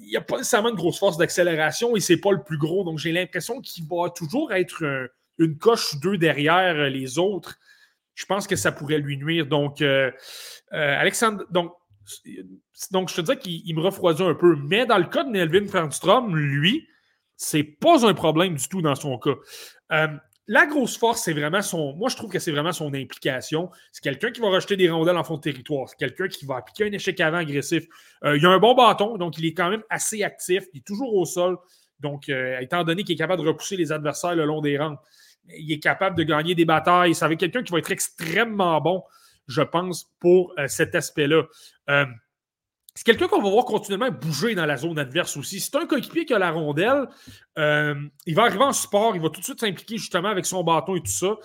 [0.00, 2.82] il n'y a pas nécessairement de grosse force d'accélération et c'est pas le plus gros.
[2.82, 5.08] Donc j'ai l'impression qu'il va toujours être
[5.38, 7.58] une coche ou deux derrière euh, les autres.
[8.14, 9.46] Je pense que ça pourrait lui nuire.
[9.46, 10.10] Donc, euh,
[10.70, 11.72] Alexandre, donc
[12.90, 14.56] donc, je te dis qu'il me refroidit un peu.
[14.56, 16.86] Mais dans le cas de Nelvin Franstrom, lui,
[17.36, 19.34] c'est pas un problème du tout dans son cas.
[19.92, 20.08] Euh,
[20.48, 21.94] la grosse force, c'est vraiment son.
[21.94, 23.70] Moi, je trouve que c'est vraiment son implication.
[23.92, 25.88] C'est quelqu'un qui va rejeter des rondelles en fond de territoire.
[25.88, 27.84] C'est quelqu'un qui va appliquer un échec avant agressif.
[28.24, 30.64] Euh, il a un bon bâton, donc il est quand même assez actif.
[30.72, 31.56] Il est toujours au sol.
[32.00, 34.96] Donc, euh, étant donné qu'il est capable de repousser les adversaires le long des rangs,
[35.56, 37.14] il est capable de gagner des batailles.
[37.14, 39.04] C'est avec quelqu'un qui va être extrêmement bon
[39.46, 41.44] je pense, pour euh, cet aspect-là.
[41.90, 42.06] Euh,
[42.94, 45.60] c'est quelqu'un qu'on va voir continuellement bouger dans la zone adverse aussi.
[45.60, 47.08] C'est un coéquipier qui a la rondelle.
[47.58, 47.94] Euh,
[48.26, 50.96] il va arriver en support, il va tout de suite s'impliquer justement avec son bâton
[50.96, 51.36] et tout ça.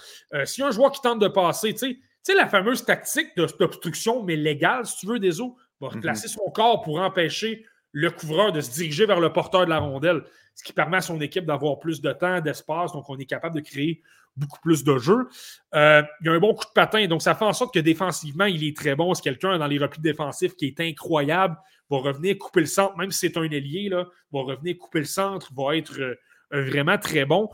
[0.43, 4.23] S'il y a un joueur qui tente de passer, tu sais, la fameuse tactique d'obstruction,
[4.23, 6.01] mais légale, si tu veux, des eaux, va mhm.
[6.01, 7.65] placer son corps pour empêcher
[7.99, 10.21] le couvreur de se diriger vers le porteur de la rondelle,
[10.53, 12.91] ce qui permet à son équipe d'avoir plus de temps, d'espace.
[12.91, 14.03] Donc, on est capable de créer
[14.35, 15.27] beaucoup plus de jeux.
[15.73, 18.45] Euh, il a un bon coup de patin, donc ça fait en sorte que défensivement,
[18.45, 19.15] il est très bon.
[19.15, 21.57] C'est quelqu'un dans les replis défensifs qui est incroyable,
[21.89, 25.51] va revenir couper le centre, même si c'est un ailier, va revenir couper le centre,
[25.57, 26.15] va être euh,
[26.51, 27.49] vraiment très bon.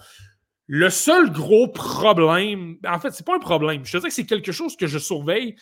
[0.67, 3.85] Le seul gros problème, en fait, c'est pas un problème.
[3.85, 5.55] Je te dis que c'est quelque chose que je surveille.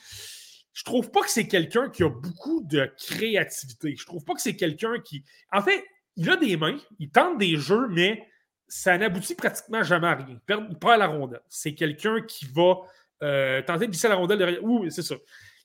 [0.73, 3.95] Je trouve pas que c'est quelqu'un qui a beaucoup de créativité.
[3.97, 5.23] Je trouve pas que c'est quelqu'un qui.
[5.51, 5.83] En fait,
[6.15, 8.25] il a des mains, il tente des jeux, mais
[8.67, 10.39] ça n'aboutit pratiquement jamais à rien.
[10.47, 11.41] Il perd la rondelle.
[11.49, 12.75] C'est quelqu'un qui va
[13.21, 14.63] euh, tenter de glisser la rondelle derrière.
[14.63, 15.15] Oui, c'est ça.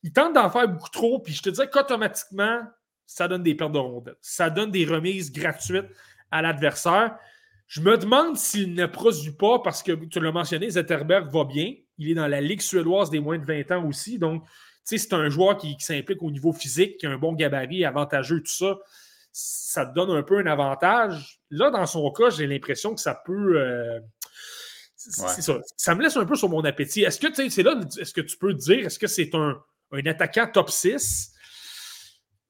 [0.03, 2.62] Il tente d'en faire beaucoup trop, puis je te disais qu'automatiquement,
[3.07, 4.16] ça donne des pertes de rondelles.
[4.20, 5.87] Ça donne des remises gratuites
[6.31, 7.16] à l'adversaire.
[7.69, 11.74] Je me demande s'il ne produit pas, parce que tu l'as mentionné, Zetterberg va bien.
[11.99, 14.19] Il est dans la Ligue suédoise des moins de 20 ans aussi.
[14.19, 14.45] Donc,
[14.87, 18.41] c'est un joueur qui, qui s'implique au niveau physique, qui a un bon gabarit, avantageux,
[18.41, 18.79] tout ça
[19.39, 21.41] ça te donne un peu un avantage.
[21.51, 23.61] Là, dans son cas, j'ai l'impression que ça peut.
[23.61, 24.01] Euh,
[24.97, 25.61] c'est ça.
[25.77, 27.03] Ça me laisse un peu sur mon appétit.
[27.03, 29.63] Est-ce que c'est là, est-ce que tu peux dire, est-ce que c'est un,
[30.07, 31.33] attaquant top 6?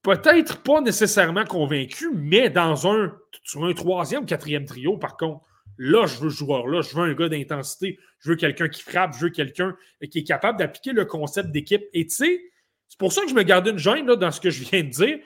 [0.03, 5.45] Peut-être pas nécessairement convaincu, mais dans un, sur un troisième quatrième trio, par contre,
[5.79, 9.27] là, je veux joueur-là, je veux un gars d'intensité, je veux quelqu'un qui frappe, je
[9.27, 9.77] veux quelqu'un
[10.11, 11.85] qui est capable d'appliquer le concept d'équipe.
[11.93, 12.41] Et tu sais,
[12.89, 14.83] c'est pour ça que je me garde une gêne là, dans ce que je viens
[14.83, 15.19] de dire.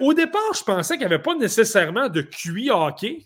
[0.00, 3.24] Au départ, je pensais qu'il n'y avait pas nécessairement de QI hockey,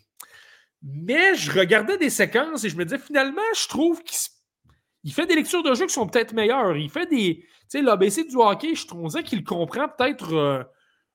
[0.82, 5.34] mais je regardais des séquences et je me disais finalement, je trouve qu'il fait des
[5.34, 6.76] lectures de jeu qui sont peut-être meilleures.
[6.76, 7.44] Il fait des.
[7.68, 10.62] Tu sais, l'ABC du hockey, je trouvais qu'il comprend peut-être euh,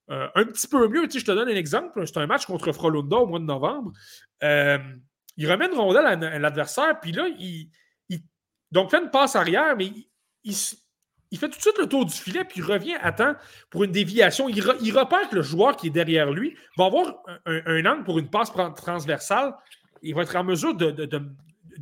[0.09, 1.03] euh, un petit peu mieux.
[1.03, 2.05] Tu sais, je te donne un exemple.
[2.05, 3.93] C'est un match contre Frolunda au mois de novembre.
[4.43, 4.79] Euh,
[5.37, 7.69] il remet une rondelle à, l'adversaire, puis là, il,
[8.71, 9.91] donc fait une passe arrière, mais
[10.43, 10.55] il,
[11.37, 13.35] fait tout de suite le tour du filet, puis il revient à temps
[13.69, 14.47] pour une déviation.
[14.49, 18.29] Il, repère que le joueur qui est derrière lui va avoir un, angle pour une
[18.29, 19.53] passe transversale.
[20.01, 21.09] Il va être en mesure de,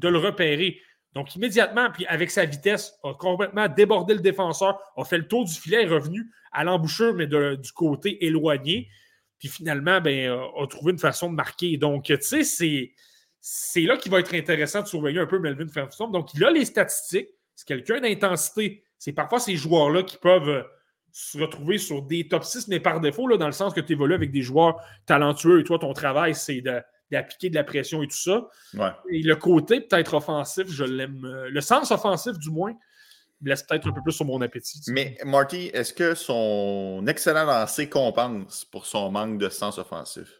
[0.01, 0.81] le repérer.
[1.13, 5.45] Donc, immédiatement, puis avec sa vitesse, a complètement débordé le défenseur, a fait le tour
[5.45, 8.89] du filet, est revenu à l'embouchure, mais du côté éloigné.
[9.37, 11.77] Puis finalement, ben, a, trouvé une façon de marquer.
[11.77, 12.93] Donc, tu sais, c'est,
[13.41, 16.07] c'est là qu'il va être intéressant de surveiller un peu Melvin Ferguson.
[16.07, 17.29] Donc, il a les statistiques.
[17.55, 18.83] C'est quelqu'un d'intensité?
[18.97, 20.63] C'est parfois ces joueurs-là qui peuvent euh,
[21.11, 23.93] se retrouver sur des top 6, mais par défaut, là, dans le sens que tu
[23.93, 28.07] évolues avec des joueurs talentueux et toi, ton travail, c'est d'appliquer de, la pression et
[28.07, 28.47] tout ça.
[29.09, 31.23] Et le côté peut-être offensif, je l'aime.
[31.25, 32.73] Euh, le sens offensif, du moins,
[33.41, 34.81] me laisse peut-être un peu plus sur mon appétit.
[34.87, 40.38] Mais Marty, est-ce que son excellent lancer compense pour son manque de sens offensif?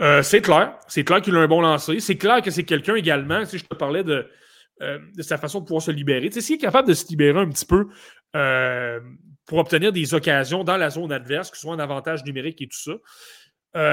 [0.00, 0.78] Euh, c'est clair.
[0.88, 2.00] C'est clair qu'il a un bon lancer.
[2.00, 4.28] C'est clair que c'est quelqu'un également, si je te parlais de,
[4.80, 6.28] euh, de sa façon de pouvoir se libérer.
[6.28, 7.88] Tu sais, s'il est capable de se libérer un petit peu
[8.34, 9.00] euh,
[9.46, 12.68] pour obtenir des occasions dans la zone adverse, que ce soit un avantage numérique et
[12.68, 12.92] tout ça,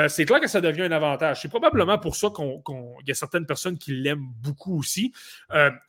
[0.09, 1.41] c'est clair que ça devient un avantage.
[1.41, 2.61] C'est probablement pour ça qu'il
[3.07, 5.13] y a certaines personnes qui l'aiment beaucoup aussi.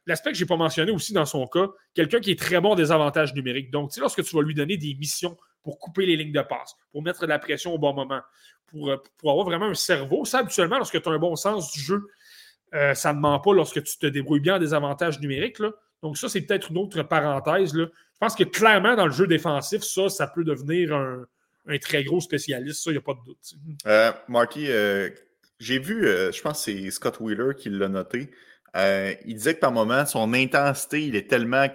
[0.06, 2.76] L'aspect que je n'ai pas mentionné aussi dans son cas, quelqu'un qui est très bon
[2.76, 3.72] des avantages numériques.
[3.72, 7.02] Donc, lorsque tu vas lui donner des missions pour couper les lignes de passe, pour
[7.02, 8.20] mettre de la pression au bon moment,
[8.66, 10.24] pour, pour avoir vraiment un cerveau.
[10.24, 12.06] Ça, habituellement, lorsque tu as un bon sens du jeu,
[12.94, 15.58] ça ne ment pas lorsque tu te débrouilles bien en des avantages numériques.
[15.58, 15.72] Là.
[16.02, 17.74] Donc, ça, c'est peut-être une autre parenthèse.
[17.74, 17.86] Là.
[17.86, 21.26] Je pense que clairement, dans le jeu défensif, ça, ça peut devenir un,
[21.66, 23.54] un très gros spécialiste, ça, il n'y a pas de doute.
[23.86, 25.10] Euh, Marty, euh,
[25.58, 28.30] j'ai vu, euh, je pense que c'est Scott Wheeler qui l'a noté.
[28.74, 31.66] il disait que par moment, son intensité, il est tellement,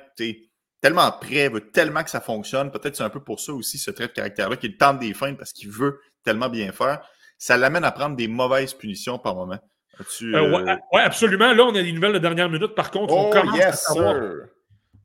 [0.86, 2.70] tellement prêt, veut tellement que ça fonctionne.
[2.70, 5.36] Peut-être c'est un peu pour ça aussi, ce trait de caractère-là, qu'il tente des feintes
[5.36, 7.02] parce qu'il veut tellement bien faire.
[7.40, 9.58] Ça l'amène à prendre des mauvaises punitions par moment.
[10.22, 11.54] Oui, ouais, absolument.
[11.54, 12.76] Là, on a des nouvelles de dernière minute.
[12.76, 14.16] Par contre, on, oh, commence à savoir,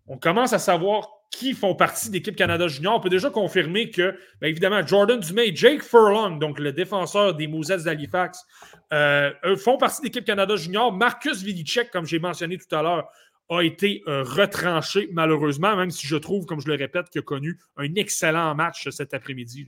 [0.06, 2.96] on commence à savoir qui font partie d'équipe Canada Junior.
[2.96, 7.34] On peut déjà confirmer que, bien évidemment, Jordan Dumais et Jake Furlong, donc le défenseur
[7.34, 8.44] des Mousettes d'Halifax,
[8.92, 10.92] euh, font partie d'équipe Canada Junior.
[10.92, 13.08] Marcus Vilicek, comme j'ai mentionné tout à l'heure,
[13.50, 17.22] a été euh, retranché malheureusement, même si je trouve, comme je le répète, qu'il a
[17.22, 19.66] connu un excellent match cet après-midi.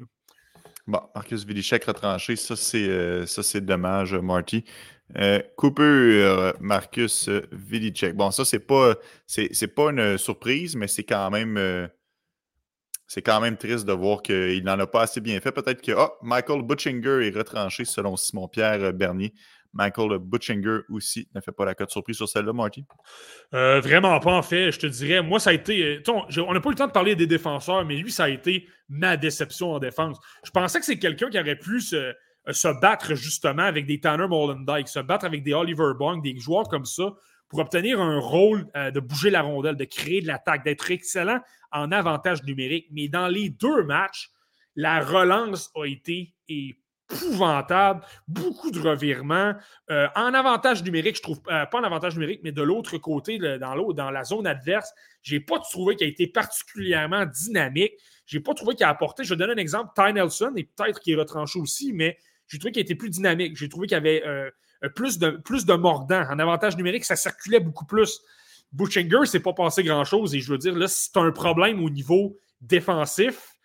[0.86, 4.64] Bon, Marcus Vilicek retranché, ça c'est euh, dommage, Marty.
[5.16, 8.14] Euh, Cooper, Marcus Vilicek.
[8.14, 8.94] Bon, ça, c'est pas,
[9.26, 11.90] c'est, pas une surprise, mais c'est quand même.
[13.06, 15.52] C'est quand même triste de voir qu'il n'en a pas assez bien fait.
[15.52, 19.34] Peut-être que oh, Michael Butchinger est retranché selon Simon-Pierre Bernier.
[19.72, 22.84] Michael Butchinger aussi ne fait pas la cote surprise sur celle-là, Marty?
[23.54, 24.70] Euh, vraiment pas, en fait.
[24.70, 26.02] Je te dirais, moi, ça a été.
[26.08, 28.68] On n'a pas eu le temps de parler des défenseurs, mais lui, ça a été
[28.88, 30.18] ma déception en défense.
[30.44, 31.96] Je pensais que c'est quelqu'un qui aurait pu se,
[32.48, 36.38] euh, se battre justement avec des Tanner Molendyke, se battre avec des Oliver Bong, des
[36.38, 37.14] joueurs comme ça,
[37.48, 41.40] pour obtenir un rôle euh, de bouger la rondelle, de créer de l'attaque, d'être excellent
[41.70, 42.88] en avantage numérique.
[42.90, 44.30] Mais dans les deux matchs,
[44.74, 46.34] la relance a été
[47.12, 49.54] épouvantable, beaucoup de revirements.
[49.90, 53.74] Euh, en avantage numérique, je trouve, pas en avantage numérique, mais de l'autre côté, dans,
[53.74, 57.92] l'autre, dans la zone adverse, j'ai pas trouvé qu'il a été particulièrement dynamique.
[58.26, 59.24] J'ai pas trouvé qu'il a apporté.
[59.24, 59.90] Je vais donner un exemple.
[59.94, 62.18] Ty Nelson, et peut-être qu'il est retranché aussi, mais
[62.48, 63.56] j'ai trouvé qu'il était plus dynamique.
[63.56, 64.50] J'ai trouvé qu'il y avait euh,
[64.94, 66.22] plus, de, plus de mordant.
[66.30, 68.20] En avantage numérique, ça circulait beaucoup plus.
[68.72, 70.34] Butchinger, c'est pas passé grand-chose.
[70.34, 73.56] Et je veux dire, là, c'est un problème au niveau défensif.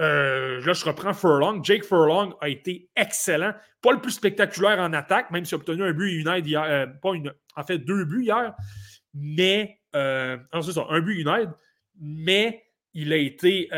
[0.00, 1.62] Euh, là, je reprends Furlong.
[1.62, 3.52] Jake Furlong a été excellent.
[3.82, 6.62] Pas le plus spectaculaire en attaque, même s'il a obtenu un but United hier.
[6.62, 8.54] Euh, pas une, en fait, deux buts hier.
[9.14, 9.78] Mais.
[9.94, 11.50] non, c'est ça, un but United.
[12.00, 12.64] Mais
[12.94, 13.68] il a été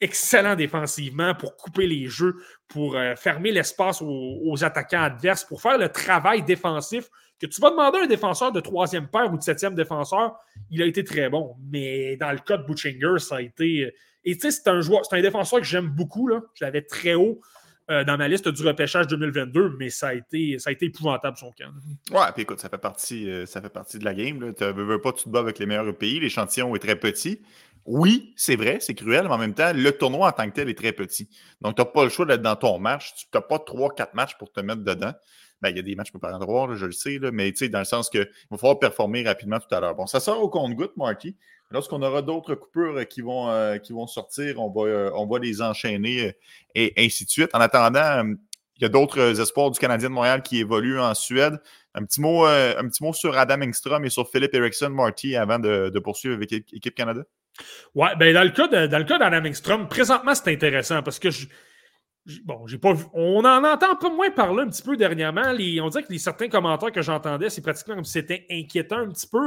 [0.00, 2.36] excellent défensivement pour couper les jeux,
[2.68, 7.08] pour euh, fermer l'espace aux, attaquants adverses, pour faire le travail défensif
[7.40, 10.36] que tu vas demander à un défenseur de troisième paire ou de septième défenseur.
[10.70, 11.54] Il a été très bon.
[11.70, 13.92] Mais dans le cas de Butchinger, ça a été.
[14.26, 16.28] Euh, et tu sais, c'est un joueur, c'est un défenseur que j'aime beaucoup.
[16.28, 16.40] Là.
[16.54, 17.40] Je l'avais très haut.
[17.90, 21.36] Euh, dans ma liste du repêchage 2022, mais ça a été, ça a été épouvantable
[21.36, 21.72] son camp.
[22.12, 24.54] Ouais, puis écoute, ça fait partie, ça fait partie de la game.
[24.54, 26.20] Tu ne veux pas, tu te bats avec les meilleurs pays.
[26.20, 27.40] L'échantillon est très petit.
[27.86, 30.68] Oui, c'est vrai, c'est cruel, mais en même temps, le tournoi en tant que tel
[30.68, 31.28] est très petit.
[31.60, 33.14] Donc, tu n'as pas le choix d'être dans ton match.
[33.16, 35.12] Tu n'as pas trois, quatre matchs pour te mettre dedans.
[35.60, 37.78] Ben, il y a des matchs pour pas endroit, je le sais, là, mais dans
[37.80, 39.94] le sens qu'il va falloir performer rapidement tout à l'heure.
[39.94, 41.36] Bon, ça sort au compte-goutte, Marty.
[41.72, 45.26] Lorsqu'on aura d'autres coupures euh, qui vont, euh, qui vont sortir, on va, euh, on
[45.26, 46.34] va les enchaîner
[46.74, 47.50] et ainsi de suite.
[47.54, 48.24] En attendant,
[48.76, 51.60] il y a d'autres espoirs du Canadien de Montréal qui évoluent en Suède.
[51.94, 55.58] Un petit mot, un petit mot sur Adam Engstrom et sur Philippe Eriksson, Marty, avant
[55.58, 57.22] de, poursuivre avec l'équipe Canada.
[57.94, 61.28] Ouais, ben dans le cas dans le cas d'Adam Engstrom, présentement, c'est intéressant parce que
[62.44, 63.04] bon, j'ai pas vu.
[63.12, 65.42] On en entend un peu moins parler un petit peu dernièrement.
[65.50, 69.08] on dirait que les certains commentaires que j'entendais, c'est pratiquement comme si c'était inquiétant un
[69.08, 69.38] petit peu.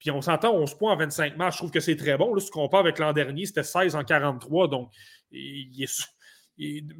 [0.00, 1.54] Puis on s'entend 11 points en 25 matchs.
[1.54, 2.34] Je trouve que c'est très bon.
[2.34, 4.68] Là, si tu compares avec l'an dernier, c'était 16 en 43.
[4.68, 4.90] Donc,
[5.30, 6.08] il est,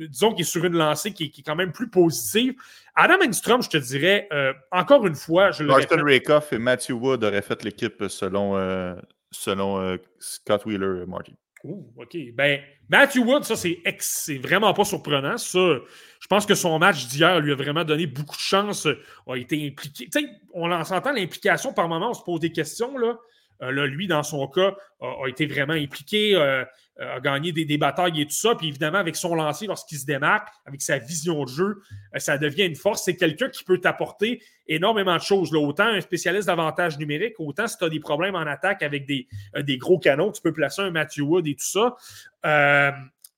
[0.08, 2.54] disons qu'il est sur une lancée qui, est quand même plus positive.
[2.94, 6.92] Adam Engstrom, je te dirais, euh, encore une fois, je le Martin Rakoff et Matthew
[6.92, 8.94] Wood auraient fait l'équipe selon, euh,
[9.30, 11.34] selon euh, Scott Wheeler et Marty.
[11.64, 12.16] OK.
[12.34, 15.36] Ben, Matthew Wood, ça, c'est vraiment pas surprenant.
[15.36, 15.78] Ça,
[16.20, 18.86] je pense que son match d'hier lui a vraiment donné beaucoup de chance,
[19.26, 20.08] a été impliqué.
[20.08, 23.18] Tu sais, on s'entend l'implication par moment, on se pose des questions, là.
[23.62, 26.64] Euh, lui, dans son cas, a, été vraiment impliqué, euh,
[26.98, 28.54] a gagné des, batailles et tout ça.
[28.54, 31.82] Puis évidemment, avec son lancer, lorsqu'il se démarque, avec sa vision de jeu,
[32.14, 33.04] euh, ça devient une force.
[33.04, 35.52] C'est quelqu'un qui peut t'apporter énormément de choses.
[35.52, 35.60] Là.
[35.60, 39.28] Autant un spécialiste d'avantage numérique, autant si tu as des problèmes en attaque avec des,
[39.62, 41.96] des, gros canons, tu peux placer un Matthew Wood et tout ça.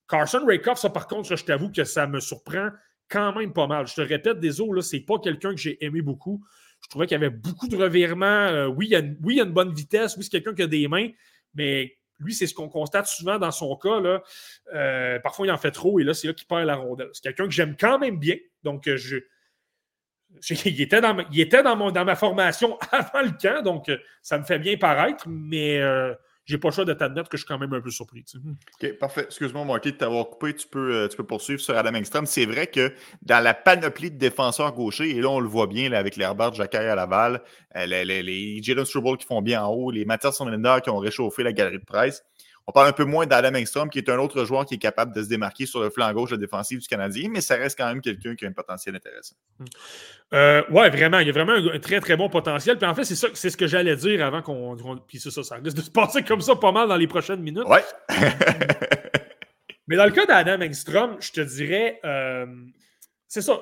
[0.09, 2.69] Carson Rakoff, ça par contre, je t'avoue que ça me surprend
[3.09, 3.87] quand même pas mal.
[3.87, 6.43] Je te répète, des là, c'est pas quelqu'un que j'ai aimé beaucoup.
[6.83, 8.27] Je trouvais qu'il y avait beaucoup de revirements.
[8.27, 8.97] Euh, oui, il y,
[9.41, 10.17] a, une bonne vitesse.
[10.17, 11.09] Oui, c'est quelqu'un qui a des mains,
[11.55, 14.21] mais lui, c'est ce qu'on constate souvent dans son cas.
[14.75, 17.09] Euh, parfois, il en fait trop et là, c'est là qu'il perd la rondelle.
[17.13, 18.37] C'est quelqu'un que j'aime quand même bien.
[18.63, 18.99] Donc, euh,
[20.51, 23.91] il était, dans, dans ma formation avant le camp, donc
[24.23, 25.81] ça me fait bien paraître, mais
[26.45, 28.25] j'ai pas le choix de t'admettre que je suis quand même un peu surpris.
[28.35, 29.25] OK, parfait.
[29.27, 30.55] Excuse-moi, Marty, de t'avoir coupé.
[30.55, 32.27] Tu peux, euh, tu peux poursuivre sur Adam Engstrom.
[32.27, 32.93] C'est vrai que
[33.23, 36.25] dans la panoplie de défenseurs gauchers, et là, on le voit bien là, avec les
[36.25, 37.43] Herbert Jacquet à Laval,
[37.77, 40.91] euh, les, les, les Jalen Struble qui font bien en haut, les Mathias Sonlinder qui
[40.91, 42.25] ont réchauffé la galerie de presse.
[42.67, 45.15] On parle un peu moins d'Adam Engstrom, qui est un autre joueur qui est capable
[45.15, 47.89] de se démarquer sur le flanc gauche de défensive du Canadien, mais ça reste quand
[47.89, 49.35] même quelqu'un qui a un potentiel intéressant.
[50.33, 51.19] Euh, ouais, vraiment.
[51.19, 52.79] Il y a vraiment un, très, très bon potentiel.
[52.79, 54.77] Puis en fait, c'est ça, c'est ce que j'allais dire avant qu'on.
[55.07, 57.41] puis c'est ça, ça risque de se passer comme ça pas mal dans les prochaines
[57.41, 57.67] minutes.
[57.67, 57.83] Ouais.
[59.89, 62.01] mais dans le cas d'Adam Engstrom, je te dirais.
[62.05, 62.47] Euh,
[63.27, 63.61] c'est ça.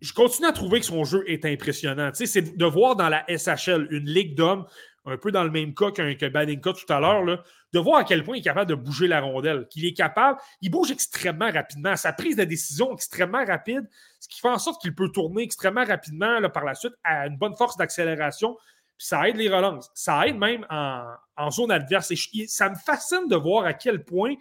[0.00, 2.10] Je continue à trouver que son jeu est impressionnant.
[2.12, 4.64] Tu sais, c'est de voir dans la SHL une ligue d'hommes
[5.04, 7.24] un peu dans le même cas qu'un que Badinka tout à l'heure,
[7.72, 10.38] de voir à quel point il est capable de bouger la rondelle, qu'il est capable,
[10.60, 13.88] il bouge extrêmement rapidement, sa prise de décision extrêmement rapide,
[14.20, 17.36] ce qui fait en sorte qu'il peut tourner extrêmement rapidement par la suite à une
[17.36, 18.56] bonne force d'accélération,
[18.96, 22.10] puis ça aide les relances, ça aide même en, zone adverse.
[22.10, 24.34] Et ça me fascine de voir à quel point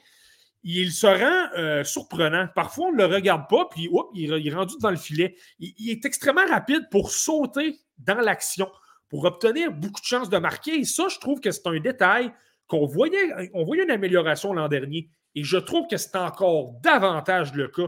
[0.63, 2.47] il se rend euh, surprenant.
[2.55, 5.35] Parfois, on ne le regarde pas, puis il, est rendu dans le filet.
[5.59, 8.67] il est extrêmement rapide pour sauter dans l'action
[9.09, 10.79] pour obtenir beaucoup de chances de marquer.
[10.79, 12.31] Et ça, je trouve que c'est un détail
[12.67, 15.09] qu'on voyait, on voyait une amélioration l'an dernier.
[15.35, 17.87] Et je trouve que c'est encore davantage le cas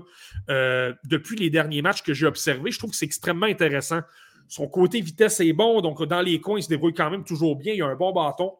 [0.50, 2.72] euh, depuis les derniers matchs que j'ai observés.
[2.72, 4.02] Je trouve que c'est extrêmement intéressant.
[4.48, 7.56] Son côté vitesse est bon, donc dans les coins, il se débrouille quand même toujours
[7.56, 7.74] bien.
[7.74, 8.54] Il a un bon bâton.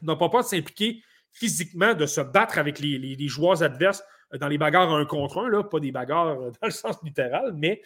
[0.00, 1.02] Il n'a pas peur de s'impliquer
[1.32, 4.02] physiquement, de se battre avec les, joueurs adverses
[4.32, 7.82] dans les bagarres un contre un, là, pas des bagarres dans le sens littéral, mais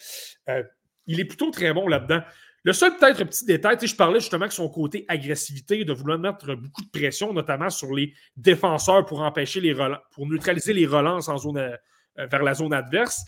[0.48, 0.62] euh,
[1.06, 2.20] il est plutôt très bon là-dedans.
[2.64, 6.54] Le seul peut-être petit détail, je parlais justement de son côté agressivité, de vouloir mettre
[6.54, 9.74] beaucoup de pression, notamment sur les défenseurs pour empêcher les
[10.10, 11.76] pour neutraliser les relances euh,
[12.16, 13.24] vers la zone adverse.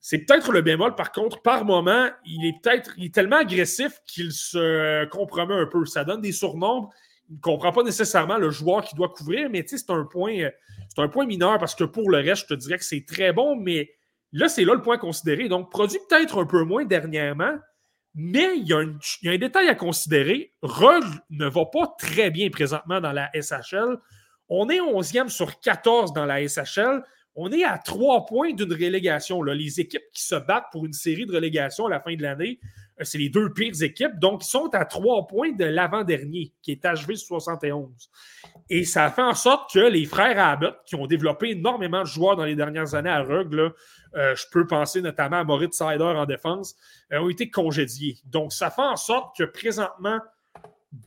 [0.00, 5.06] C'est peut-être le bémol, par contre, par moment, il est peut-être tellement agressif qu'il se
[5.06, 5.86] compromet un peu.
[5.86, 6.90] Ça donne des surnombres.
[7.30, 10.50] Il ne comprend pas nécessairement le joueur qui doit couvrir, mais c'est un point,
[10.94, 13.32] c'est un point mineur parce que pour le reste, je te dirais que c'est très
[13.32, 13.94] bon, mais
[14.32, 15.48] là, c'est là le point considéré.
[15.48, 17.56] Donc, produit peut-être un peu moins dernièrement,
[18.14, 20.52] mais il y, a un, détail à considérer.
[20.62, 23.98] Rogue ne va pas très bien présentement dans la SHL.
[24.48, 27.02] On est 11e sur 14 dans la SHL.
[27.34, 29.42] On est à trois points d'une relégation.
[29.42, 32.60] Les équipes qui se battent pour une série de relégations à la fin de l'année,
[33.00, 34.18] c'est les deux pires équipes.
[34.18, 37.90] Donc, ils sont à trois points de l'avant-dernier, qui est HV 71.
[38.70, 42.36] Et ça fait en sorte que les frères Abbott, qui ont développé énormément de joueurs
[42.36, 43.72] dans les dernières années à Rogue,
[44.16, 46.76] euh, je peux penser notamment à Moritz Sider en défense,
[47.12, 48.18] euh, ont été congédiés.
[48.26, 50.20] Donc, ça fait en sorte que présentement,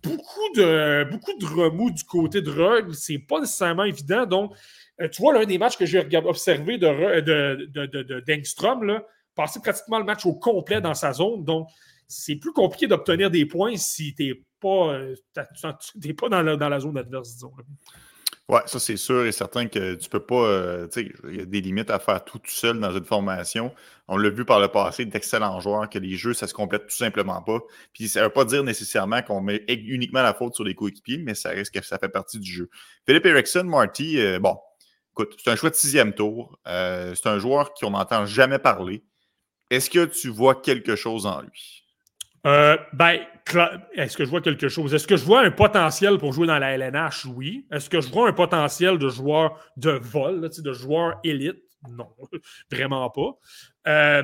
[0.04, 4.26] beaucoup de, de remous du côté de Rogue, c'est pas nécessairement évident.
[4.26, 4.54] Donc,
[5.02, 9.02] euh, tu vois, l'un des matchs que j'ai observé de, de, d'Engstrom,
[9.38, 11.46] passer pratiquement le match au complet dans sa zone.
[11.46, 11.70] Donc,
[12.08, 15.00] c'est plus compliqué d'obtenir des points si tu n'es pas,
[15.34, 17.54] pas dans, la, dans la zone adverse, disons.
[18.50, 20.36] Oui, ça c'est sûr et certain que tu peux pas.
[20.36, 23.74] Euh, il y a des limites à faire tout, tout seul dans une formation.
[24.08, 26.96] On l'a vu par le passé, d'excellents joueurs, que les jeux, ça se complète tout
[26.96, 27.60] simplement pas.
[27.92, 31.18] Puis ça ne veut pas dire nécessairement qu'on met uniquement la faute sur les coéquipiers,
[31.18, 32.70] mais ça risque que ça fait partie du jeu.
[33.06, 34.58] Philippe Erickson, Marty, euh, bon,
[35.12, 36.58] écoute, c'est un choix de sixième tour.
[36.68, 39.04] Euh, c'est un joueur qu'on n'entend jamais parler.
[39.70, 41.84] Est-ce que tu vois quelque chose en lui?
[42.46, 43.20] Euh, ben,
[43.94, 44.94] est-ce que je vois quelque chose?
[44.94, 47.26] Est-ce que je vois un potentiel pour jouer dans la LNH?
[47.26, 47.66] Oui.
[47.72, 51.58] Est-ce que je vois un potentiel de joueur de vol, de joueur élite?
[51.90, 52.10] Non,
[52.72, 53.38] vraiment pas.
[53.88, 54.24] Euh,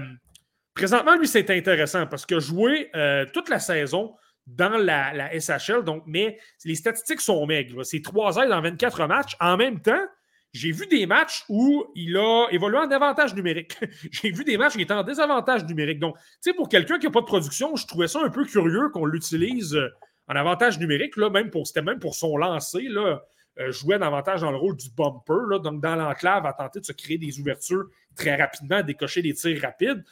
[0.74, 4.16] présentement, lui, c'est intéressant parce que jouer euh, toute la saison
[4.46, 7.86] dans la, SHL, donc, mais les statistiques sont maigres.
[7.86, 9.36] C'est 3 aides dans 24 matchs.
[9.40, 10.06] En même temps,
[10.54, 13.76] j'ai vu des matchs où il a évolué en avantage numérique.
[14.12, 16.00] J'ai vu des matchs où il était en désavantage numérique.
[16.00, 18.46] Donc, tu sais, pour quelqu'un qui n'a pas de production, je trouvais ça un peu
[18.46, 19.90] curieux qu'on l'utilise euh,
[20.28, 23.24] en avantage numérique, là, même pour, c'était même pour son lancer, là,
[23.60, 26.86] euh, jouait davantage dans le rôle du bumper, là, donc dans l'enclave, à tenter de
[26.86, 27.86] se créer des ouvertures
[28.16, 30.04] très rapidement, décocher des tirs rapides.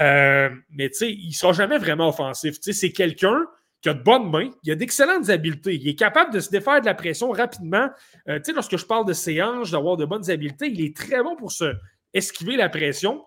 [0.00, 2.60] Euh, mais tu sais, il ne sera jamais vraiment offensif.
[2.60, 3.46] Tu sais, c'est quelqu'un
[3.80, 6.80] qui a de bonnes mains, il a d'excellentes habiletés, il est capable de se défaire
[6.80, 7.88] de la pression rapidement.
[8.28, 10.96] Euh, tu sais, lorsque je parle de ses hanches, d'avoir de bonnes habiletés, il est
[10.96, 11.74] très bon pour se
[12.14, 13.24] esquiver la pression,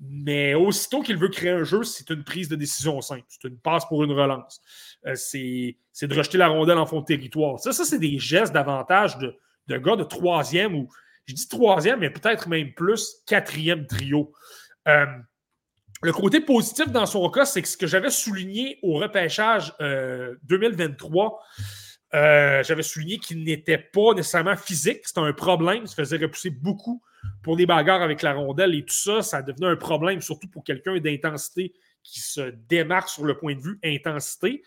[0.00, 3.24] mais aussitôt qu'il veut créer un jeu, c'est une prise de décision simple.
[3.28, 4.60] C'est une passe pour une relance.
[5.06, 5.76] Euh, c'est
[6.06, 7.60] de rejeter la rondelle en fond de territoire.
[7.60, 9.36] Ça, ça c'est des gestes d'avantage de,
[9.68, 10.88] de gars de troisième ou,
[11.26, 14.32] je dis troisième, mais peut-être même plus quatrième trio.
[14.88, 15.06] Euh,
[16.02, 21.40] le côté positif dans son cas, c'est que ce que j'avais souligné au repêchage 2023,
[22.14, 25.02] euh, euh, j'avais souligné qu'il n'était pas nécessairement physique.
[25.04, 25.82] C'était un problème.
[25.84, 27.02] Il se faisait repousser beaucoup
[27.42, 29.22] pour des bagarres avec la rondelle et tout ça.
[29.22, 31.72] Ça devenait un problème, surtout pour quelqu'un d'intensité
[32.02, 34.62] qui se démarque sur le point de vue intensité.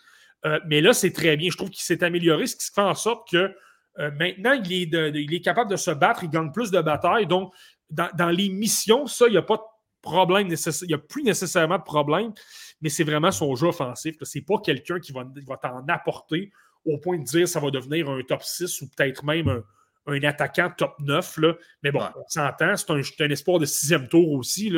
[0.46, 1.50] Euh, mais là, c'est très bien.
[1.50, 3.54] Je trouve qu'il s'est amélioré, ce qui fait en sorte que
[3.98, 7.26] maintenant, il est, il est, capable de se battre, il gagne plus de batailles.
[7.26, 7.52] Donc,
[7.90, 9.75] dans, les missions, ça, il n'y a pas de
[10.06, 12.32] problème, il n'y a plus nécessairement de problème,
[12.80, 14.16] mais c'est vraiment son jeu offensif.
[14.22, 16.52] Ce n'est pas quelqu'un qui va, va t'en apporter
[16.84, 19.62] au point de dire ça va devenir un top 6 ou peut-être même
[20.06, 21.38] un, attaquant top 9.
[21.38, 21.54] Là.
[21.82, 24.72] Mais bon, on s'entend, c'est un, espoir de sixième tour aussi.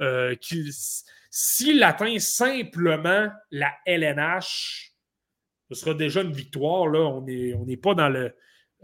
[0.00, 0.34] Euh,
[1.30, 4.92] s'il atteint simplement la LNH,
[5.70, 6.86] ce sera déjà une victoire.
[6.88, 7.00] Là.
[7.00, 8.34] On n'est on pas dans le.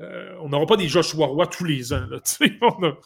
[0.01, 2.07] Euh, on n'aura pas des Joshua Roy tous les ans.
[2.07, 2.21] Là,
[2.63, 2.97] on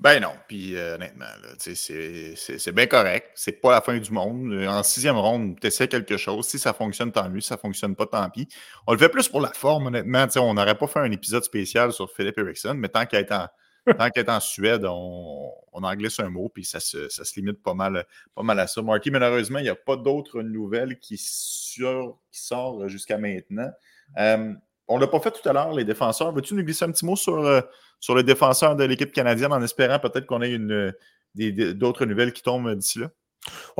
[0.00, 1.24] ben non, puis euh, honnêtement,
[1.58, 3.30] c'est bien correct.
[3.34, 4.52] C'est pas la fin du monde.
[4.66, 6.46] En sixième ronde, tu essaies quelque chose.
[6.46, 7.40] Si ça fonctionne, tant mieux.
[7.40, 8.48] Si ça fonctionne pas, tant pis.
[8.86, 10.26] On le fait plus pour la forme, honnêtement.
[10.36, 13.48] on n'aurait pas fait un épisode spécial sur Philip Erickson, mais tant qu'il est en,
[14.14, 17.74] est en Suède, on, en glisse un mot, puis ça se, ça se limite pas
[17.74, 18.04] mal,
[18.34, 18.82] pas mal à ça.
[18.82, 23.70] Marky, malheureusement, il n'y a pas d'autres nouvelles qui, sur, qui sortent jusqu'à maintenant.
[24.18, 24.54] Euh,
[24.88, 26.32] on ne l'a pas fait tout à l'heure, les défenseurs.
[26.32, 27.60] Veux-tu nous glisser un petit mot sur, euh,
[28.00, 30.92] sur le défenseur de l'équipe canadienne en espérant peut-être qu'on ait une,
[31.34, 33.08] d'autres nouvelles qui tombent d'ici là?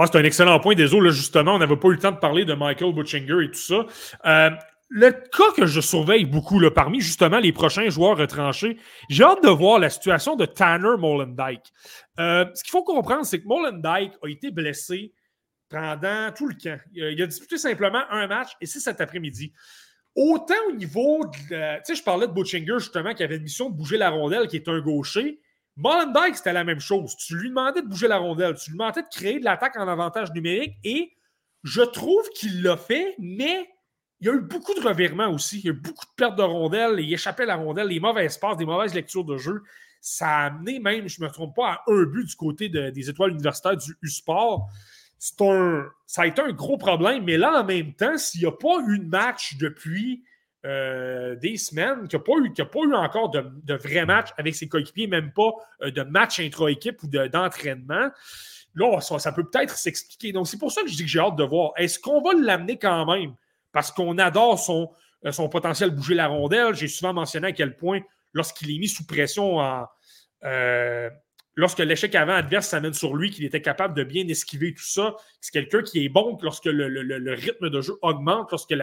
[0.07, 0.75] c'est un excellent point.
[0.75, 3.59] Désolé, justement, on n'avait pas eu le temps de parler de Michael Butchinger et tout
[3.59, 3.87] ça.
[4.27, 4.51] Euh,
[4.89, 8.79] le cas que je surveille beaucoup, là, parmi justement les prochains joueurs retranchés,
[9.09, 11.73] j'ai hâte de voir la situation de Tanner Molendyke.
[12.21, 15.13] Euh, ce qu'il faut comprendre, c'est que Molendyke a été blessé
[15.71, 16.79] pendant tout le camp.
[16.93, 19.53] Il a disputé simplement un match et c'est cet après-midi.
[20.17, 21.77] Autant au niveau de.
[21.79, 24.47] Tu sais, je parlais de Butchinger, justement, qui avait une mission de bouger la rondelle,
[24.47, 25.41] qui est un gaucher.
[25.77, 27.17] Molenbeek, c'était la même chose.
[27.17, 29.89] Tu lui demandais de bouger la rondelle, tu lui demandais de créer de l'attaque en
[29.89, 31.13] avantage numérique et
[31.65, 33.69] je trouve qu'il l'a fait, mais
[34.21, 35.59] il y a eu beaucoup de revirements aussi.
[35.59, 37.99] Il y a eu beaucoup de pertes de rondelles, il échappait à la rondelle, les
[37.99, 39.63] mauvaises passes, des mauvaises lectures de jeu.
[40.01, 43.11] Ça a amené même, je ne me trompe pas, à un but du côté des
[43.11, 44.69] étoiles universitaires du U-Sport
[45.19, 48.81] ça a été un gros problème, mais là, en même temps, s'il n'y a pas
[48.87, 50.23] eu de match depuis
[50.67, 54.31] euh, des semaines, qu'il n'y a, pas eu, a pas eu encore de, vrais matchs
[54.39, 58.11] avec ses coéquipiers, même pas euh, de match intra-équipe ou d'entraînement,
[58.75, 60.33] là, ça, peut peut-être s'expliquer.
[60.33, 61.73] Donc, c'est pour ça que je dis que j'ai hâte de voir.
[61.77, 63.35] Est-ce qu'on va l'amener quand même?
[63.73, 64.91] Parce qu'on adore son,
[65.27, 66.75] euh, son potentiel bouger la rondelle.
[66.75, 68.01] J'ai souvent mentionné à quel point,
[68.33, 69.87] lorsqu'il est mis sous pression en,
[71.57, 75.17] lorsque l'échec avant adverse s'amène sur lui, qu'il était capable de bien esquiver tout ça.
[75.41, 78.75] C'est quelqu'un qui est bon lorsque le, rythme de jeu augmente, lorsque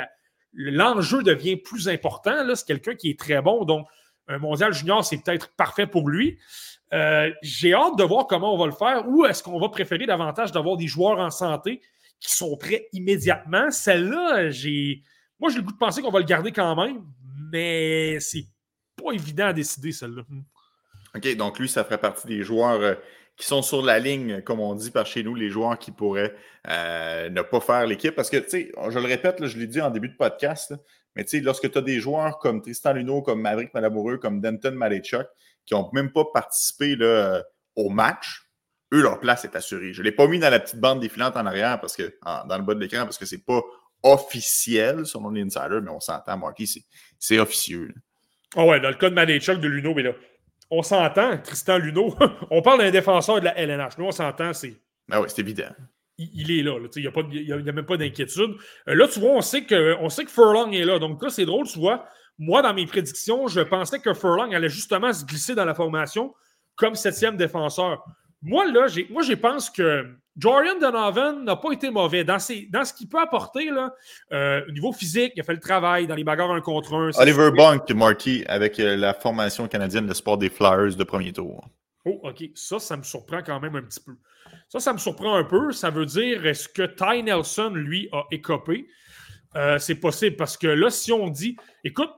[0.53, 2.55] l'enjeu devient plus important.
[2.55, 3.65] C'est quelqu'un qui est très bon.
[3.65, 3.87] Donc,
[4.27, 6.37] un mondial junior, c'est peut-être parfait pour lui.
[6.93, 9.07] Euh, j'ai hâte de voir comment on va le faire.
[9.07, 11.81] Ou est-ce qu'on va préférer davantage d'avoir des joueurs en santé
[12.19, 13.71] qui sont prêts immédiatement?
[13.71, 15.03] Celle-là, j'ai.
[15.39, 17.03] Moi, j'ai le goût de penser qu'on va le garder quand même,
[17.51, 18.45] mais c'est
[18.95, 20.23] pas évident à décider, celle-là.
[21.15, 22.95] OK, donc lui, ça ferait partie des joueurs euh,
[23.35, 26.33] qui sont sur la ligne, comme on dit par chez nous, les joueurs qui pourraient
[26.69, 28.15] euh, ne pas faire l'équipe.
[28.15, 30.73] Parce que, tu sais, je le répète, je l'ai dit en début de podcast,
[31.15, 34.39] mais tu sais, lorsque tu as des joueurs comme Tristan Luneau, comme Maverick Malamoureux, comme
[34.39, 35.27] Denton Malechuk,
[35.65, 36.95] qui n'ont même pas participé
[37.75, 38.43] au match,
[38.93, 39.93] eux, leur place est assurée.
[39.93, 42.57] Je ne l'ai pas mis dans la petite bande défilante en arrière, parce que dans
[42.57, 43.61] le bas de l'écran, parce que c'est pas
[44.03, 46.83] officiel selon les insiders, mais on s'entend, Marky,
[47.19, 47.93] c'est officieux.
[48.55, 50.11] Ah ouais, dans le cas de Malechuk, de Luneau, mais là,
[50.71, 52.15] on s'entend, Tristan Luneau,
[52.49, 53.97] on parle d'un défenseur de la LNH.
[53.97, 54.73] Nous, on s'entend, c'est.
[55.11, 55.69] Ah oui, c'est évident.
[56.17, 56.77] Il, est là.
[56.95, 57.01] il
[57.63, 58.55] n'y a, même pas d'inquiétude.
[58.87, 60.99] Euh, là, tu vois, on sait, que, on sait que Furlong est là.
[60.99, 62.05] Donc là, c'est drôle, tu vois.
[62.37, 66.33] Moi, dans mes prédictions, je pensais que Furlong allait justement se glisser dans la formation
[66.75, 68.05] comme septième défenseur.
[68.41, 72.23] Moi, là, moi, je pense que Jorian Donovan n'a pas été mauvais.
[72.23, 72.37] Dans,
[72.69, 73.93] dans ce qu'il peut apporter, là,
[74.31, 77.09] euh, au niveau physique, il a fait le travail dans les bagarres un contre un.
[77.17, 81.67] Oliver Bunk, Marty, avec euh, la formation canadienne de sport des Flyers de premier tour.
[82.05, 82.43] Oh, OK.
[82.55, 84.13] Ça, ça me surprend quand même un petit peu.
[84.69, 85.71] Ça, ça me surprend un peu.
[85.71, 88.87] Ça veut dire, est-ce que Ty Nelson, lui, a écopé?
[89.57, 92.11] Euh, c'est possible parce que là, si on dit, écoute,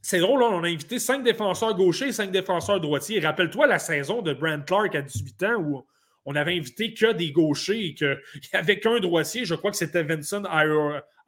[0.00, 3.20] c'est drôle, on a invité cinq défenseurs gauchers et cinq défenseurs droitiers.
[3.20, 5.84] Rappelle-toi la saison de Brent Clark à 18 ans où
[6.26, 8.20] on avait invité que des gauchers et qu'il
[8.52, 10.42] n'y avait qu'un droitier, je crois que c'était Vincent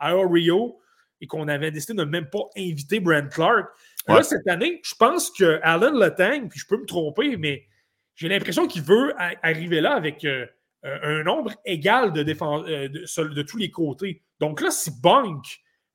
[0.01, 0.79] Iorio,
[1.21, 3.69] et qu'on avait décidé de ne même pas inviter Brent Clark.
[4.07, 7.67] Là, cette année, je pense que Alan Letang, puis je peux me tromper, mais
[8.15, 9.13] j'ai l'impression qu'il veut
[9.43, 10.47] arriver là avec euh,
[10.85, 14.23] euh, un nombre égal de, euh, de, tous les côtés.
[14.41, 15.45] Donc là, si Bunk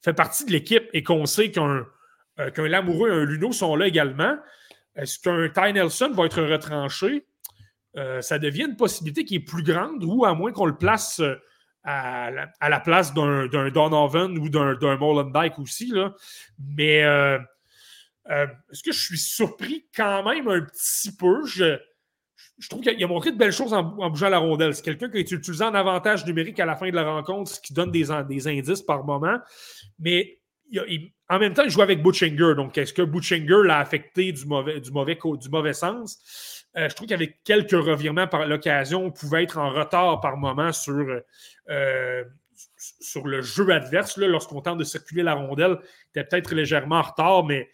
[0.03, 1.85] fait partie de l'équipe et qu'on sait qu'un
[2.55, 4.35] qu'un Lamoureux et un Luno sont là également,
[4.95, 7.25] est-ce qu'un Ty Nelson va être retranché?
[7.95, 11.19] Euh, ça devient une possibilité qui est plus grande, ou à moins qu'on le place
[11.19, 11.35] euh,
[11.83, 12.31] à
[12.69, 15.93] la, place d'un Donovan ou d'un Molenbeek aussi.
[16.57, 17.37] Mais euh,
[18.25, 21.45] est-ce que je suis surpris quand même un petit peu?
[21.45, 21.77] Je,
[22.69, 24.73] trouve qu'il a montré de belles choses en, bougeant la rondelle.
[24.73, 27.51] C'est quelqu'un qui a été utilisé en avantage numérique à la fin de la rencontre,
[27.51, 29.39] ce qui donne des, indices par moment.
[29.99, 30.39] Mais
[31.29, 32.55] en même temps, il joue avec Butchinger.
[32.55, 36.62] Donc, est-ce que Butchinger l'a affecté du mauvais, du mauvais sens?
[36.75, 40.71] Euh, je trouve qu'avec quelques revirements par l'occasion, on pouvait être en retard par moment
[40.71, 41.21] sur,
[41.69, 42.23] euh,
[42.99, 44.17] sur le jeu adverse.
[44.17, 45.77] Lorsqu'on tente de circuler la rondelle,
[46.09, 47.69] était peut-être légèrement en retard, mais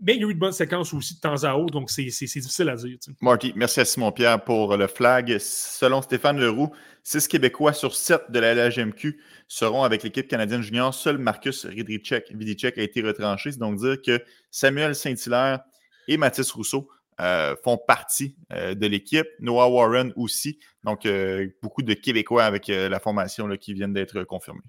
[0.00, 2.02] mais il y a eu de bonnes séquences aussi de temps à autre, donc c'est
[2.02, 2.98] difficile à dire.
[3.20, 5.36] Marty, merci à Simon-Pierre pour le flag.
[5.38, 6.72] Selon Stéphane Leroux,
[7.04, 10.92] six Québécois sur sept de la LHMQ seront avec l'équipe canadienne junior.
[10.92, 13.52] Seul Marcus Vidicek a été retranché.
[13.52, 14.20] C'est donc dire que
[14.50, 15.60] Samuel Saint-Hilaire
[16.08, 16.88] et Mathis Rousseau
[17.20, 19.26] euh, font partie euh, de l'équipe.
[19.40, 20.60] Noah Warren aussi.
[20.84, 24.60] Donc, euh, beaucoup de Québécois avec la formation là, qui viennent d'être confirmés.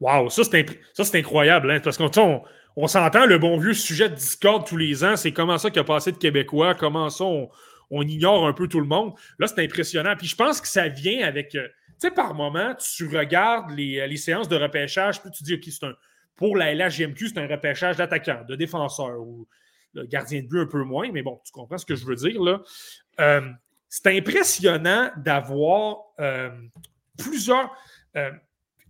[0.00, 2.42] Wow, ça c'est incroyable, hein, parce qu'on
[2.76, 5.80] on s'entend, le bon vieux sujet de Discord tous les ans, c'est comment ça qu'il
[5.80, 9.12] a passé de Québécois, comment ça on, ignore un peu tout le monde.
[9.38, 10.14] Là, c'est impressionnant.
[10.16, 11.50] Puis je pense que ça vient avec.
[11.50, 11.58] Tu
[11.98, 15.84] sais, par moment, tu regardes les, les, séances de repêchage, puis tu dis, OK, c'est
[15.84, 15.94] un.
[16.36, 19.20] Pour la LHGMQ, c'est un repêchage d'attaquants, de défenseurs,
[19.94, 22.16] le gardien de but un peu moins, mais bon, tu comprends ce que je veux
[22.16, 22.62] dire, là.
[23.20, 23.50] Euh,
[23.88, 26.50] c'est impressionnant d'avoir euh,
[27.18, 27.70] plusieurs.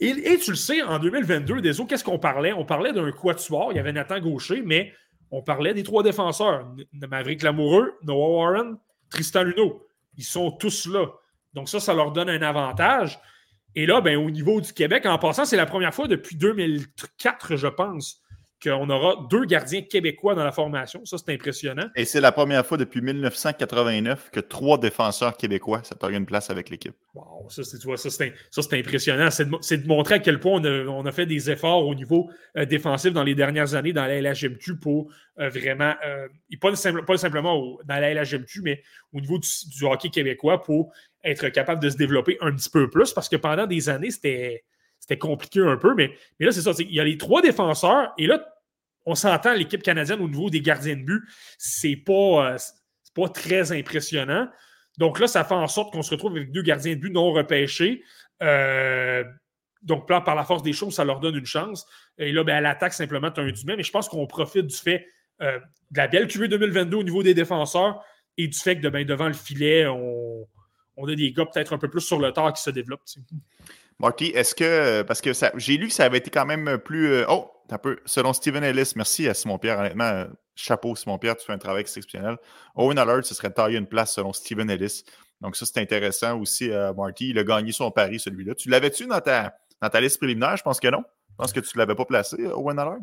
[0.04, 2.52] Et, tu le sais, en 2022, des qu'est-ce qu'on parlait?
[2.52, 3.72] On parlait d'un quatuor.
[3.72, 4.92] Il y avait Nathan Gaucher, mais
[5.30, 6.68] on parlait des trois défenseurs.
[6.92, 8.78] Maverick Lamoureux, Noah Warren,
[9.10, 9.86] Tristan Luneau.
[10.16, 11.06] Ils sont tous là.
[11.54, 13.20] Donc ça, ça leur donne un avantage.
[13.74, 17.56] Et là, ben, au niveau du Québec, en passant, c'est la première fois depuis 2004,
[17.56, 18.20] je pense,
[18.62, 21.04] qu'on aura deux gardiens québécois dans la formation.
[21.04, 21.88] Ça, c'est impressionnant.
[21.96, 26.70] Et c'est la première fois depuis 1989 que trois défenseurs québécois s'attendent une place avec
[26.70, 26.94] l'équipe.
[27.14, 29.30] Wow, ça, c'est impressionnant.
[29.30, 33.12] C'est de, montrer à quel point on a, fait des efforts au niveau euh, défensif
[33.12, 36.28] dans les dernières années dans la LHMQ pour euh, vraiment, euh,
[36.60, 36.72] pas,
[37.06, 38.82] pas, simplement dans la LHMQ, mais
[39.12, 40.92] au niveau du, du hockey québécois pour
[41.24, 44.64] être capable de se développer un petit peu plus parce que pendant des années, c'était
[45.02, 46.70] c'était compliqué un peu, mais, là, c'est ça.
[46.78, 48.46] Il y a les trois défenseurs, et là,
[49.04, 51.24] on s'entend, l'équipe canadienne au niveau des gardiens de but,
[51.58, 52.58] c'est pas, euh,
[53.12, 54.48] pas très impressionnant.
[54.98, 57.32] Donc là, ça fait en sorte qu'on se retrouve avec deux gardiens de but non
[57.32, 58.04] repêchés.
[58.44, 59.24] Euh,
[59.82, 61.84] donc, là, par la force des choses, ça leur donne une chance.
[62.16, 63.76] Et là, ben, à l'attaque, simplement, tu as un dumet.
[63.76, 65.08] Mais je pense qu'on profite du fait
[65.40, 65.58] euh,
[65.90, 68.04] de la belle QV 2022 au niveau des défenseurs
[68.38, 70.46] et du fait que ben, devant le filet, on,
[70.96, 73.02] a des gars peut-être un peu plus sur le tard qui se développent.
[73.98, 77.24] Marty, est-ce que, parce que j'ai lu que ça avait été quand même plus.
[77.28, 77.98] oh, un peu.
[78.04, 79.78] Selon Steven Ellis, merci à Simon-Pierre.
[79.78, 82.36] Honnêtement, chapeau, Simon-Pierre, tu fais un travail exceptionnel.
[82.74, 85.04] Owen Alert, ce serait taillé une place selon Steven Ellis.
[85.40, 87.30] Donc, ça, c'est intéressant aussi, euh, Marty.
[87.30, 88.54] Il a gagné son pari, celui-là.
[88.54, 90.56] Tu l'avais-tu dans ta, dans ta liste préliminaire?
[90.56, 91.02] Je pense que non.
[91.30, 93.00] Je pense que tu ne l'avais pas placé, Owen Alert.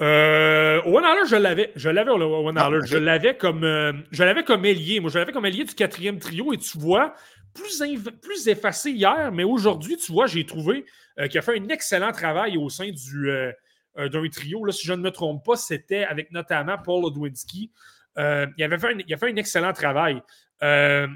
[0.00, 1.72] Euh, Owen Alert, je l'avais.
[1.76, 2.86] Je l'avais, Owen ah, Alert.
[2.86, 5.00] Je l'avais comme, euh, je l'avais comme ailier.
[5.00, 6.52] Moi, je l'avais comme ailier du quatrième trio.
[6.52, 7.14] Et tu vois,
[7.54, 10.84] plus, effacé hier, mais aujourd'hui, tu vois, j'ai trouvé
[11.28, 13.30] qu'il a fait un excellent travail au sein du,
[13.98, 14.64] euh, d'un trio.
[14.64, 17.72] Là, si je ne me trompe pas, c'était avec notamment Paul Odwinski.
[18.16, 20.22] Euh, il, avait fait il a fait un excellent travail.
[20.62, 21.08] Euh,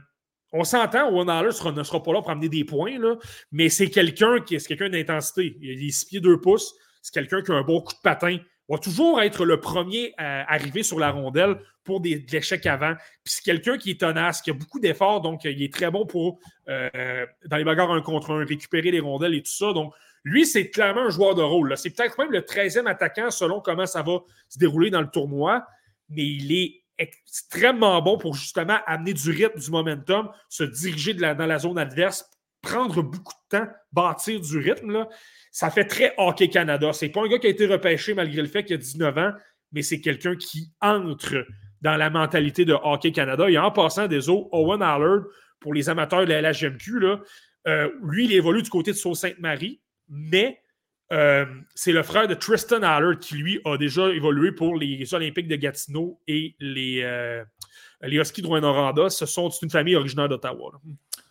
[0.52, 3.16] on s'entend, Owen Haller ne sera pas là pour amener des points, là,
[3.52, 5.56] mais c'est quelqu'un qui est quelqu'un d'intensité.
[5.60, 6.74] Il est 6 pieds 2 pouces.
[7.02, 8.38] C'est quelqu'un qui a un bon coup de patin.
[8.68, 12.94] Va toujours être le premier à arriver sur la rondelle pour des, de l'échec avant.
[13.24, 16.06] Puis c'est quelqu'un qui est tenace, qui a beaucoup d'efforts, donc il est très bon
[16.06, 19.72] pour, dans les bagarres un contre un, récupérer les rondelles et tout ça.
[19.72, 19.92] Donc,
[20.24, 21.76] lui, c'est clairement un joueur de rôle.
[21.76, 25.66] C'est peut-être même le 13e attaquant selon comment ça va se dérouler dans le tournoi,
[26.08, 31.46] mais il est extrêmement bon pour justement amener du rythme, du momentum, se diriger dans
[31.46, 32.28] la zone adverse,
[32.62, 35.06] prendre beaucoup de temps, bâtir du rythme.
[35.50, 36.92] Ça fait très Hockey Canada.
[36.92, 39.32] C'est pas un gars qui a été repêché malgré le fait qu'il a 19 ans,
[39.72, 41.44] mais c'est quelqu'un qui entre
[41.80, 43.50] dans la mentalité de Hockey Canada.
[43.50, 45.24] Et en passant des eaux, Owen Allard,
[45.60, 47.20] pour les amateurs de la LHMQ, là,
[47.68, 49.80] euh, lui, il évolue du côté de Sault-Sainte-Marie
[50.12, 50.60] mais
[51.12, 55.48] euh, c'est le frère de Tristan Haller qui, lui, a déjà évolué pour les Olympiques
[55.48, 57.44] de Gatineau et les, euh,
[58.02, 59.10] les Huskies de Rouen-Noranda.
[59.10, 60.72] Ce sont une famille originaire d'Ottawa.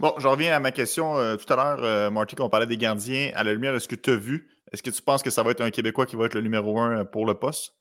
[0.02, 2.76] Bon, je reviens à ma question euh, tout à l'heure, Marty, quand on parlait des
[2.76, 3.30] gardiens.
[3.36, 5.52] À la lumière, est-ce que tu as vu, est-ce que tu penses que ça va
[5.52, 7.76] être un Québécois qui va être le numéro un pour le poste?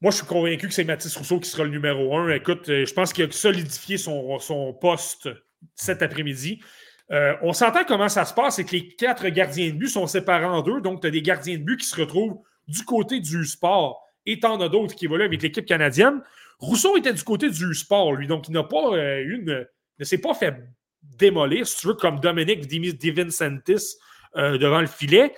[0.00, 2.30] Moi, je suis convaincu que c'est Mathis Rousseau qui sera le numéro un.
[2.30, 5.28] Écoute, je pense qu'il a solidifié son, son poste
[5.74, 6.62] cet après-midi.
[7.10, 10.06] Euh, on s'entend comment ça se passe, c'est que les quatre gardiens de but sont
[10.06, 10.80] séparés en deux.
[10.80, 12.38] Donc, tu as des gardiens de but qui se retrouvent
[12.68, 16.22] du côté du sport et t'en as d'autres qui évoluent avec l'équipe canadienne.
[16.58, 18.26] Rousseau était du côté du sport, lui.
[18.26, 19.66] Donc, il n'a pas euh, une.
[19.98, 20.54] ne s'est pas fait
[21.02, 23.96] démolir, si tu veux, comme Dominique Divincentis
[24.36, 25.34] euh, devant le filet.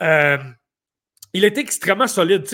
[0.00, 2.46] il était extrêmement solide.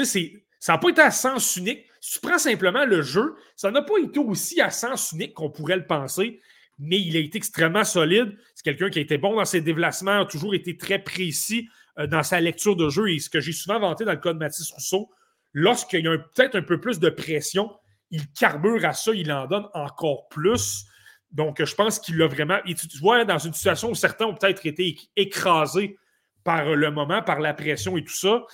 [0.61, 1.85] Ça n'a pas été à sens unique.
[2.01, 5.51] Si tu prends simplement le jeu, ça n'a pas été aussi à sens unique qu'on
[5.51, 6.41] pourrait le penser
[6.79, 8.37] mais il a été extrêmement solide.
[8.55, 11.69] C'est quelqu'un qui a été bon dans ses déplacements, a toujours été très précis
[12.07, 14.39] dans sa lecture de jeu et ce que j'ai souvent vanté dans le cas de
[14.39, 15.11] Mathis Rousseau,
[15.53, 17.71] lorsqu'il y a peut-être un peu plus de pression,
[18.11, 20.85] il carbure à ça, il en donne encore plus.
[21.31, 22.59] Donc, je pense qu'il l'a vraiment.
[22.67, 25.99] Et tu, vois, dans une situation où certains ont peut-être été écrasés
[26.45, 28.45] par le moment, par la pression et tout ça,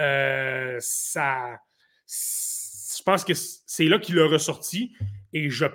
[0.00, 1.58] euh, ça.
[2.06, 4.94] Je pense que c'est là qu'il a ressorti.
[5.32, 5.66] Et je.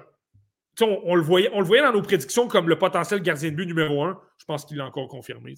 [0.80, 3.66] On, le voyait, on le voyait dans nos prédictions comme le potentiel gardien de but
[3.66, 4.20] numéro un.
[4.38, 5.56] Je pense qu'il l'a encore confirmé.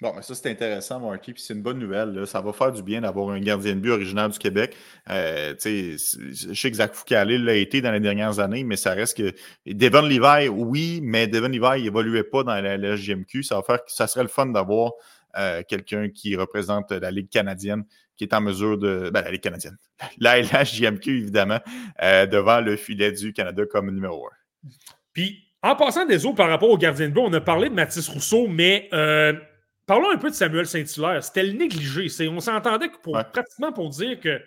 [0.00, 2.26] Bon, mais ça, c'est intéressant, Marky, puis c'est une bonne nouvelle.
[2.26, 4.76] Ça va faire du bien d'avoir un gardien de but originaire du Québec.
[5.08, 9.16] Euh, je sais que Zach Foucault l'a été dans les dernières années, mais ça reste
[9.16, 9.32] que.
[9.66, 13.44] Devon Levi, oui, mais Devon Levi, il évoluait pas dans la, LGMQ.
[13.44, 14.92] Ça va faire ça serait le fun d'avoir
[15.38, 17.84] euh, quelqu'un qui représente la Ligue canadienne,
[18.16, 19.10] qui est en mesure de.
[19.14, 19.76] Ben, la Ligue canadienne.
[20.18, 21.60] La LHJMQ, évidemment,
[22.02, 24.68] euh, devant le filet du Canada comme numéro un.
[25.12, 27.74] Puis, en passant des eaux par rapport au gardien de but, on a parlé de
[27.74, 28.88] Mathis Rousseau, mais
[29.86, 31.22] Parlons un peu de Samuel Saint-Hilaire.
[31.22, 32.08] C'était le négligé.
[32.28, 34.40] On s'entendait pour, pratiquement pour dire que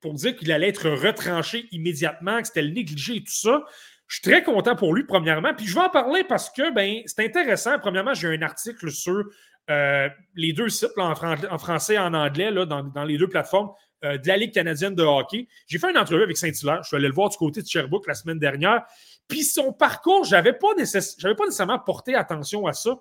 [0.00, 3.62] pour dire qu'il allait être retranché immédiatement, que c'était le négligé et tout ça.
[4.06, 5.52] Je suis très content pour lui, premièrement.
[5.54, 7.78] Puis je vais en parler parce que ben, c'est intéressant.
[7.78, 9.24] Premièrement, j'ai un article sur
[9.68, 11.14] euh, les deux sites, en,
[11.58, 13.70] français et en anglais, là, dans, les deux plateformes
[14.04, 15.46] euh, de la Ligue canadienne de hockey.
[15.66, 16.82] J'ai fait une entrevue avec Saint-Hilaire.
[16.82, 18.84] Je suis allé le voir du côté de Sherbrooke la semaine dernière.
[19.28, 22.98] Puis son parcours, je n'avais pas, pas nécessairement porté attention à ça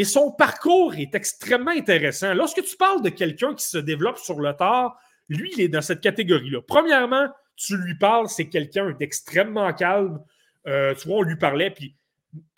[0.00, 2.32] mais son parcours est extrêmement intéressant.
[2.32, 4.98] Lorsque tu parles de quelqu'un qui se développe sur le tard,
[5.28, 6.62] lui, il est dans cette catégorie-là.
[6.66, 10.18] Premièrement, tu lui parles, c'est quelqu'un d'extrêmement calme.
[10.66, 11.94] Euh, tu vois, on lui parlait, puis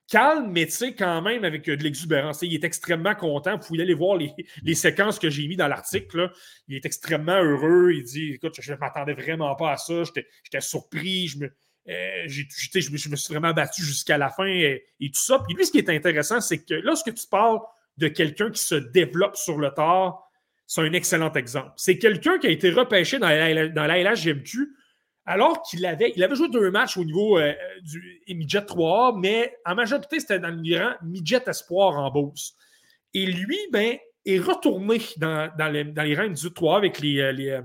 [0.06, 2.42] calme, mais tu sais, quand même avec euh, de l'exubérance.
[2.42, 3.56] Il est extrêmement content.
[3.56, 6.30] Vous pouvez aller voir les, séquences que j'ai mis dans l'article.
[6.68, 7.90] Il est extrêmement heureux.
[7.90, 10.04] Il dit Écoute, je ne m'attendais vraiment pas à ça.
[10.04, 11.26] J'étais surpris.
[11.26, 11.52] Je me,
[11.88, 15.40] euh, je, me, suis vraiment battu jusqu'à la fin et, tout ça.
[15.46, 17.58] Puis lui, ce qui est intéressant, c'est que lorsque tu parles
[17.98, 20.22] de quelqu'un qui se développe sur le tard,
[20.66, 21.72] c'est un excellent exemple.
[21.76, 24.14] C'est quelqu'un qui a été repêché dans la, dans la
[25.24, 27.52] alors qu'il avait, il avait joué deux matchs au niveau euh,
[27.82, 32.54] du midget 3A, mais en majorité, c'était dans le rang midget espoir en Beauce.
[33.14, 37.62] Et lui, ben, est retourné dans, les, dans les rangs du 3A avec les, euh,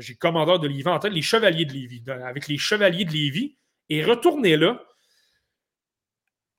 [0.00, 3.56] j'ai commandeur de Lévis en tête, les Chevaliers de Lévis, avec les Chevaliers de Lévis,
[3.88, 4.82] et retourné là.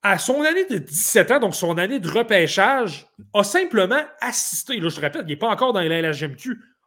[0.02, 4.88] À son année de 17 ans, donc son année de repêchage, a simplement assisté, là
[4.88, 6.12] je te répète, il n'est pas encore dans la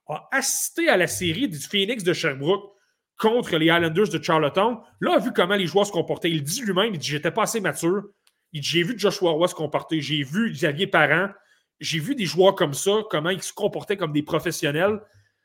[0.07, 2.71] a assisté à la série du Phoenix de Sherbrooke
[3.17, 4.79] contre les Islanders de Charlottetown.
[4.99, 6.31] Là, a vu comment les joueurs se comportaient.
[6.31, 8.03] Il dit lui-même, il dit J'étais pas assez mature.
[8.51, 11.29] Il dit J'ai vu Joshua Roy se comporter, j'ai vu Xavier Parent,
[11.79, 14.99] j'ai vu des joueurs comme ça, comment ils se comportaient comme des professionnels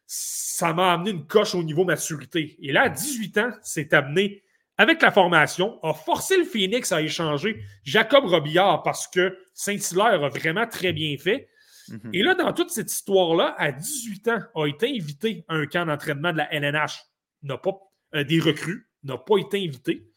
[0.06, 2.56] ça m'a amené une coche au niveau maturité.
[2.60, 4.42] Et là, à 18 ans, c'est amené
[4.78, 10.28] avec la formation, a forcé le Phoenix à échanger Jacob Robillard parce que Saint-Hilaire a
[10.28, 11.48] vraiment très bien fait.
[11.88, 12.10] Mhm.
[12.12, 15.86] Et là, dans toute cette histoire-là, à 18 ans, a été invité à un camp
[15.86, 17.00] d'entraînement de la LNH.
[17.42, 17.72] N'a pas,
[18.14, 20.10] euh, des recrues, n'a pas été invité.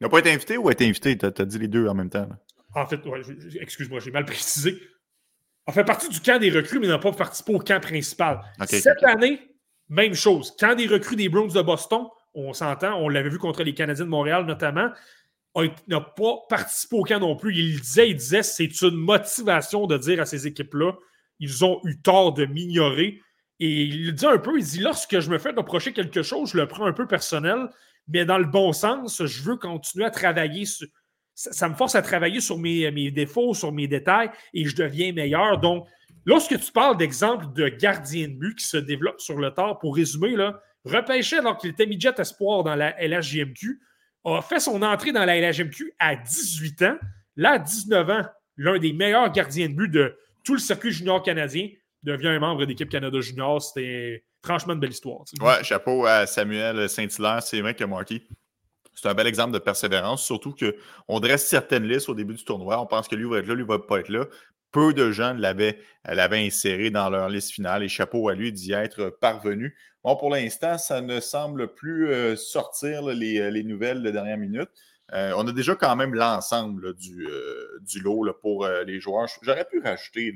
[0.00, 1.18] N'a pas été invité ou a été invité?
[1.18, 2.28] Tu as, dit les deux en même temps.
[2.74, 3.00] En fait,
[3.60, 4.80] excuse-moi, j'ai mal précisé
[5.68, 8.40] a fait partie du camp des recrues, mais n'a pas participé au camp principal.
[8.66, 9.38] Cette année,
[9.90, 10.56] même chose.
[10.58, 14.06] Camp des recrues des Browns de Boston, on s'entend, on l'avait vu contre les Canadiens
[14.06, 14.88] de Montréal notamment,
[15.54, 17.54] n'a pas participé au camp non plus.
[17.54, 20.92] Il disait, il disait, c'est une motivation de dire à ces équipes-là,
[21.38, 23.20] ils ont eu tort de m'ignorer.
[23.60, 26.56] Et il dit un peu, il dit, lorsque je me fais reprocher quelque chose, je
[26.56, 27.68] le prends un peu personnel,
[28.06, 30.86] mais dans le bon sens, je veux continuer à travailler sur,
[31.38, 35.12] ça, me force à travailler sur mes, mes, défauts, sur mes détails et je deviens
[35.12, 35.58] meilleur.
[35.58, 35.86] Donc,
[36.26, 39.94] lorsque tu parles d'exemple de gardien de but qui se développe sur le tard, pour
[39.94, 40.60] résumer, là,
[41.38, 43.80] alors qu'il était midget espoir dans la LHJMQ,
[44.24, 46.98] a fait son entrée dans la LHJMQ à 18 ans.
[47.36, 48.24] Là, à 19 ans,
[48.56, 51.68] l'un des meilleurs gardiens de but de tout le circuit junior canadien
[52.02, 53.62] devient un membre d'équipe Canada Junior.
[53.62, 55.20] C'était franchement une belle histoire.
[55.40, 57.42] Ouais, chapeau à Samuel Saint-Hilaire.
[57.42, 58.22] C'est vrai que Marky,
[59.00, 62.80] c'est un bel exemple de persévérance, surtout qu'on dresse certaines listes au début du tournoi.
[62.80, 64.26] On pense que lui va être là, lui va pas être là.
[64.72, 69.08] Peu de gens l'avaient, inséré dans leur liste finale et chapeau à lui d'y être
[69.20, 69.76] parvenu.
[70.02, 74.36] Bon, pour l'instant, ça ne semble plus euh, sortir les, euh, les, nouvelles de dernière
[74.36, 74.68] minute.
[75.12, 77.26] Euh, on a déjà quand même l'ensemble du,
[77.80, 79.28] du, lot pour les joueurs.
[79.40, 80.34] J'aurais pu rajouter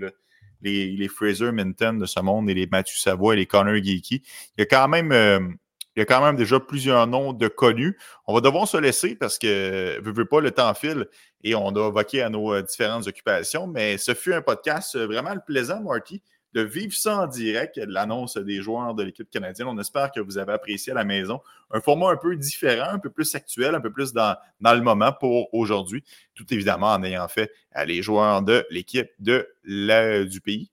[0.62, 4.22] les, les, Fraser Minton de ce monde et les Mathieu Savoie et les Connor Geeky.
[4.56, 5.58] Il y a quand même
[5.96, 7.98] il y a quand même déjà plusieurs noms de connus.
[8.26, 11.06] On va devoir se laisser parce que, ne veut pas, le temps file
[11.44, 13.66] et on doit vaquer à nos euh, différentes occupations.
[13.66, 16.22] Mais ce fut un podcast euh, vraiment plaisant, Marty.
[16.54, 19.68] de vivre ça en direct, l'annonce des joueurs de l'équipe canadienne.
[19.68, 21.40] On espère que vous avez apprécié à la maison.
[21.70, 24.80] Un format un peu différent, un peu plus actuel, un peu plus dans, dans le
[24.80, 26.04] moment pour aujourd'hui.
[26.34, 27.50] Tout évidemment en ayant fait
[27.86, 29.48] les joueurs de l'équipe de
[30.24, 30.70] du pays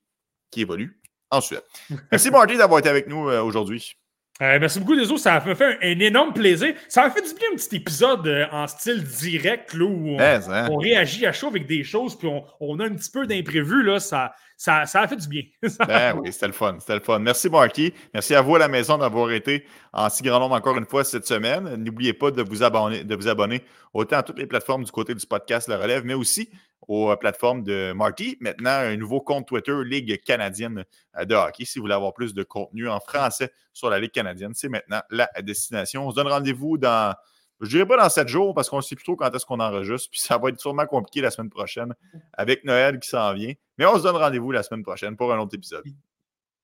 [0.52, 1.00] qui évolue
[1.32, 1.64] ensuite.
[2.12, 3.96] Merci Marty d'avoir été avec nous euh, aujourd'hui.
[4.42, 5.18] Euh, merci beaucoup, Deso.
[5.18, 6.74] Ça m'a fait un, énorme plaisir.
[6.88, 10.68] Ça m'a fait du bien un petit épisode euh, en style direct là, où hein?
[10.72, 12.30] on, réagit à chaud avec des choses, puis
[12.62, 13.84] on, a un petit peu d'imprévu.
[13.84, 15.44] Là, ça, ça, ça, a fait du bien.
[15.88, 16.76] ben oui, c'était le fun.
[16.82, 17.18] C'était le fun.
[17.20, 17.94] Merci, Marky.
[18.14, 21.06] Merci à vous à la maison d'avoir été en si grand nombre encore une fois
[21.06, 21.78] cette semaine.
[21.78, 23.64] N'oubliez pas de vous abonner, de vous abonner
[23.94, 26.50] autant à toutes les plateformes du côté du podcast Le Relève, mais aussi
[26.90, 28.36] aux plateformes de Marty.
[28.42, 30.84] Maintenant, un nouveau compte Twitter, Ligue canadienne
[31.18, 31.64] de hockey.
[31.64, 35.02] Si vous voulez avoir plus de contenu en français sur la Ligue canadienne, c'est maintenant
[35.10, 36.06] la destination.
[36.06, 37.16] On se donne rendez-vous dans,
[37.62, 39.62] je dirais pas dans sept jours parce qu'on ne sait plus trop quand est-ce qu'on
[39.62, 40.10] enregistre.
[40.12, 41.96] Puis ça va être sûrement compliqué la semaine prochaine
[42.34, 43.54] avec Noël qui s'en vient.
[43.80, 45.86] Mais on se donne rendez-vous la semaine prochaine pour un autre épisode.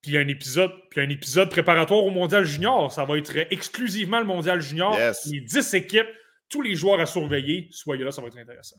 [0.02, 2.92] Puis un épisode, puis un épisode préparatoire au Mondial Junior.
[2.92, 4.96] Ça va être exclusivement le Mondial Junior.
[5.26, 6.10] Les 10 équipes,
[6.50, 7.70] tous les joueurs à surveiller.
[7.72, 8.76] Soyez là, ça va être intéressant.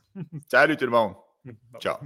[0.48, 1.14] Salut tout le monde.
[1.80, 1.96] Ciao.